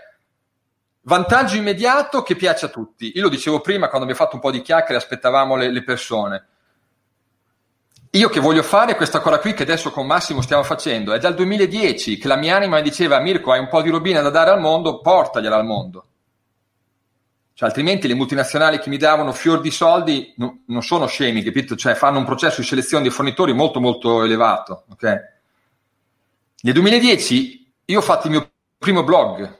vantaggio 1.05 1.57
immediato 1.57 2.23
che 2.23 2.37
piace 2.37 2.67
a 2.67 2.69
tutti. 2.69 3.12
Io 3.14 3.23
lo 3.23 3.29
dicevo 3.31 3.61
prima 3.61 3.88
quando 3.88 4.07
abbiamo 4.07 4.23
fatto 4.23 4.37
un 4.37 4.43
po' 4.43 4.51
di 4.51 4.61
chiacchiere, 4.61 4.97
aspettavamo 4.97 5.57
le, 5.57 5.71
le 5.71 5.83
persone 5.83 6.47
io 8.14 8.29
che 8.29 8.38
voglio 8.38 8.62
fare 8.62 8.95
questa 8.95 9.21
cosa 9.21 9.38
qui 9.38 9.55
che 9.55 9.64
adesso 9.64 9.90
con 9.90 10.07
Massimo 10.07 10.40
stiamo 10.40 10.62
facendo, 10.62 11.12
è 11.12 11.19
dal 11.19 11.35
2010 11.35 12.17
che 12.17 12.29
la 12.29 12.37
mia 12.37 12.55
anima 12.55 12.77
mi 12.77 12.83
diceva 12.83 13.19
Mirko 13.19 13.51
hai 13.51 13.59
un 13.59 13.69
po' 13.69 13.83
di 13.83 13.90
robina 13.90 14.21
da 14.21 14.31
dare 14.31 14.51
al 14.51 14.61
mondo, 14.61 15.01
portagliela 15.01 15.57
al 15.57 15.64
mondo. 15.64 16.07
Cioè, 17.55 17.69
altrimenti 17.69 18.07
le 18.07 18.14
multinazionali 18.14 18.79
che 18.79 18.88
mi 18.88 18.99
davano 18.99 19.33
fior 19.33 19.61
di 19.61 19.71
soldi 19.71 20.33
no, 20.37 20.62
non 20.67 20.83
sono 20.83 21.07
scemi, 21.07 21.43
capito? 21.43 21.75
Cioè, 21.75 21.95
fanno 21.95 22.19
un 22.19 22.25
processo 22.25 22.61
di 22.61 22.67
selezione 22.67 23.03
dei 23.03 23.12
fornitori 23.12 23.53
molto 23.53 23.81
molto 23.81 24.23
elevato. 24.23 24.85
Okay? 24.90 25.19
Nel 26.62 26.73
2010 26.73 27.73
io 27.87 27.99
ho 27.99 28.03
fatto 28.03 28.29
il 28.29 28.33
mio 28.33 28.51
primo 28.79 29.03
blog, 29.03 29.57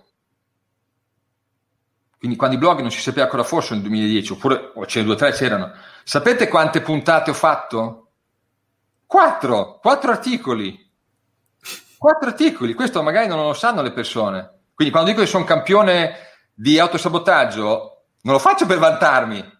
quindi 2.25 2.41
quando 2.41 2.57
i 2.57 2.59
blog 2.59 2.81
non 2.81 2.91
si 2.91 3.01
sapeva 3.01 3.27
cosa 3.27 3.43
fossero 3.43 3.75
nel 3.75 3.83
2010, 3.83 4.33
oppure 4.33 4.71
o 4.73 4.87
ce 4.87 5.01
ne 5.01 5.05
due 5.05 5.13
o 5.13 5.17
tre 5.19 5.33
c'erano. 5.33 5.73
Sapete 6.05 6.49
quante 6.49 6.81
puntate 6.81 7.31
ho 7.31 7.35
fatto? 7.35 8.13
Quattro, 9.05 9.79
quattro 9.79 10.11
articoli. 10.11 10.91
Quattro 11.99 12.31
articoli, 12.31 12.73
questo 12.73 13.03
magari 13.03 13.27
non 13.27 13.45
lo 13.45 13.53
sanno 13.53 13.83
le 13.83 13.93
persone. 13.93 14.61
Quindi 14.75 14.91
quando 14.91 15.11
dico 15.11 15.23
che 15.23 15.29
sono 15.29 15.45
campione 15.45 16.15
di 16.55 16.79
autosabotaggio, 16.79 18.05
non 18.23 18.33
lo 18.33 18.41
faccio 18.41 18.65
per 18.65 18.79
vantarmi. 18.79 19.53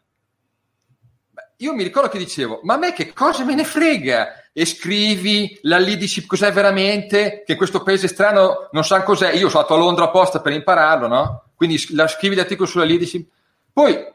Io 1.59 1.75
mi 1.75 1.83
ricordo 1.83 2.09
che 2.09 2.17
dicevo, 2.17 2.61
ma 2.63 2.75
a 2.75 2.79
me 2.79 2.95
che 2.95 3.13
cosa 3.13 3.45
me 3.45 3.55
ne 3.55 3.65
frega? 3.65 4.53
E 4.55 4.65
scrivi 4.65 5.59
la 5.65 5.77
leadership 5.77 6.27
cos'è 6.27 6.51
veramente, 6.51 7.43
che 7.45 7.57
questo 7.57 7.83
paese 7.83 8.09
strano 8.09 8.71
non 8.73 8.85
sa 8.85 9.03
cos'è. 9.03 9.33
Io 9.33 9.51
sono 9.51 9.65
andato 9.65 9.75
a 9.75 9.77
Londra 9.77 10.05
apposta 10.07 10.41
per 10.41 10.55
impararlo, 10.55 11.09
no? 11.09 11.44
Quindi 11.55 11.85
la, 11.95 12.07
scrivi 12.09 12.35
l'articolo 12.35 12.69
sulla 12.69 12.85
leadership. 12.85 13.29
Poi 13.73 14.13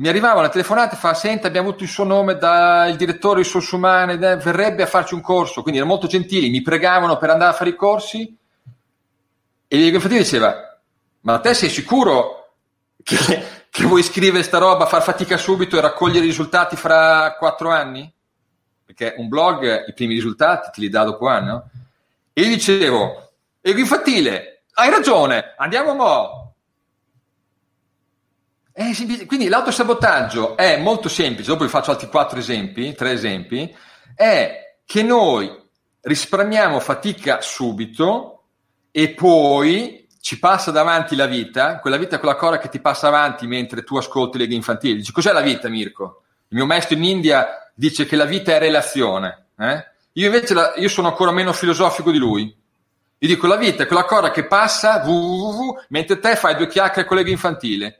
mi 0.00 0.08
arrivava 0.08 0.40
una 0.40 0.48
telefonata 0.48 0.94
e 0.94 0.98
fa 0.98 1.14
senta 1.14 1.46
abbiamo 1.46 1.68
avuto 1.68 1.84
il 1.84 1.90
suo 1.90 2.04
nome 2.04 2.36
dal 2.36 2.96
direttore 2.96 3.36
di 3.36 3.42
risorse 3.42 3.74
umane 3.76 4.16
verrebbe 4.16 4.82
a 4.82 4.86
farci 4.86 5.14
un 5.14 5.20
corso 5.20 5.60
quindi 5.60 5.78
erano 5.78 5.92
molto 5.92 6.08
gentili 6.08 6.48
mi 6.48 6.62
pregavano 6.62 7.18
per 7.18 7.28
andare 7.30 7.50
a 7.50 7.54
fare 7.54 7.70
i 7.70 7.76
corsi 7.76 8.36
e 9.68 9.86
infatti 9.86 10.16
diceva 10.16 10.80
ma 11.20 11.38
te 11.38 11.52
sei 11.52 11.68
sicuro 11.68 12.54
che, 13.02 13.44
che 13.68 13.84
vuoi 13.84 14.02
scrivere 14.02 14.42
sta 14.42 14.56
roba 14.56 14.86
far 14.86 15.02
fatica 15.02 15.36
subito 15.36 15.76
e 15.76 15.82
raccogliere 15.82 16.24
i 16.24 16.28
risultati 16.28 16.76
fra 16.76 17.36
quattro 17.38 17.70
anni 17.70 18.10
perché 18.86 19.14
un 19.18 19.28
blog 19.28 19.86
i 19.86 19.92
primi 19.92 20.14
risultati 20.14 20.70
te 20.72 20.80
li 20.80 20.88
dà 20.88 21.04
dopo 21.04 21.28
anni 21.28 21.48
no? 21.48 21.70
e 22.32 22.42
gli 22.42 22.48
dicevo 22.48 23.32
e 23.60 23.70
infantile 23.72 24.62
hai 24.72 24.88
ragione 24.88 25.52
andiamo 25.58 25.92
mo 25.92 26.49
eh, 28.80 29.26
quindi 29.26 29.48
l'autosabotaggio 29.48 30.56
è 30.56 30.78
molto 30.78 31.10
semplice, 31.10 31.50
dopo 31.50 31.64
vi 31.64 31.70
faccio 31.70 31.90
altri 31.90 32.08
quattro 32.08 32.38
esempi, 32.38 32.94
tre 32.94 33.12
esempi, 33.12 33.76
è 34.14 34.76
che 34.86 35.02
noi 35.02 35.54
risparmiamo 36.00 36.80
fatica 36.80 37.42
subito 37.42 38.44
e 38.90 39.10
poi 39.10 40.08
ci 40.22 40.38
passa 40.38 40.70
davanti 40.70 41.14
la 41.14 41.26
vita, 41.26 41.78
quella 41.78 41.98
vita 41.98 42.16
è 42.16 42.18
quella 42.18 42.36
cosa 42.36 42.58
che 42.58 42.70
ti 42.70 42.80
passa 42.80 43.08
avanti 43.08 43.46
mentre 43.46 43.84
tu 43.84 43.98
ascolti 43.98 44.38
le 44.38 44.44
infantili. 44.54 44.96
Dici, 44.96 45.12
cos'è 45.12 45.32
la 45.32 45.40
vita, 45.42 45.68
Mirko? 45.68 46.22
Il 46.48 46.56
mio 46.56 46.66
maestro 46.66 46.96
in 46.96 47.04
India 47.04 47.70
dice 47.74 48.06
che 48.06 48.16
la 48.16 48.24
vita 48.24 48.54
è 48.54 48.58
relazione. 48.58 49.48
Eh? 49.58 49.84
Io 50.12 50.26
invece 50.26 50.54
la, 50.54 50.72
io 50.76 50.88
sono 50.88 51.08
ancora 51.08 51.32
meno 51.32 51.52
filosofico 51.52 52.10
di 52.10 52.18
lui. 52.18 52.42
Io 53.22 53.28
dico, 53.28 53.46
la 53.46 53.56
vita 53.56 53.82
è 53.82 53.86
quella 53.86 54.04
cosa 54.04 54.30
che 54.30 54.46
passa, 54.46 55.00
vuh, 55.00 55.20
vuh, 55.20 55.52
vuh, 55.52 55.80
mentre 55.88 56.18
te 56.18 56.34
fai 56.36 56.56
due 56.56 56.66
chiacchiere 56.66 57.06
con 57.06 57.18
le 57.18 57.30
infantili. 57.30 57.94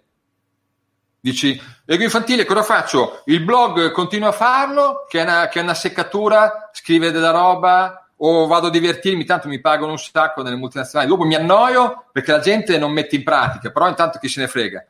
Dici, 1.23 1.61
ego 1.85 2.03
infantile, 2.03 2.47
cosa 2.47 2.63
faccio? 2.63 3.23
Il 3.27 3.43
blog 3.45 3.91
continua 3.91 4.29
a 4.29 4.33
farlo, 4.33 5.05
che 5.07 5.21
è 5.21 5.23
una, 5.23 5.49
che 5.49 5.61
è 5.61 5.63
una 5.63 5.75
seccatura, 5.75 6.71
scrive 6.73 7.11
della 7.11 7.31
roba, 7.31 8.09
o 8.17 8.47
vado 8.47 8.69
a 8.69 8.71
divertirmi, 8.71 9.25
tanto 9.25 9.49
mi 9.49 9.61
pagano 9.61 9.93
un 9.93 9.99
sacco 9.99 10.43
nelle 10.43 10.57
multinazionali. 10.57 11.11
Dopo 11.11 11.25
mi 11.25 11.35
annoio 11.35 12.07
perché 12.11 12.33
la 12.33 12.39
gente 12.39 12.79
non 12.79 12.93
mette 12.93 13.17
in 13.17 13.23
pratica, 13.23 13.71
però 13.71 13.89
intanto 13.89 14.19
chi 14.19 14.29
se 14.29 14.41
ne 14.41 14.49
frega. 14.49 14.85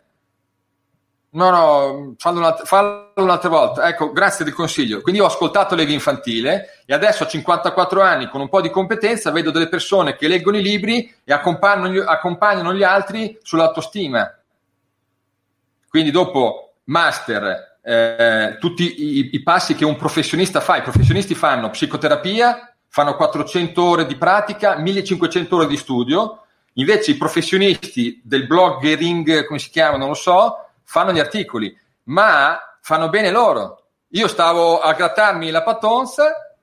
No, 1.33 1.51
no, 1.51 2.14
fallo 2.18 2.39
un'altra, 2.39 2.64
fallo 2.64 3.12
un'altra 3.16 3.49
volta. 3.49 3.89
Ecco, 3.89 4.12
grazie 4.12 4.45
del 4.45 4.55
consiglio. 4.55 5.01
Quindi 5.01 5.20
ho 5.20 5.26
ascoltato 5.26 5.76
Lega 5.76 5.93
Infantile 5.93 6.83
e 6.85 6.93
adesso 6.93 7.22
a 7.22 7.28
54 7.28 8.03
anni, 8.03 8.28
con 8.28 8.41
un 8.41 8.49
po' 8.49 8.61
di 8.61 8.70
competenza, 8.70 9.31
vedo 9.31 9.53
delle 9.53 9.68
persone 9.68 10.16
che 10.16 10.26
leggono 10.26 10.57
i 10.59 10.62
libri 10.62 11.12
e 11.22 11.33
accompagnano, 11.33 12.03
accompagnano 12.03 12.74
gli 12.74 12.83
altri 12.83 13.39
sull'autostima. 13.43 14.39
Quindi 15.91 16.12
dopo 16.12 16.74
master, 16.84 17.78
eh, 17.82 18.59
tutti 18.61 19.18
i, 19.18 19.30
i, 19.32 19.43
passi 19.43 19.74
che 19.74 19.84
un 19.84 19.97
professionista 19.97 20.61
fa, 20.61 20.76
i 20.76 20.82
professionisti 20.82 21.34
fanno 21.34 21.68
psicoterapia, 21.70 22.76
fanno 22.86 23.16
400 23.16 23.82
ore 23.82 24.07
di 24.07 24.14
pratica, 24.14 24.76
1500 24.76 25.57
ore 25.57 25.66
di 25.66 25.76
studio, 25.76 26.45
invece 26.74 27.11
i 27.11 27.16
professionisti 27.16 28.20
del 28.22 28.47
bloggering, 28.47 29.45
come 29.47 29.59
si 29.59 29.68
chiama, 29.70 29.97
non 29.97 30.09
lo 30.09 30.14
so, 30.14 30.64
fanno 30.84 31.12
gli 31.12 31.18
articoli, 31.18 31.76
ma 32.05 32.78
fanno 32.80 33.09
bene 33.09 33.32
loro. 33.32 33.86
Io 34.11 34.28
stavo 34.28 34.78
a 34.80 34.93
grattarmi 34.93 35.51
la 35.51 35.64
patonza 35.64 36.55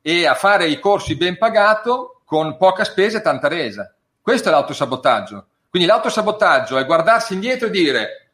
e 0.00 0.26
a 0.28 0.34
fare 0.34 0.68
i 0.68 0.78
corsi 0.78 1.16
ben 1.16 1.38
pagato 1.38 2.20
con 2.24 2.56
poca 2.56 2.84
spesa 2.84 3.18
e 3.18 3.22
tanta 3.22 3.48
resa. 3.48 3.92
Questo 4.22 4.48
è 4.48 4.52
l'autosabotaggio. 4.52 5.46
Quindi 5.68 5.88
l'autosabotaggio 5.88 6.78
è 6.78 6.86
guardarsi 6.86 7.34
indietro 7.34 7.66
e 7.66 7.70
dire 7.70 8.25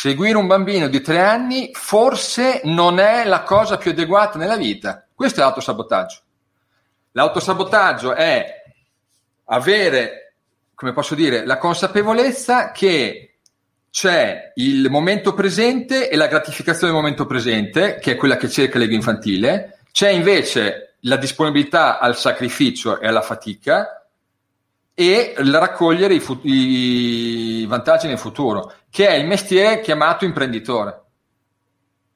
seguire 0.00 0.38
un 0.38 0.46
bambino 0.46 0.88
di 0.88 1.02
tre 1.02 1.20
anni 1.20 1.72
forse 1.74 2.62
non 2.64 2.98
è 2.98 3.26
la 3.26 3.42
cosa 3.42 3.76
più 3.76 3.90
adeguata 3.90 4.38
nella 4.38 4.56
vita. 4.56 5.06
Questo 5.14 5.40
è 5.40 5.42
l'autosabotaggio. 5.42 6.20
L'autosabotaggio 7.12 8.14
è 8.14 8.62
avere 9.44 10.32
come 10.74 10.94
posso 10.94 11.14
dire, 11.14 11.44
la 11.44 11.58
consapevolezza 11.58 12.70
che 12.70 13.34
c'è 13.90 14.52
il 14.54 14.88
momento 14.88 15.34
presente 15.34 16.08
e 16.08 16.16
la 16.16 16.28
gratificazione 16.28 16.90
del 16.90 17.02
momento 17.02 17.26
presente, 17.26 17.98
che 17.98 18.12
è 18.12 18.16
quella 18.16 18.38
che 18.38 18.48
cerca 18.48 18.78
l'ego 18.78 18.94
infantile, 18.94 19.80
c'è 19.92 20.08
invece 20.08 20.94
la 21.00 21.16
disponibilità 21.16 21.98
al 21.98 22.16
sacrificio 22.16 22.98
e 22.98 23.06
alla 23.06 23.20
fatica 23.20 23.99
e 25.00 25.32
raccogliere 25.38 26.12
i, 26.12 26.20
fu- 26.20 26.40
i 26.42 27.64
vantaggi 27.66 28.06
nel 28.06 28.18
futuro, 28.18 28.70
che 28.90 29.08
è 29.08 29.14
il 29.14 29.26
mestiere 29.26 29.80
chiamato 29.80 30.26
imprenditore. 30.26 31.04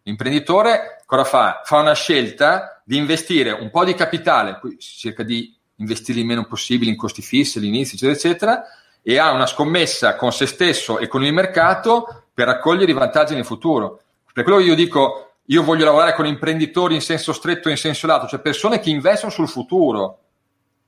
L'imprenditore 0.03 1.03
cosa 1.07 1.25
fa? 1.25 1.63
Fa 1.65 1.79
una 1.79 1.95
scelta 1.95 2.83
di 2.85 2.99
investire 2.99 3.53
un 3.53 3.71
po' 3.71 3.87
di 3.87 3.95
capitale, 3.95 4.59
poi 4.61 4.77
cerca 4.79 5.23
di 5.23 5.51
investire 5.77 6.21
il 6.21 6.27
meno 6.27 6.45
possibile 6.45 6.91
in 6.91 6.97
costi 6.99 7.23
fissi 7.23 7.57
all'inizio, 7.57 7.97
eccetera, 7.97 8.13
eccetera, 8.13 8.65
e 9.01 9.19
ha 9.19 9.31
una 9.33 9.47
scommessa 9.47 10.17
con 10.17 10.31
se 10.31 10.45
stesso 10.45 10.99
e 10.99 11.09
con 11.09 11.25
il 11.25 11.33
mercato 11.33 12.27
per 12.35 12.49
raccogliere 12.49 12.91
i 12.91 12.95
vantaggi 12.95 13.33
nel 13.33 13.47
futuro. 13.47 14.03
Per 14.31 14.45
quello 14.45 14.59
io 14.59 14.75
dico, 14.75 15.37
io 15.47 15.63
voglio 15.63 15.87
lavorare 15.87 16.13
con 16.13 16.27
imprenditori 16.27 16.95
in 16.95 17.01
senso 17.01 17.33
stretto 17.33 17.69
e 17.69 17.71
in 17.71 17.79
senso 17.79 18.07
lato, 18.07 18.27
cioè 18.27 18.41
persone 18.41 18.79
che 18.79 18.91
investono 18.91 19.33
sul 19.33 19.49
futuro. 19.49 20.19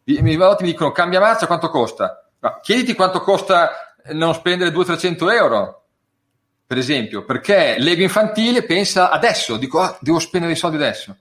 Mi, 0.09 0.37
volte 0.37 0.63
mi 0.63 0.71
dicono, 0.71 0.93
cambia 0.93 1.19
marcia, 1.19 1.47
quanto 1.47 1.69
costa? 1.69 2.29
No, 2.39 2.59
chiediti 2.63 2.95
quanto 2.95 3.21
costa 3.21 3.95
non 4.13 4.35
spendere 4.35 4.71
200-300 4.71 5.33
euro, 5.33 5.83
per 6.65 6.79
esempio, 6.79 7.25
perché 7.25 7.75
l'ego 7.79 8.03
infantile 8.03 8.63
pensa 8.65 9.11
adesso, 9.11 9.57
dico, 9.57 9.81
ah, 9.81 9.97
devo 10.01 10.21
spendere 10.21 10.53
i 10.53 10.57
soldi 10.57 10.77
adesso. 10.77 11.17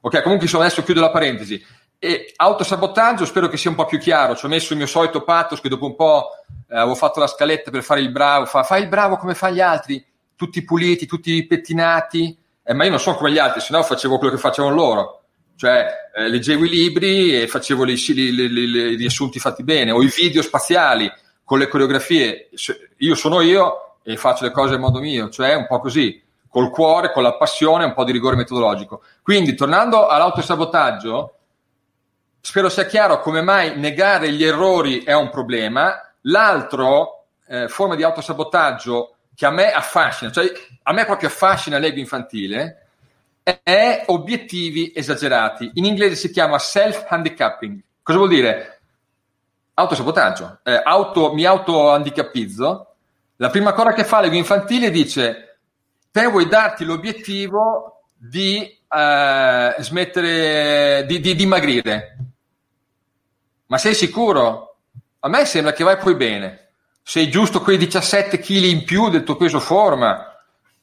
Ok, 0.00 0.22
comunque 0.22 0.48
adesso 0.58 0.82
chiudo 0.82 1.00
la 1.00 1.10
parentesi. 1.10 1.62
E 1.98 2.32
autosabotaggio, 2.36 3.24
spero 3.24 3.48
che 3.48 3.56
sia 3.56 3.70
un 3.70 3.76
po' 3.76 3.86
più 3.86 3.98
chiaro. 3.98 4.36
Ci 4.36 4.44
ho 4.44 4.48
messo 4.48 4.72
il 4.72 4.78
mio 4.78 4.86
solito 4.86 5.22
pathos 5.22 5.60
che 5.60 5.70
dopo 5.70 5.86
un 5.86 5.96
po' 5.96 6.28
eh, 6.68 6.76
avevo 6.76 6.94
fatto 6.94 7.20
la 7.20 7.26
scaletta 7.26 7.70
per 7.70 7.82
fare 7.82 8.00
il 8.00 8.10
bravo. 8.10 8.44
Fa, 8.44 8.62
fai 8.62 8.82
il 8.82 8.88
bravo 8.88 9.16
come 9.16 9.34
fa 9.34 9.48
gli 9.48 9.60
altri, 9.60 10.04
tutti 10.36 10.62
puliti, 10.62 11.06
tutti 11.06 11.46
pettinati. 11.46 12.38
Eh, 12.62 12.74
ma 12.74 12.84
io 12.84 12.90
non 12.90 13.00
sono 13.00 13.16
come 13.16 13.32
gli 13.32 13.38
altri, 13.38 13.60
se 13.60 13.72
no 13.72 13.82
facevo 13.82 14.18
quello 14.18 14.34
che 14.34 14.40
facevano 14.40 14.74
loro. 14.74 15.23
Cioè, 15.56 15.86
eh, 16.14 16.28
leggevo 16.28 16.64
i 16.64 16.68
libri 16.68 17.40
e 17.40 17.46
facevo 17.46 17.84
i 17.86 18.96
riassunti 18.96 19.38
fatti 19.38 19.62
bene, 19.62 19.92
o 19.92 20.02
i 20.02 20.12
video 20.14 20.42
spaziali 20.42 21.10
con 21.44 21.58
le 21.58 21.68
coreografie. 21.68 22.50
Io 22.98 23.14
sono 23.14 23.40
io 23.40 23.98
e 24.02 24.16
faccio 24.16 24.44
le 24.44 24.50
cose 24.50 24.74
in 24.74 24.80
modo 24.80 25.00
mio, 25.00 25.30
cioè 25.30 25.54
un 25.54 25.66
po' 25.66 25.80
così, 25.80 26.22
col 26.48 26.70
cuore, 26.70 27.12
con 27.12 27.22
la 27.22 27.34
passione, 27.34 27.84
un 27.84 27.94
po' 27.94 28.04
di 28.04 28.12
rigore 28.12 28.36
metodologico. 28.36 29.02
Quindi, 29.22 29.54
tornando 29.54 30.06
all'autosabotaggio, 30.06 31.34
Spero 32.46 32.68
sia 32.68 32.84
chiaro 32.84 33.20
come 33.20 33.40
mai 33.40 33.78
negare 33.78 34.30
gli 34.30 34.44
errori 34.44 35.02
è 35.02 35.14
un 35.14 35.30
problema. 35.30 36.12
L'altro 36.24 37.24
eh, 37.48 37.68
forma 37.68 37.94
di 37.94 38.02
autosabotaggio 38.02 39.16
che 39.34 39.46
a 39.46 39.50
me 39.50 39.72
affascina, 39.72 40.30
cioè 40.30 40.52
a 40.82 40.92
me 40.92 41.06
proprio 41.06 41.28
affascina 41.28 41.78
l'ego 41.78 42.00
infantile, 42.00 42.83
è 43.44 44.04
obiettivi 44.06 44.92
esagerati. 44.94 45.70
In 45.74 45.84
inglese 45.84 46.16
si 46.16 46.30
chiama 46.30 46.58
self-handicapping. 46.58 47.80
Cosa 48.02 48.18
vuol 48.18 48.30
dire? 48.30 48.80
Autosabotaggio. 49.74 50.58
Eh, 50.64 50.80
auto, 50.82 51.32
mi 51.32 51.44
auto-handicappizzo. 51.44 52.94
La 53.36 53.50
prima 53.50 53.72
cosa 53.72 53.92
che 53.92 54.04
fa 54.04 54.20
l'ego 54.20 54.34
infantile 54.34 54.90
dice 54.90 55.58
te 56.10 56.26
vuoi 56.26 56.48
darti 56.48 56.84
l'obiettivo 56.84 58.02
di 58.16 58.60
eh, 58.62 59.74
smettere 59.78 61.04
di, 61.06 61.20
di 61.20 61.34
dimagrire 61.34 62.16
ma 63.66 63.78
sei 63.78 63.94
sicuro? 63.94 64.76
A 65.20 65.28
me 65.28 65.44
sembra 65.46 65.72
che 65.72 65.84
vai 65.84 65.96
poi 65.96 66.14
bene. 66.14 66.68
Sei 67.02 67.30
giusto 67.30 67.60
quei 67.60 67.76
17 67.76 68.38
kg 68.38 68.50
in 68.50 68.84
più 68.84 69.08
del 69.08 69.24
tuo 69.24 69.36
peso 69.36 69.58
forma, 69.58 70.32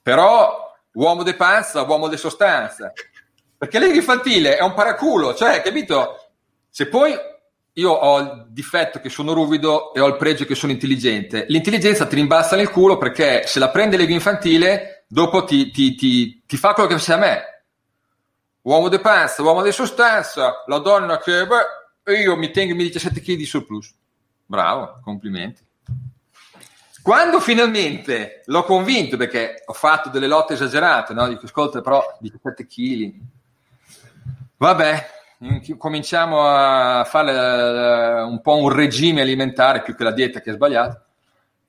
però 0.01 0.70
uomo 0.93 1.23
di 1.23 1.33
panza, 1.33 1.81
uomo 1.83 2.07
di 2.07 2.17
sostanza. 2.17 2.91
Perché 3.57 3.79
l'ego 3.79 3.93
infantile 3.93 4.57
è 4.57 4.63
un 4.63 4.73
paraculo, 4.73 5.35
cioè, 5.35 5.61
capito? 5.61 6.31
Se 6.69 6.87
poi 6.87 7.15
io 7.73 7.91
ho 7.91 8.19
il 8.19 8.45
difetto 8.49 8.99
che 8.99 9.09
sono 9.09 9.33
ruvido 9.33 9.93
e 9.93 9.99
ho 9.99 10.07
il 10.07 10.17
pregio 10.17 10.45
che 10.45 10.55
sono 10.55 10.71
intelligente, 10.71 11.45
l'intelligenza 11.47 12.07
ti 12.07 12.15
rimbalza 12.15 12.55
nel 12.55 12.69
culo 12.69 12.97
perché 12.97 13.45
se 13.45 13.59
la 13.59 13.69
prende 13.69 13.97
l'ego 13.97 14.13
infantile, 14.13 15.05
dopo 15.07 15.43
ti, 15.43 15.71
ti, 15.71 15.95
ti, 15.95 16.43
ti 16.45 16.57
fa 16.57 16.73
quello 16.73 16.89
che 16.89 16.97
fa 16.97 17.13
a 17.13 17.17
me. 17.17 17.43
Uomo 18.63 18.89
di 18.89 18.99
panza, 18.99 19.41
uomo 19.41 19.61
di 19.61 19.71
sostanza, 19.71 20.63
la 20.65 20.77
donna 20.79 21.17
che... 21.17 21.45
Beh, 21.45 22.13
io 22.13 22.35
mi 22.35 22.51
tengo 22.51 22.73
i 22.73 22.75
miei 22.75 22.87
17 22.87 23.21
kg 23.21 23.35
di 23.35 23.45
surplus. 23.45 23.93
Bravo, 24.45 24.99
complimenti. 25.03 25.65
Quando 27.01 27.39
finalmente 27.39 28.43
l'ho 28.45 28.63
convinto, 28.63 29.17
perché 29.17 29.63
ho 29.65 29.73
fatto 29.73 30.09
delle 30.09 30.27
lotte 30.27 30.53
esagerate, 30.53 31.13
no? 31.13 31.27
dico, 31.27 31.45
ascolta, 31.45 31.81
però 31.81 32.03
17 32.19 32.67
kg. 32.67 33.13
Vabbè, 34.57 35.09
cominciamo 35.77 36.45
a 36.45 37.03
fare 37.03 37.31
uh, 37.31 38.29
un 38.29 38.41
po' 38.41 38.57
un 38.57 38.71
regime 38.71 39.21
alimentare 39.21 39.81
più 39.81 39.95
che 39.95 40.03
la 40.03 40.11
dieta 40.11 40.41
che 40.41 40.51
è 40.51 40.53
sbagliata. 40.53 41.03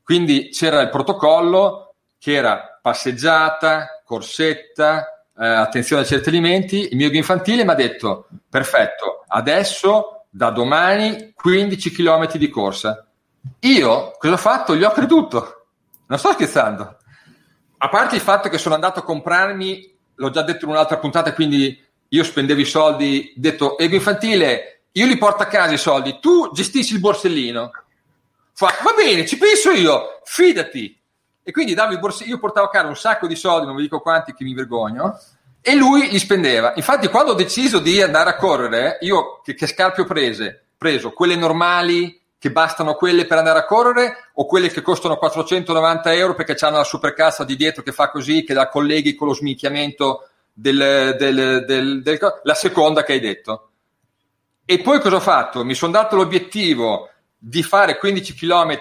Quindi 0.02 0.50
c'era 0.50 0.80
il 0.80 0.90
protocollo 0.90 1.94
che 2.18 2.34
era 2.34 2.78
passeggiata, 2.82 4.02
corsetta, 4.04 5.24
eh, 5.38 5.46
attenzione 5.46 6.02
a 6.02 6.04
certi 6.04 6.28
alimenti. 6.28 6.88
Il 6.90 6.96
mio 6.96 7.10
infantile 7.10 7.64
mi 7.64 7.70
ha 7.70 7.74
detto: 7.74 8.28
perfetto, 8.50 9.24
adesso 9.28 10.26
da 10.28 10.50
domani 10.50 11.32
15 11.34 11.90
km 11.90 12.36
di 12.36 12.50
corsa. 12.50 13.06
Io 13.60 14.16
cosa 14.18 14.34
ho 14.34 14.38
fatto? 14.38 14.76
Gli 14.76 14.84
ho 14.84 14.90
creduto. 14.90 15.66
Non 16.06 16.18
sto 16.18 16.32
scherzando. 16.32 16.96
A 17.78 17.88
parte 17.88 18.14
il 18.14 18.20
fatto 18.20 18.48
che 18.48 18.58
sono 18.58 18.74
andato 18.74 19.00
a 19.00 19.04
comprarmi, 19.04 19.96
l'ho 20.14 20.30
già 20.30 20.42
detto 20.42 20.64
in 20.64 20.70
un'altra 20.70 20.98
puntata, 20.98 21.34
quindi 21.34 21.84
io 22.08 22.24
spendevo 22.24 22.60
i 22.60 22.64
soldi, 22.64 23.32
detto 23.36 23.78
ego 23.78 23.94
infantile, 23.94 24.82
io 24.92 25.06
li 25.06 25.16
porto 25.16 25.42
a 25.42 25.46
casa 25.46 25.72
i 25.72 25.78
soldi, 25.78 26.18
tu 26.20 26.50
gestisci 26.52 26.94
il 26.94 27.00
borsellino. 27.00 27.70
Fa, 28.52 28.74
va 28.82 28.92
bene, 28.96 29.26
ci 29.26 29.38
penso 29.38 29.70
io, 29.70 30.20
fidati. 30.24 30.96
E 31.42 31.50
quindi 31.50 31.74
davo 31.74 31.92
il 31.92 31.98
borsellino, 31.98 32.36
io 32.36 32.40
portavo 32.40 32.66
a 32.66 32.70
casa 32.70 32.86
un 32.86 32.96
sacco 32.96 33.26
di 33.26 33.34
soldi, 33.34 33.66
non 33.66 33.74
vi 33.74 33.82
dico 33.82 34.00
quanti 34.00 34.32
che 34.32 34.44
mi 34.44 34.54
vergogno, 34.54 35.18
e 35.60 35.74
lui 35.74 36.08
li 36.08 36.18
spendeva. 36.18 36.74
Infatti, 36.76 37.08
quando 37.08 37.32
ho 37.32 37.34
deciso 37.34 37.80
di 37.80 38.00
andare 38.00 38.30
a 38.30 38.36
correre, 38.36 38.98
io 39.00 39.40
che, 39.42 39.54
che 39.54 39.66
scarpe 39.66 40.02
ho 40.02 40.04
prese? 40.04 40.66
Preso 40.76 41.12
quelle 41.12 41.34
normali 41.34 42.21
che 42.42 42.50
bastano 42.50 42.94
quelle 42.94 43.24
per 43.24 43.38
andare 43.38 43.60
a 43.60 43.64
correre 43.64 44.30
o 44.32 44.46
quelle 44.46 44.68
che 44.68 44.82
costano 44.82 45.16
490 45.16 46.12
euro 46.12 46.34
perché 46.34 46.56
hanno 46.64 46.78
la 46.78 46.82
supercassa 46.82 47.44
di 47.44 47.54
dietro 47.54 47.84
che 47.84 47.92
fa 47.92 48.10
così, 48.10 48.42
che 48.42 48.52
la 48.52 48.68
colleghi 48.68 49.14
con 49.14 49.28
lo 49.28 49.32
sminchiamento 49.32 50.26
del, 50.52 51.14
del, 51.16 51.64
del, 51.64 52.02
del, 52.02 52.40
la 52.42 52.54
seconda 52.54 53.04
che 53.04 53.12
hai 53.12 53.20
detto. 53.20 53.70
E 54.64 54.80
poi 54.80 54.98
cosa 54.98 55.14
ho 55.14 55.20
fatto? 55.20 55.64
Mi 55.64 55.74
sono 55.74 55.92
dato 55.92 56.16
l'obiettivo 56.16 57.10
di 57.38 57.62
fare 57.62 57.96
15 57.96 58.34
km 58.34 58.80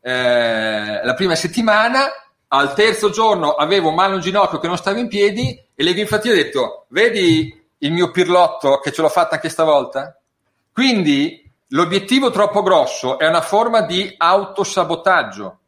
eh, 0.00 1.00
la 1.04 1.14
prima 1.14 1.34
settimana, 1.34 2.06
al 2.48 2.72
terzo 2.72 3.10
giorno 3.10 3.56
avevo 3.56 3.90
male 3.90 4.14
un 4.14 4.20
ginocchio 4.20 4.58
che 4.58 4.68
non 4.68 4.78
stava 4.78 4.98
in 4.98 5.08
piedi 5.08 5.62
e 5.74 5.84
Lego 5.84 6.00
Infantile 6.00 6.32
ha 6.32 6.42
detto, 6.44 6.86
vedi 6.88 7.62
il 7.76 7.92
mio 7.92 8.10
pirlotto 8.10 8.78
che 8.78 8.90
ce 8.90 9.02
l'ho 9.02 9.10
fatta 9.10 9.34
anche 9.34 9.50
stavolta? 9.50 10.18
Quindi 10.72 11.45
l'obiettivo 11.68 12.30
troppo 12.30 12.62
grosso 12.62 13.18
è 13.18 13.26
una 13.26 13.40
forma 13.40 13.82
di 13.82 14.14
autosabotaggio. 14.16 15.58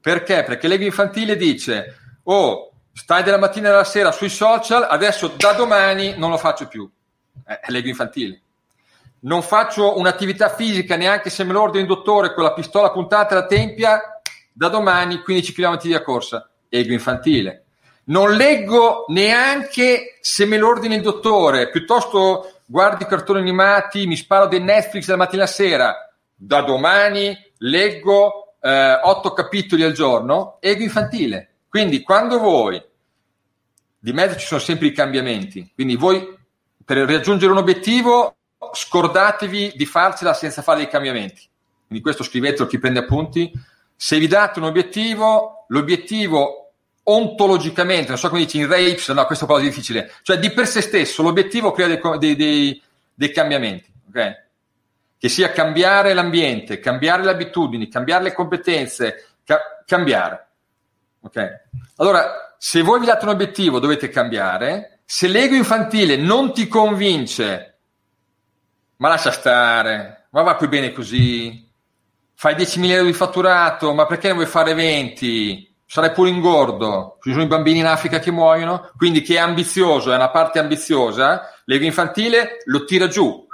Perché? 0.00 0.42
Perché 0.42 0.68
Lego 0.68 0.84
Infantile 0.84 1.36
dice, 1.36 1.96
oh, 2.24 2.72
stai 2.92 3.22
dalla 3.22 3.38
mattina 3.38 3.68
alla 3.68 3.84
sera 3.84 4.10
sui 4.10 4.28
social, 4.28 4.86
adesso 4.88 5.28
da 5.28 5.52
domani 5.52 6.14
non 6.16 6.30
lo 6.30 6.38
faccio 6.38 6.66
più. 6.66 6.90
Eh, 7.46 7.60
è 7.60 7.70
Lego 7.70 7.88
Infantile. 7.88 8.40
Non 9.20 9.42
faccio 9.42 9.98
un'attività 9.98 10.48
fisica 10.48 10.96
neanche 10.96 11.30
se 11.30 11.44
me 11.44 11.52
lo 11.52 11.62
ordina 11.62 11.82
il 11.82 11.88
dottore 11.88 12.34
con 12.34 12.42
la 12.42 12.52
pistola 12.52 12.90
puntata 12.90 13.34
alla 13.34 13.46
tempia, 13.46 14.20
da 14.52 14.68
domani 14.68 15.22
15 15.22 15.52
km 15.52 15.80
di 15.80 16.02
corsa. 16.02 16.50
Ego 16.68 16.92
infantile. 16.92 17.64
Non 18.04 18.32
leggo 18.32 19.04
neanche 19.08 20.18
se 20.20 20.44
me 20.44 20.56
lo 20.56 20.68
ordina 20.68 20.96
il 20.96 21.02
dottore, 21.02 21.70
piuttosto 21.70 22.61
guardo 22.72 23.04
i 23.04 23.06
cartoni 23.06 23.40
animati, 23.40 24.06
mi 24.06 24.16
sparo 24.16 24.46
dei 24.46 24.62
Netflix 24.62 25.04
dalla 25.04 25.18
mattina 25.18 25.42
alla 25.42 25.50
sera. 25.50 25.94
Da 26.34 26.62
domani 26.62 27.36
leggo 27.58 28.56
eh, 28.62 28.98
8 29.02 29.32
capitoli 29.34 29.82
al 29.82 29.92
giorno, 29.92 30.56
ego 30.58 30.82
infantile. 30.82 31.56
Quindi 31.68 32.00
quando 32.00 32.38
voi, 32.38 32.82
di 33.98 34.12
mezzo 34.14 34.38
ci 34.38 34.46
sono 34.46 34.60
sempre 34.60 34.86
i 34.86 34.92
cambiamenti, 34.92 35.70
quindi 35.74 35.96
voi 35.96 36.34
per 36.82 36.96
raggiungere 36.96 37.52
un 37.52 37.58
obiettivo 37.58 38.36
scordatevi 38.72 39.74
di 39.76 39.84
farcela 39.84 40.32
senza 40.32 40.62
fare 40.62 40.78
dei 40.78 40.88
cambiamenti. 40.88 41.46
Quindi 41.86 42.02
questo 42.02 42.24
scrivetelo 42.24 42.66
chi 42.66 42.78
prende 42.78 43.00
appunti. 43.00 43.52
Se 43.94 44.18
vi 44.18 44.26
date 44.26 44.60
un 44.60 44.64
obiettivo, 44.64 45.66
l'obiettivo 45.68 46.61
ontologicamente, 47.04 48.08
non 48.08 48.18
so 48.18 48.28
come 48.28 48.42
dici 48.42 48.58
in 48.58 48.68
rapes, 48.68 49.08
no, 49.08 49.24
questo 49.26 49.58
è 49.58 49.62
difficile, 49.62 50.12
cioè 50.22 50.38
di 50.38 50.50
per 50.50 50.66
sé 50.66 50.80
stesso 50.80 51.22
l'obiettivo 51.22 51.72
crea 51.72 51.88
dei, 51.88 52.00
dei, 52.18 52.36
dei, 52.36 52.82
dei 53.14 53.32
cambiamenti, 53.32 53.92
ok? 54.08 54.40
Che 55.18 55.28
sia 55.28 55.50
cambiare 55.50 56.14
l'ambiente, 56.14 56.80
cambiare 56.80 57.24
le 57.24 57.30
abitudini, 57.30 57.88
cambiare 57.88 58.24
le 58.24 58.32
competenze, 58.32 59.26
ca- 59.44 59.82
cambiare. 59.86 60.46
Ok? 61.20 61.60
Allora, 61.96 62.54
se 62.58 62.82
voi 62.82 63.00
vi 63.00 63.06
date 63.06 63.24
un 63.24 63.30
obiettivo, 63.30 63.78
dovete 63.78 64.08
cambiare. 64.08 65.00
Se 65.04 65.28
l'ego 65.28 65.54
infantile 65.54 66.16
non 66.16 66.52
ti 66.52 66.66
convince, 66.66 67.78
ma 68.96 69.08
lascia 69.08 69.30
stare, 69.30 70.26
ma 70.30 70.42
va 70.42 70.56
più 70.56 70.68
bene 70.68 70.92
così, 70.92 71.68
fai 72.34 72.54
10.000 72.54 72.90
euro 72.90 73.06
di 73.06 73.12
fatturato, 73.12 73.92
ma 73.94 74.06
perché 74.06 74.28
ne 74.28 74.34
vuoi 74.34 74.46
fare 74.46 74.74
20? 74.74 75.71
Sarai 75.92 76.12
pure 76.12 76.30
ingordo, 76.30 77.18
ci 77.20 77.32
sono 77.32 77.42
i 77.42 77.46
bambini 77.46 77.80
in 77.80 77.84
Africa 77.84 78.18
che 78.18 78.30
muoiono, 78.30 78.92
quindi 78.96 79.20
chi 79.20 79.34
è 79.34 79.38
ambizioso, 79.38 80.10
è 80.10 80.14
una 80.14 80.30
parte 80.30 80.58
ambiziosa, 80.58 81.50
l'ego 81.66 81.84
infantile 81.84 82.62
lo 82.64 82.86
tira 82.86 83.08
giù 83.08 83.46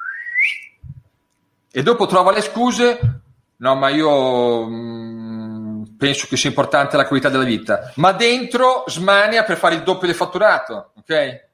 e 1.69 1.83
dopo 1.83 2.07
trova 2.07 2.31
le 2.31 2.41
scuse, 2.41 3.23
no 3.57 3.75
ma 3.75 3.89
io 3.89 4.65
mh, 4.67 4.71
mm, 4.73 5.83
penso 5.99 6.29
che 6.29 6.37
sia 6.37 6.49
importante 6.49 6.97
la 6.97 7.09
qualità 7.09 7.29
della 7.29 7.43
vita, 7.43 7.91
ma 7.97 8.13
dentro 8.13 8.85
smania 8.87 9.43
per 9.43 9.57
fare 9.57 9.75
il 9.75 9.83
doppio 9.83 10.07
del 10.07 10.15
fatturato, 10.15 10.93
ok? 10.97 11.47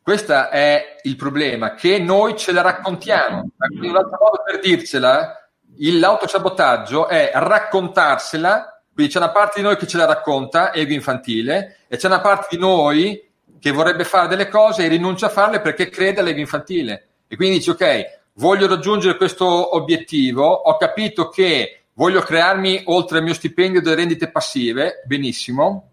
Questo 0.00 0.48
è 0.48 0.96
il 1.02 1.16
problema, 1.16 1.74
che 1.74 1.98
noi 1.98 2.38
ce 2.38 2.52
la 2.52 2.62
raccontiamo. 2.62 3.50
Un 3.82 3.96
altro 3.96 4.18
modo 4.18 4.42
per 4.46 4.60
dircela, 4.60 5.46
l'autosabotaggio 5.76 7.06
è 7.06 7.32
raccontarsela 7.34 8.69
quindi 8.94 9.12
c'è 9.12 9.18
una 9.18 9.30
parte 9.30 9.60
di 9.60 9.66
noi 9.66 9.76
che 9.76 9.86
ce 9.86 9.96
la 9.96 10.06
racconta, 10.06 10.72
ego 10.72 10.92
infantile, 10.92 11.78
e 11.88 11.96
c'è 11.96 12.06
una 12.06 12.20
parte 12.20 12.48
di 12.50 12.58
noi 12.58 13.28
che 13.58 13.70
vorrebbe 13.70 14.04
fare 14.04 14.28
delle 14.28 14.48
cose 14.48 14.84
e 14.84 14.88
rinuncia 14.88 15.26
a 15.26 15.30
farle 15.30 15.60
perché 15.60 15.88
crede 15.88 16.20
all'ego 16.20 16.40
infantile. 16.40 17.08
E 17.28 17.36
quindi 17.36 17.58
dice, 17.58 17.70
ok, 17.72 18.18
voglio 18.34 18.66
raggiungere 18.66 19.16
questo 19.16 19.76
obiettivo, 19.76 20.46
ho 20.46 20.76
capito 20.76 21.28
che 21.28 21.82
voglio 21.94 22.22
crearmi 22.22 22.82
oltre 22.86 23.18
al 23.18 23.24
mio 23.24 23.34
stipendio 23.34 23.80
delle 23.80 23.96
rendite 23.96 24.30
passive, 24.30 25.02
benissimo, 25.04 25.90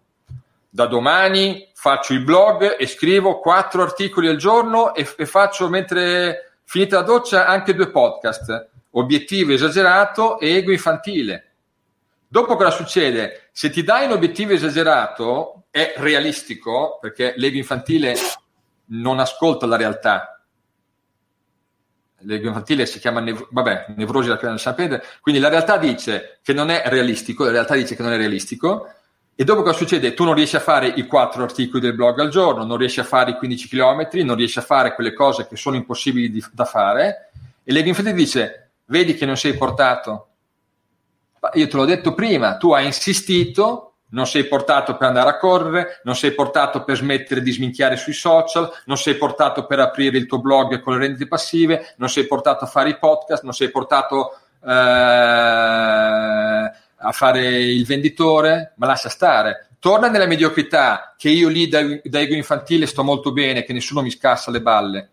da 0.70 0.86
domani 0.86 1.68
faccio 1.74 2.12
il 2.12 2.22
blog 2.22 2.76
e 2.78 2.86
scrivo 2.86 3.38
quattro 3.40 3.82
articoli 3.82 4.28
al 4.28 4.36
giorno 4.36 4.94
e, 4.94 5.06
e 5.16 5.26
faccio 5.26 5.68
mentre 5.68 6.52
finita 6.64 6.96
la 6.96 7.02
doccia 7.02 7.46
anche 7.46 7.74
due 7.74 7.90
podcast. 7.90 8.68
Obiettivo 8.92 9.52
esagerato 9.52 10.38
e 10.38 10.56
ego 10.56 10.72
infantile. 10.72 11.47
Dopo 12.30 12.56
cosa 12.56 12.70
succede? 12.70 13.48
Se 13.52 13.70
ti 13.70 13.82
dai 13.82 14.04
un 14.04 14.12
obiettivo 14.12 14.52
esagerato, 14.52 15.64
è 15.70 15.94
realistico, 15.96 16.98
perché 17.00 17.32
l'ego 17.36 17.56
infantile 17.56 18.14
non 18.88 19.18
ascolta 19.18 19.64
la 19.64 19.76
realtà. 19.76 20.42
L'ego 22.22 22.48
infantile 22.48 22.84
si 22.84 22.98
chiama 22.98 23.20
nev- 23.20 23.48
vabbè, 23.50 23.94
nevrosi 23.96 24.28
della 24.28 24.58
sapete, 24.58 25.02
quindi 25.22 25.40
la 25.40 25.48
realtà 25.48 25.78
dice 25.78 26.40
che 26.42 26.52
non 26.52 26.68
è 26.68 26.82
realistico, 26.84 27.44
la 27.44 27.50
realtà 27.50 27.74
dice 27.74 27.96
che 27.96 28.02
non 28.02 28.12
è 28.12 28.18
realistico, 28.18 28.92
e 29.34 29.44
dopo 29.44 29.62
cosa 29.62 29.78
succede? 29.78 30.12
Tu 30.12 30.24
non 30.24 30.34
riesci 30.34 30.56
a 30.56 30.60
fare 30.60 30.88
i 30.88 31.06
quattro 31.06 31.44
articoli 31.44 31.80
del 31.80 31.94
blog 31.94 32.18
al 32.18 32.28
giorno, 32.28 32.64
non 32.64 32.76
riesci 32.76 33.00
a 33.00 33.04
fare 33.04 33.30
i 33.30 33.36
15 33.36 33.68
km, 33.68 34.08
non 34.24 34.36
riesci 34.36 34.58
a 34.58 34.62
fare 34.62 34.94
quelle 34.94 35.14
cose 35.14 35.46
che 35.46 35.56
sono 35.56 35.76
impossibili 35.76 36.28
di, 36.28 36.44
da 36.52 36.66
fare, 36.66 37.30
e 37.64 37.72
l'ego 37.72 37.88
infantile 37.88 38.16
dice, 38.16 38.70
vedi 38.86 39.14
che 39.14 39.24
non 39.24 39.36
sei 39.36 39.56
portato, 39.56 40.26
io 41.54 41.68
te 41.68 41.76
l'ho 41.76 41.84
detto 41.84 42.14
prima, 42.14 42.56
tu 42.56 42.72
hai 42.72 42.86
insistito, 42.86 43.88
non 44.10 44.26
sei 44.26 44.44
portato 44.44 44.96
per 44.96 45.08
andare 45.08 45.30
a 45.30 45.38
correre, 45.38 46.00
non 46.04 46.16
sei 46.16 46.32
portato 46.32 46.84
per 46.84 46.96
smettere 46.96 47.42
di 47.42 47.52
sminchiare 47.52 47.96
sui 47.96 48.12
social, 48.12 48.70
non 48.86 48.96
sei 48.96 49.16
portato 49.16 49.66
per 49.66 49.80
aprire 49.80 50.16
il 50.16 50.26
tuo 50.26 50.40
blog 50.40 50.80
con 50.80 50.94
le 50.94 51.00
rendite 51.00 51.26
passive, 51.26 51.94
non 51.98 52.08
sei 52.08 52.26
portato 52.26 52.64
a 52.64 52.68
fare 52.68 52.90
i 52.90 52.98
podcast, 52.98 53.42
non 53.42 53.52
sei 53.52 53.70
portato 53.70 54.38
eh, 54.64 54.70
a 54.70 56.72
fare 57.12 57.58
il 57.58 57.84
venditore, 57.84 58.72
ma 58.76 58.86
lascia 58.86 59.08
stare. 59.08 59.68
Torna 59.78 60.08
nella 60.08 60.26
mediocrità, 60.26 61.14
che 61.16 61.28
io 61.28 61.48
lì 61.48 61.68
da, 61.68 61.82
da 62.02 62.20
ego 62.20 62.34
infantile 62.34 62.86
sto 62.86 63.04
molto 63.04 63.32
bene, 63.32 63.62
che 63.62 63.72
nessuno 63.72 64.02
mi 64.02 64.10
scassa 64.10 64.50
le 64.50 64.62
balle 64.62 65.10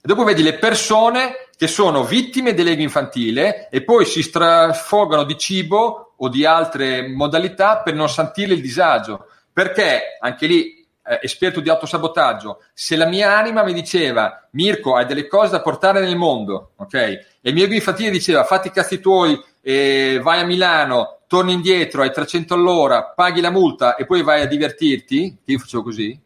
e 0.00 0.06
dopo 0.06 0.24
vedi 0.24 0.42
le 0.42 0.58
persone 0.58 1.48
che 1.56 1.66
sono 1.66 2.04
vittime 2.04 2.54
dell'ego 2.54 2.82
infantile 2.82 3.68
e 3.68 3.82
poi 3.82 4.04
si 4.04 4.22
strafogano 4.22 5.24
di 5.24 5.36
cibo 5.36 6.14
o 6.16 6.28
di 6.28 6.44
altre 6.44 7.08
modalità 7.08 7.78
per 7.78 7.94
non 7.94 8.08
sentire 8.08 8.54
il 8.54 8.60
disagio. 8.60 9.26
Perché 9.52 10.16
anche 10.20 10.46
lì, 10.46 10.86
eh, 11.04 11.18
esperto 11.22 11.58
di 11.58 11.68
autosabotaggio, 11.68 12.62
se 12.72 12.94
la 12.94 13.06
mia 13.06 13.36
anima 13.36 13.64
mi 13.64 13.72
diceva 13.72 14.48
Mirko, 14.52 14.94
hai 14.94 15.06
delle 15.06 15.26
cose 15.26 15.50
da 15.50 15.62
portare 15.62 16.00
nel 16.00 16.16
mondo, 16.16 16.72
ok? 16.76 16.94
E 16.94 17.26
il 17.40 17.54
mio 17.54 17.64
ego 17.64 17.74
infantile 17.74 18.10
diceva 18.10 18.44
fatti 18.44 18.68
i 18.68 18.72
cazzi 18.72 19.00
tuoi, 19.00 19.36
e 19.60 20.20
vai 20.22 20.40
a 20.40 20.46
Milano, 20.46 21.18
torni 21.26 21.52
indietro, 21.52 22.02
hai 22.02 22.12
300 22.12 22.54
all'ora, 22.54 23.04
paghi 23.04 23.40
la 23.40 23.50
multa 23.50 23.96
e 23.96 24.06
poi 24.06 24.22
vai 24.22 24.42
a 24.42 24.46
divertirti, 24.46 25.38
che 25.44 25.52
io 25.52 25.58
facevo 25.58 25.82
così. 25.82 26.18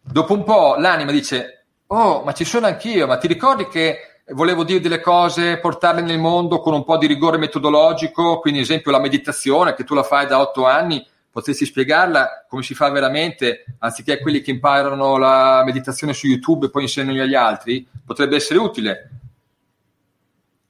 Dopo 0.00 0.32
un 0.32 0.44
po' 0.44 0.76
l'anima 0.76 1.10
dice 1.12 1.61
Oh, 1.94 2.22
ma 2.24 2.32
ci 2.32 2.46
sono 2.46 2.64
anch'io, 2.64 3.06
ma 3.06 3.18
ti 3.18 3.26
ricordi 3.26 3.68
che 3.68 4.22
volevo 4.28 4.64
dire 4.64 4.80
delle 4.80 5.02
cose, 5.02 5.58
portarle 5.58 6.00
nel 6.00 6.18
mondo 6.18 6.60
con 6.60 6.72
un 6.72 6.84
po' 6.84 6.96
di 6.96 7.06
rigore 7.06 7.36
metodologico, 7.36 8.38
quindi 8.38 8.60
esempio 8.60 8.90
la 8.90 8.98
meditazione 8.98 9.74
che 9.74 9.84
tu 9.84 9.94
la 9.94 10.02
fai 10.02 10.26
da 10.26 10.40
otto 10.40 10.64
anni, 10.64 11.06
potresti 11.30 11.66
spiegarla 11.66 12.46
come 12.48 12.62
si 12.62 12.72
fa 12.72 12.88
veramente, 12.88 13.66
anziché 13.80 14.20
quelli 14.20 14.40
che 14.40 14.50
imparano 14.50 15.18
la 15.18 15.62
meditazione 15.66 16.14
su 16.14 16.28
YouTube 16.28 16.64
e 16.64 16.70
poi 16.70 16.84
insegnano 16.84 17.20
agli 17.20 17.34
altri, 17.34 17.86
potrebbe 18.06 18.36
essere 18.36 18.58
utile. 18.58 19.10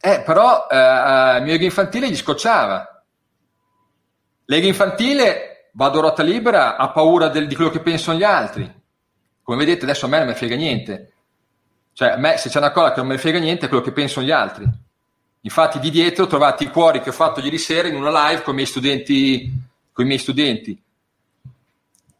Eh, 0.00 0.22
però 0.26 0.66
eh, 0.68 0.76
il 0.76 1.36
eh, 1.36 1.40
mio 1.42 1.54
ego 1.54 1.62
infantile 1.62 2.10
gli 2.10 2.16
scocciava. 2.16 3.04
L'ego 4.46 4.66
infantile, 4.66 5.68
vado 5.74 5.98
a 5.98 6.00
ruota 6.00 6.24
libera, 6.24 6.76
ha 6.76 6.90
paura 6.90 7.28
del, 7.28 7.46
di 7.46 7.54
quello 7.54 7.70
che 7.70 7.78
pensano 7.78 8.18
gli 8.18 8.24
altri. 8.24 8.80
Come 9.44 9.56
vedete 9.56 9.84
adesso 9.84 10.06
a 10.06 10.08
me 10.08 10.18
non 10.18 10.26
mi 10.26 10.34
frega 10.34 10.56
niente 10.56 11.11
cioè, 11.94 12.10
a 12.10 12.16
me 12.16 12.38
se 12.38 12.48
c'è 12.48 12.58
una 12.58 12.72
cosa 12.72 12.92
che 12.92 12.98
non 12.98 13.08
me 13.08 13.14
ne 13.14 13.20
frega 13.20 13.38
niente 13.38 13.66
è 13.66 13.68
quello 13.68 13.84
che 13.84 13.92
pensano 13.92 14.24
gli 14.24 14.30
altri. 14.30 14.66
Infatti, 15.40 15.78
di 15.78 15.90
dietro 15.90 16.26
trovate 16.26 16.64
i 16.64 16.70
cuori 16.70 17.00
che 17.00 17.10
ho 17.10 17.12
fatto 17.12 17.40
ieri 17.40 17.58
sera 17.58 17.88
in 17.88 17.96
una 17.96 18.28
live 18.28 18.42
con 18.42 18.52
i 18.52 18.56
miei 18.56 18.68
studenti. 18.68 19.52
Con 19.92 20.04
i 20.04 20.08
miei 20.08 20.20
studenti. 20.20 20.80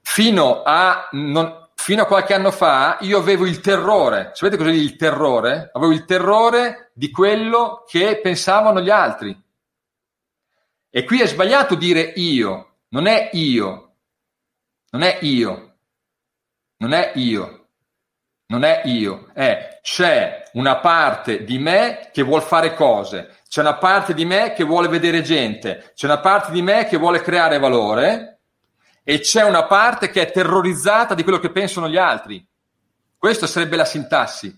Fino 0.03 0.63
a, 0.63 1.09
non, 1.13 1.69
fino 1.75 2.03
a 2.03 2.07
qualche 2.07 2.35
anno 2.35 2.51
fa 2.51 2.99
io 3.01 3.19
avevo 3.19 3.47
il 3.47 3.61
terrore. 3.61 4.33
Sapete 4.35 4.59
cos'è 4.59 4.71
il 4.71 4.97
terrore? 4.97 5.71
Avevo 5.73 5.93
il 5.93 6.05
terrore 6.05 6.91
di 6.93 7.11
quello 7.11 7.85
che 7.89 8.21
pensavano 8.21 8.81
gli 8.81 8.91
altri. 8.91 9.41
E 10.91 11.05
qui 11.05 11.23
è 11.23 11.27
sbagliato 11.27 11.75
dire 11.75 12.13
io, 12.17 12.75
non 12.89 13.07
è 13.07 13.31
io, 13.33 13.95
non 14.91 15.03
è 15.03 15.19
io, 15.23 15.77
non 16.77 16.93
è 16.93 17.13
io. 17.15 17.62
Non 18.53 18.65
è 18.65 18.83
io, 18.85 19.31
è 19.33 19.81
c'è 19.81 20.43
una 20.53 20.79
parte 20.79 21.43
di 21.43 21.59
me 21.59 22.11
che 22.13 22.21
vuole 22.21 22.45
fare 22.45 22.75
cose, 22.75 23.39
c'è 23.49 23.63
una 23.63 23.79
parte 23.79 24.13
di 24.13 24.27
me 24.27 24.53
che 24.53 24.63
vuole 24.63 24.89
vedere 24.89 25.23
gente, 25.23 25.93
c'è 25.95 26.05
una 26.05 26.21
parte 26.21 26.53
di 26.53 26.61
me 26.61 26.85
che 26.85 26.99
vuole 26.99 27.23
creare 27.23 27.59
valore 27.59 28.41
e 29.03 29.21
c'è 29.21 29.43
una 29.43 29.65
parte 29.65 30.11
che 30.11 30.21
è 30.21 30.31
terrorizzata 30.31 31.15
di 31.15 31.23
quello 31.23 31.39
che 31.39 31.51
pensano 31.51 31.89
gli 31.89 31.97
altri. 31.97 32.47
Questa 33.17 33.47
sarebbe 33.47 33.77
la 33.77 33.87
sintassi. 33.87 34.55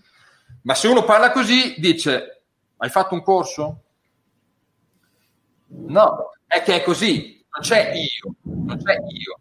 Ma 0.63 0.75
se 0.75 0.89
uno 0.89 1.05
parla 1.05 1.31
così, 1.31 1.75
dice, 1.77 2.43
hai 2.77 2.89
fatto 2.89 3.13
un 3.13 3.23
corso? 3.23 3.83
No, 5.67 6.31
è 6.45 6.61
che 6.63 6.75
è 6.75 6.83
così, 6.83 7.45
non 7.49 7.61
c'è 7.61 7.93
io, 7.93 8.35
non 8.41 8.77
c'è 8.77 8.93
io, 8.93 9.37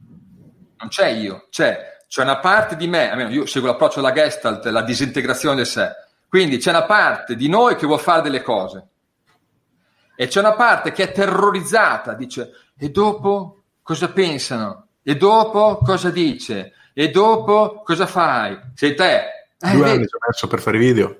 non 0.76 0.88
c'è 0.88 1.08
io, 1.08 1.46
c'è 1.50 1.93
c'è 2.14 2.22
una 2.22 2.38
parte 2.38 2.76
di 2.76 2.86
me, 2.86 3.10
almeno 3.10 3.28
io 3.30 3.44
seguo 3.44 3.70
l'approccio 3.70 4.00
della 4.00 4.12
Gestalt, 4.12 4.64
la 4.66 4.82
disintegrazione 4.82 5.56
del 5.56 5.66
sé, 5.66 5.90
quindi 6.28 6.58
c'è 6.58 6.70
una 6.70 6.84
parte 6.84 7.34
di 7.34 7.48
noi 7.48 7.74
che 7.74 7.86
vuole 7.86 8.00
fare 8.00 8.22
delle 8.22 8.40
cose 8.40 8.86
e 10.14 10.28
c'è 10.28 10.38
una 10.38 10.52
parte 10.52 10.92
che 10.92 11.02
è 11.02 11.10
terrorizzata, 11.10 12.12
dice 12.12 12.52
e 12.78 12.90
dopo 12.90 13.62
cosa 13.82 14.10
pensano? 14.10 14.86
E 15.02 15.16
dopo 15.16 15.78
cosa 15.78 16.10
dice? 16.10 16.74
E 16.92 17.10
dopo 17.10 17.82
cosa 17.84 18.06
fai? 18.06 18.60
Sei 18.76 18.94
te. 18.94 19.16
Eh, 19.58 19.72
Due 19.72 19.90
anni 19.90 20.06
ci 20.06 20.14
ho 20.14 20.18
messo 20.24 20.46
per 20.46 20.60
fare 20.60 20.78
video. 20.78 21.16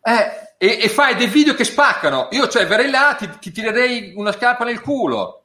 Eh, 0.00 0.56
e, 0.56 0.78
e, 0.80 0.88
fai 0.88 1.14
dei 1.14 1.26
video 1.26 1.52
che 1.52 1.64
spaccano. 1.64 2.28
Io, 2.30 2.48
cioè, 2.48 2.66
verrei 2.66 2.88
là, 2.88 3.14
ti, 3.18 3.28
ti 3.38 3.52
tirerei 3.52 4.14
una 4.16 4.32
scarpa 4.32 4.64
nel 4.64 4.80
culo. 4.80 5.44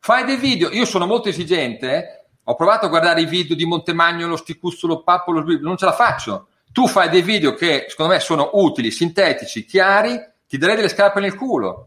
Fai 0.00 0.26
dei 0.26 0.36
video. 0.36 0.70
Io 0.70 0.84
sono 0.84 1.06
molto 1.06 1.30
esigente 1.30 2.17
ho 2.50 2.54
provato 2.54 2.86
a 2.86 2.88
guardare 2.88 3.20
i 3.20 3.26
video 3.26 3.54
di 3.54 3.66
Montemagno, 3.66 4.26
lo 4.26 4.36
Sticuzzolo, 4.36 5.02
Pappo, 5.02 5.32
lo 5.32 5.42
Sbibbo, 5.42 5.66
non 5.66 5.76
ce 5.76 5.84
la 5.84 5.92
faccio. 5.92 6.48
Tu 6.72 6.88
fai 6.88 7.10
dei 7.10 7.20
video 7.20 7.52
che 7.52 7.86
secondo 7.88 8.14
me 8.14 8.20
sono 8.20 8.50
utili, 8.54 8.90
sintetici, 8.90 9.66
chiari, 9.66 10.18
ti 10.48 10.56
darei 10.56 10.76
delle 10.76 10.88
scarpe 10.88 11.20
nel 11.20 11.34
culo. 11.34 11.84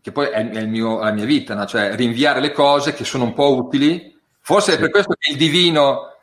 Che 0.00 0.10
poi 0.10 0.26
è, 0.26 0.50
è 0.50 0.64
mio, 0.66 0.98
la 0.98 1.12
mia 1.12 1.24
vita, 1.24 1.54
no? 1.54 1.66
cioè 1.66 1.94
rinviare 1.94 2.40
le 2.40 2.50
cose 2.50 2.94
che 2.94 3.04
sono 3.04 3.24
un 3.24 3.32
po' 3.32 3.54
utili. 3.54 4.20
Forse 4.40 4.72
sì. 4.72 4.76
è 4.76 4.80
per 4.80 4.90
questo 4.90 5.14
che 5.16 5.30
il 5.30 5.36
divino 5.36 6.13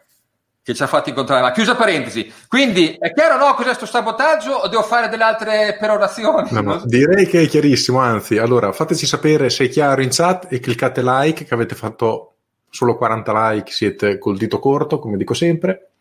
che 0.64 0.74
ci 0.76 0.84
ha 0.84 0.88
fatto 0.88 1.10
incontrare. 1.10 1.42
Ma 1.42 1.52
chiusa 1.52 1.76
parentesi. 1.76 2.32
Quindi 2.48 2.96
è 3.00 3.12
chiaro 3.14 3.38
no 3.38 3.54
cos'è 3.54 3.68
questo 3.68 3.86
sabotaggio 3.86 4.52
o 4.52 4.68
devo 4.68 4.84
fare 4.84 5.10
delle 5.10 5.24
altre 5.24 5.78
perorazioni? 5.80 6.50
No, 6.52 6.62
no, 6.62 6.82
direi 6.86 7.26
che 7.26 7.42
è 7.42 7.48
chiarissimo, 7.48 8.00
anzi, 8.00 8.38
allora 8.38 8.72
fateci 8.72 9.06
sapere 9.06 9.50
se 9.50 9.66
è 9.66 9.70
chiaro 9.70 10.02
in 10.02 10.10
chat 10.12 10.48
e 10.50 10.60
cliccate 10.60 11.02
like 11.04 11.46
che 11.46 11.54
avete 11.54 11.76
fatto 11.76 12.34
solo 12.70 12.96
40 12.96 13.50
like, 13.50 13.72
siete 13.72 14.18
col 14.18 14.38
dito 14.38 14.60
corto, 14.60 15.00
come 15.00 15.18
dico 15.18 15.34
sempre. 15.34 15.92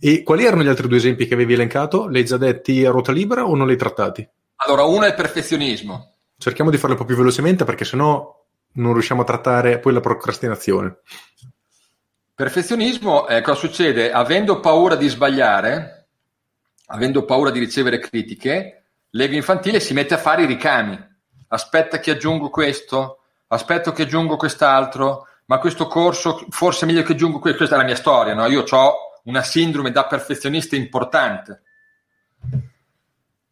E 0.00 0.22
quali 0.22 0.44
erano 0.44 0.62
gli 0.62 0.68
altri 0.68 0.86
due 0.86 0.98
esempi 0.98 1.26
che 1.26 1.34
avevi 1.34 1.54
elencato? 1.54 2.06
Li 2.06 2.18
hai 2.18 2.24
già 2.24 2.36
detti 2.36 2.84
a 2.84 2.90
ruota 2.90 3.10
libera 3.10 3.44
o 3.46 3.56
non 3.56 3.66
li 3.66 3.72
hai 3.72 3.78
trattati? 3.78 4.28
Allora, 4.56 4.84
uno 4.84 5.04
è 5.04 5.08
il 5.08 5.14
perfezionismo. 5.14 6.14
Cerchiamo 6.36 6.70
di 6.70 6.76
farlo 6.76 6.94
un 6.94 7.00
po' 7.00 7.06
più 7.06 7.16
velocemente 7.16 7.64
perché 7.64 7.84
sennò 7.84 8.36
non 8.74 8.92
riusciamo 8.92 9.22
a 9.22 9.24
trattare 9.24 9.78
poi 9.78 9.92
la 9.92 10.00
procrastinazione. 10.00 10.98
Perfezionismo, 12.38 13.26
eh, 13.26 13.40
cosa 13.40 13.58
succede? 13.58 14.12
Avendo 14.12 14.60
paura 14.60 14.94
di 14.94 15.08
sbagliare, 15.08 16.06
avendo 16.86 17.24
paura 17.24 17.50
di 17.50 17.58
ricevere 17.58 17.98
critiche, 17.98 18.84
l'ego 19.10 19.34
infantile 19.34 19.80
si 19.80 19.92
mette 19.92 20.14
a 20.14 20.18
fare 20.18 20.44
i 20.44 20.46
ricami. 20.46 20.96
Aspetta 21.48 21.98
che 21.98 22.12
aggiungo 22.12 22.48
questo, 22.48 23.22
aspetto 23.48 23.90
che 23.90 24.02
aggiungo 24.02 24.36
quest'altro, 24.36 25.26
ma 25.46 25.58
questo 25.58 25.88
corso 25.88 26.46
forse 26.50 26.84
è 26.84 26.86
meglio 26.86 27.02
che 27.02 27.14
aggiungo 27.14 27.40
questo. 27.40 27.58
Questa 27.58 27.74
è 27.74 27.78
la 27.78 27.84
mia 27.84 27.96
storia, 27.96 28.34
no? 28.34 28.46
Io 28.46 28.62
ho 28.70 28.94
una 29.24 29.42
sindrome 29.42 29.90
da 29.90 30.06
perfezionista 30.06 30.76
importante. 30.76 31.62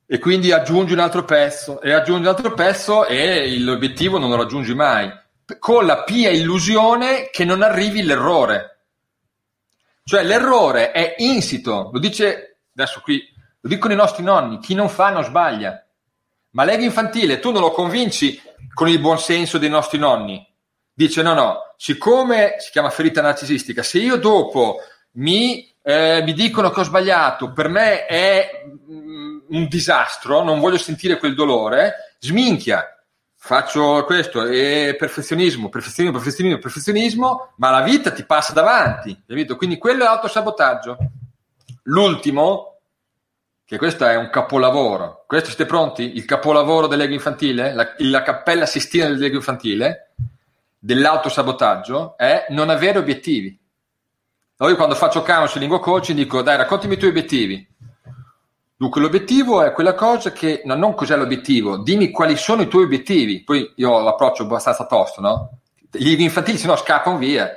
E 0.07 0.19
quindi 0.21 0.53
aggiungi 0.53 0.93
un 0.93 1.01
altro 1.01 1.25
pezzo 1.25 1.81
e 1.81 1.93
aggiungi 1.93 2.23
un 2.23 2.29
altro 2.29 2.55
pezzo 2.55 3.05
e 3.05 3.59
l'obiettivo 3.59 4.19
non 4.19 4.31
lo 4.31 4.37
raggiungi 4.37 4.75
mai, 4.77 5.13
con 5.59 5.87
la 5.87 6.05
pia 6.05 6.31
illusione 6.31 7.31
che 7.33 7.45
non 7.45 7.63
arrivi 7.63 8.05
l'errore 8.05 8.75
cioè 10.09 10.23
l'errore 10.23 10.93
è 10.93 11.17
insito, 11.19 11.91
lo 11.93 11.99
dice 11.99 12.61
adesso 12.73 13.01
qui, 13.01 13.21
lo 13.61 13.69
dicono 13.69 13.93
i 13.93 13.97
nostri 13.97 14.23
nonni, 14.23 14.61
chi 14.61 14.73
non 14.75 14.89
fa 14.89 15.11
non 15.11 15.25
sbaglia. 15.25 15.85
Ma 16.51 16.63
l'ego 16.63 16.85
infantile 16.85 17.41
tu 17.41 17.51
non 17.51 17.61
lo 17.61 17.73
convinci 17.73 18.41
con 18.73 18.89
il 18.89 19.01
buon 19.01 19.19
senso 19.19 19.59
dei 19.59 19.69
nostri 19.69 19.99
nonni. 19.99 20.47
Dice 20.93 21.23
no, 21.23 21.35
no, 21.35 21.75
siccome 21.77 22.55
si 22.59 22.71
chiama 22.71 22.91
ferita 22.91 23.21
narcisistica, 23.21 23.83
se 23.83 23.99
io 23.99 24.15
dopo 24.15 24.77
mi, 25.15 25.75
eh, 25.83 26.23
mi 26.23 26.35
dicono 26.35 26.71
che 26.71 26.81
ho 26.81 26.85
sbagliato, 26.85 27.53
per 27.53 27.69
me 27.69 28.07
è 28.07 28.65
mm, 28.89 29.39
un 29.49 29.67
disastro, 29.67 30.45
non 30.45 30.61
voglio 30.61 30.79
sentire 30.79 31.19
quel 31.19 31.35
dolore, 31.35 32.15
sminchia 32.21 32.96
faccio 33.47 34.03
questo 34.05 34.45
e 34.45 34.97
perfezionismo, 34.99 35.69
perfezionismo, 35.69 36.19
perfezionismo, 36.19 36.59
perfezionismo, 36.59 37.53
ma 37.59 37.71
la 37.71 37.83
vita 37.83 38.11
ti 38.11 38.25
passa 38.25 38.53
davanti, 38.53 39.23
capito? 39.25 39.55
Quindi 39.55 39.79
quello 39.79 40.03
è 40.03 40.09
autosabotaggio. 40.09 40.97
L'ultimo, 41.85 42.81
che 43.65 43.79
questo 43.79 44.05
è 44.05 44.17
un 44.17 44.31
capolavoro, 44.31 45.23
questo 45.29 45.51
siete 45.51 45.65
pronti? 45.65 46.17
Il 46.17 46.25
capolavoro 46.25 46.89
dell'ego 46.89 47.15
infantile, 47.15 47.73
la, 47.73 47.95
la 47.99 48.23
cappella 48.23 48.67
sistina 48.67 49.07
dell'ego 49.07 49.37
infantile, 49.37 50.11
dell'autosabotaggio, 50.77 52.17
è 52.17 52.47
non 52.49 52.69
avere 52.69 52.99
obiettivi. 52.99 53.57
Allora 54.57 54.75
io 54.75 54.81
quando 54.81 54.97
faccio 54.97 55.23
counseling, 55.23 55.71
lingua 55.71 55.79
coaching, 55.79 56.19
dico 56.19 56.43
dai 56.43 56.57
raccontami 56.57 56.95
i 56.95 56.99
tuoi 56.99 57.11
obiettivi 57.11 57.75
Dunque, 58.79 59.01
l'obiettivo 59.01 59.63
è 59.63 59.73
quella 59.73 59.95
cosa 59.95 60.33
che 60.33 60.61
no, 60.67 60.75
non 60.75 60.95
cos'è 60.95 61.17
l'obiettivo, 61.17 61.79
dimmi 61.79 62.11
quali 62.11 62.37
sono 62.37 62.61
i 62.61 62.69
tuoi 62.69 62.85
obiettivi. 62.85 63.43
Poi 63.43 63.73
io 63.77 64.01
l'approccio 64.01 64.43
abbastanza 64.43 64.85
tosto, 64.85 65.23
no? 65.23 65.59
Gli 65.91 66.21
infantili 66.21 66.59
se 66.59 66.67
no 66.67 66.77
scappano 66.77 67.17
via. 67.17 67.51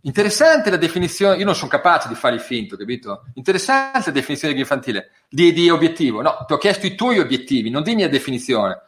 Interessante 0.00 0.70
la 0.70 0.76
definizione, 0.76 1.36
io 1.36 1.44
non 1.44 1.54
sono 1.54 1.70
capace 1.70 2.08
di 2.08 2.14
fare 2.14 2.36
il 2.36 2.40
finto, 2.40 2.76
capito? 2.76 3.24
Interessante 3.34 4.06
la 4.06 4.12
definizione 4.12 4.54
dell'infantile, 4.54 5.10
di, 5.28 5.52
di 5.52 5.68
obiettivo. 5.68 6.22
No, 6.22 6.44
ti 6.46 6.54
ho 6.54 6.58
chiesto 6.58 6.86
i 6.86 6.94
tuoi 6.94 7.18
obiettivi, 7.18 7.68
non 7.68 7.82
dimmi 7.82 8.02
la 8.02 8.08
definizione. 8.08 8.80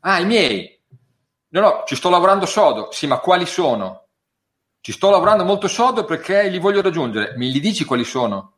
Ah, 0.00 0.20
i 0.20 0.26
miei. 0.26 0.78
No, 1.48 1.60
no, 1.60 1.84
ci 1.86 1.96
sto 1.96 2.10
lavorando 2.10 2.44
sodo. 2.44 2.88
Sì, 2.90 3.06
ma 3.06 3.18
quali 3.18 3.46
sono? 3.46 4.08
Ci 4.80 4.92
sto 4.92 5.10
lavorando 5.10 5.44
molto 5.44 5.68
sodo 5.68 6.04
perché 6.04 6.48
li 6.48 6.58
voglio 6.58 6.82
raggiungere. 6.82 7.34
Mi 7.36 7.50
li 7.50 7.60
dici 7.60 7.84
quali 7.84 8.04
sono? 8.04 8.52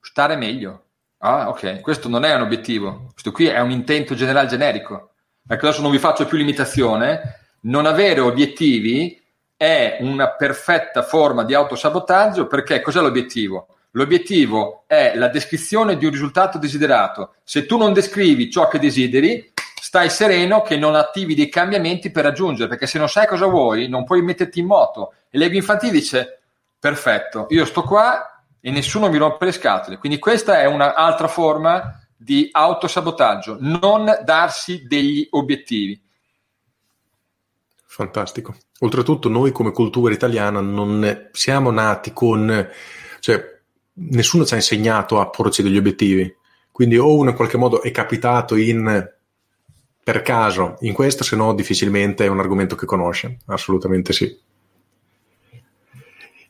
Stare 0.00 0.36
meglio. 0.36 0.84
Ah, 1.24 1.48
ok, 1.48 1.80
questo 1.82 2.08
non 2.08 2.24
è 2.24 2.34
un 2.34 2.40
obiettivo, 2.40 3.10
questo 3.12 3.30
qui 3.30 3.46
è 3.46 3.60
un 3.60 3.70
intento 3.70 4.16
generale 4.16 4.48
generico. 4.48 5.10
Ecco, 5.48 5.66
adesso 5.66 5.80
non 5.80 5.92
vi 5.92 5.98
faccio 5.98 6.26
più 6.26 6.36
limitazione. 6.36 7.38
Non 7.60 7.86
avere 7.86 8.18
obiettivi 8.18 9.22
è 9.56 9.98
una 10.00 10.30
perfetta 10.30 11.02
forma 11.02 11.44
di 11.44 11.54
autosabotaggio 11.54 12.48
perché 12.48 12.80
cos'è 12.80 13.00
l'obiettivo? 13.00 13.68
L'obiettivo 13.92 14.82
è 14.88 15.12
la 15.14 15.28
descrizione 15.28 15.96
di 15.96 16.06
un 16.06 16.10
risultato 16.10 16.58
desiderato. 16.58 17.34
Se 17.44 17.66
tu 17.66 17.76
non 17.76 17.92
descrivi 17.92 18.50
ciò 18.50 18.66
che 18.66 18.80
desideri, 18.80 19.52
stai 19.80 20.10
sereno 20.10 20.62
che 20.62 20.76
non 20.76 20.96
attivi 20.96 21.36
dei 21.36 21.48
cambiamenti 21.48 22.10
per 22.10 22.24
raggiungere, 22.24 22.68
perché 22.68 22.88
se 22.88 22.98
non 22.98 23.08
sai 23.08 23.28
cosa 23.28 23.46
vuoi, 23.46 23.86
non 23.88 24.02
puoi 24.02 24.22
metterti 24.22 24.58
in 24.58 24.66
moto. 24.66 25.12
E 25.30 25.38
l'ego 25.38 25.54
infantile 25.54 25.92
dice: 25.92 26.40
Perfetto, 26.80 27.46
io 27.50 27.64
sto 27.64 27.84
qua, 27.84 28.31
e 28.64 28.70
nessuno 28.70 29.10
mi 29.10 29.18
rompe 29.18 29.46
le 29.46 29.52
scatole. 29.52 29.98
Quindi 29.98 30.18
questa 30.18 30.60
è 30.60 30.66
un'altra 30.66 31.26
forma 31.26 32.00
di 32.16 32.48
autosabotaggio, 32.52 33.56
non 33.60 34.20
darsi 34.24 34.86
degli 34.86 35.26
obiettivi. 35.30 36.00
Fantastico. 37.84 38.54
Oltretutto 38.78 39.28
noi 39.28 39.50
come 39.50 39.72
cultura 39.72 40.14
italiana 40.14 40.60
non 40.60 41.28
siamo 41.32 41.70
nati 41.70 42.12
con... 42.12 42.68
cioè 43.18 43.60
nessuno 43.94 44.46
ci 44.46 44.54
ha 44.54 44.56
insegnato 44.56 45.20
a 45.20 45.28
porci 45.28 45.62
degli 45.62 45.76
obiettivi. 45.76 46.34
Quindi 46.70 46.96
o 46.96 47.22
in 47.28 47.34
qualche 47.34 47.58
modo 47.58 47.82
è 47.82 47.90
capitato 47.90 48.54
in 48.56 49.10
per 50.04 50.22
caso 50.22 50.76
in 50.80 50.94
questo, 50.94 51.22
se 51.22 51.36
no 51.36 51.54
difficilmente 51.54 52.24
è 52.24 52.28
un 52.28 52.40
argomento 52.40 52.76
che 52.76 52.86
conosce. 52.86 53.38
Assolutamente 53.46 54.12
sì. 54.12 54.36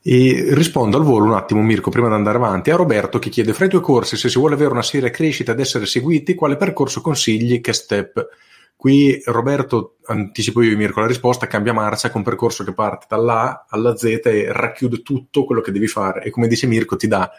E 0.05 0.47
rispondo 0.49 0.97
al 0.97 1.03
volo 1.03 1.25
un 1.25 1.33
attimo, 1.33 1.61
Mirko, 1.61 1.89
prima 1.89 2.09
di 2.09 2.13
andare 2.15 2.37
avanti, 2.37 2.71
a 2.71 2.75
Roberto 2.75 3.19
che 3.19 3.29
chiede: 3.29 3.53
Fra 3.53 3.65
i 3.65 3.69
tuoi 3.69 3.81
corsi, 3.81 4.17
se 4.17 4.27
si 4.27 4.37
vuole 4.37 4.55
avere 4.55 4.71
una 4.71 4.81
seria 4.81 5.09
crescita 5.09 5.53
ed 5.53 5.61
essere 5.61 5.85
seguiti, 5.85 6.35
quale 6.35 6.57
percorso 6.57 6.99
consigli? 6.99 7.61
Che 7.61 7.71
step? 7.71 8.27
Qui 8.75 9.21
Roberto, 9.27 9.95
anticipo 10.07 10.61
io 10.61 10.75
Mirko 10.75 10.99
la 10.99 11.07
risposta, 11.07 11.47
cambia 11.47 11.71
marcia 11.71 12.09
con 12.09 12.19
un 12.19 12.27
percorso 12.27 12.65
che 12.65 12.73
parte 12.73 13.05
dall'A 13.07 13.65
alla 13.69 13.95
Z 13.95 14.03
e 14.25 14.51
racchiude 14.51 15.01
tutto 15.01 15.45
quello 15.45 15.61
che 15.61 15.71
devi 15.71 15.87
fare. 15.87 16.21
E 16.23 16.31
come 16.31 16.49
dice 16.49 16.67
Mirko, 16.67 16.97
ti 16.97 17.07
dà 17.07 17.31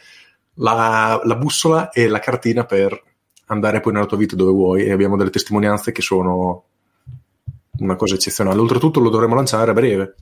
la, 0.55 1.21
la 1.23 1.37
bussola 1.37 1.91
e 1.91 2.09
la 2.09 2.19
cartina 2.19 2.65
per 2.65 2.99
andare 3.49 3.81
poi 3.81 3.93
nella 3.93 4.07
tua 4.07 4.17
vita 4.17 4.37
dove 4.37 4.53
vuoi. 4.53 4.85
E 4.85 4.93
abbiamo 4.93 5.19
delle 5.19 5.29
testimonianze 5.29 5.93
che 5.93 6.01
sono 6.01 6.65
una 7.81 7.97
cosa 7.97 8.15
eccezionale. 8.15 8.59
Oltretutto 8.59 9.01
lo 9.01 9.11
dovremo 9.11 9.35
lanciare 9.35 9.71
a 9.71 9.75
breve. 9.75 10.15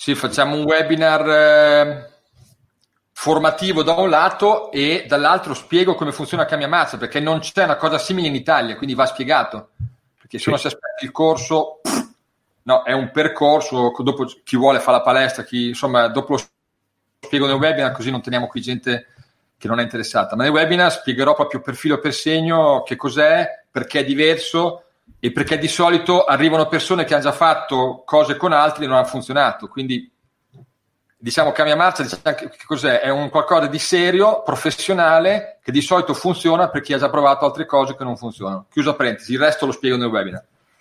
Sì, 0.00 0.14
facciamo 0.14 0.54
un 0.54 0.62
webinar 0.62 1.28
eh, 1.28 2.10
formativo 3.10 3.82
da 3.82 3.94
un 3.94 4.08
lato 4.08 4.70
e 4.70 5.06
dall'altro 5.08 5.54
spiego 5.54 5.96
come 5.96 6.12
funziona 6.12 6.44
Cambia 6.44 6.68
Mazza, 6.68 6.98
perché 6.98 7.18
non 7.18 7.40
c'è 7.40 7.64
una 7.64 7.74
cosa 7.74 7.98
simile 7.98 8.28
in 8.28 8.36
Italia, 8.36 8.76
quindi 8.76 8.94
va 8.94 9.06
spiegato. 9.06 9.70
Perché 10.16 10.38
se 10.38 10.44
sì. 10.44 10.48
uno 10.50 10.58
si 10.58 10.68
aspetta 10.68 11.02
il 11.04 11.10
corso, 11.10 11.80
pff, 11.82 12.10
no, 12.62 12.84
è 12.84 12.92
un 12.92 13.10
percorso, 13.10 13.92
dopo 13.98 14.24
chi 14.44 14.56
vuole 14.56 14.78
fa 14.78 14.92
la 14.92 15.02
palestra, 15.02 15.42
chi, 15.42 15.66
insomma, 15.66 16.06
dopo 16.06 16.34
lo 16.34 16.42
spiego 17.18 17.46
nel 17.46 17.56
webinar, 17.56 17.90
così 17.90 18.12
non 18.12 18.22
teniamo 18.22 18.46
qui 18.46 18.60
gente 18.60 19.08
che 19.58 19.66
non 19.66 19.80
è 19.80 19.82
interessata. 19.82 20.36
Ma 20.36 20.44
nel 20.44 20.52
webinar 20.52 20.92
spiegherò 20.92 21.34
proprio 21.34 21.60
per 21.60 21.74
filo 21.74 21.96
e 21.96 22.00
per 22.00 22.14
segno 22.14 22.84
che 22.84 22.94
cos'è, 22.94 23.64
perché 23.68 23.98
è 23.98 24.04
diverso 24.04 24.87
e 25.20 25.32
perché 25.32 25.58
di 25.58 25.68
solito 25.68 26.24
arrivano 26.24 26.68
persone 26.68 27.04
che 27.04 27.14
hanno 27.14 27.24
già 27.24 27.32
fatto 27.32 28.02
cose 28.04 28.36
con 28.36 28.52
altri 28.52 28.84
e 28.84 28.86
non 28.86 28.96
hanno 28.96 29.06
funzionato. 29.06 29.68
Quindi 29.68 30.10
diciamo 31.20 31.50
cambia 31.50 31.74
marcia, 31.74 32.02
diciamo 32.02 32.22
che 32.22 32.64
cos'è? 32.64 33.00
È 33.00 33.08
un 33.10 33.28
qualcosa 33.28 33.66
di 33.66 33.78
serio, 33.78 34.42
professionale, 34.42 35.58
che 35.62 35.72
di 35.72 35.80
solito 35.80 36.14
funziona 36.14 36.68
per 36.68 36.82
chi 36.82 36.92
ha 36.92 36.98
già 36.98 37.10
provato 37.10 37.44
altre 37.44 37.66
cose 37.66 37.96
che 37.96 38.04
non 38.04 38.16
funzionano. 38.16 38.66
Chiusa 38.70 38.94
parentesi, 38.94 39.32
il 39.32 39.40
resto 39.40 39.66
lo 39.66 39.72
spiego 39.72 39.96
nel 39.96 40.08
webinar. 40.08 40.44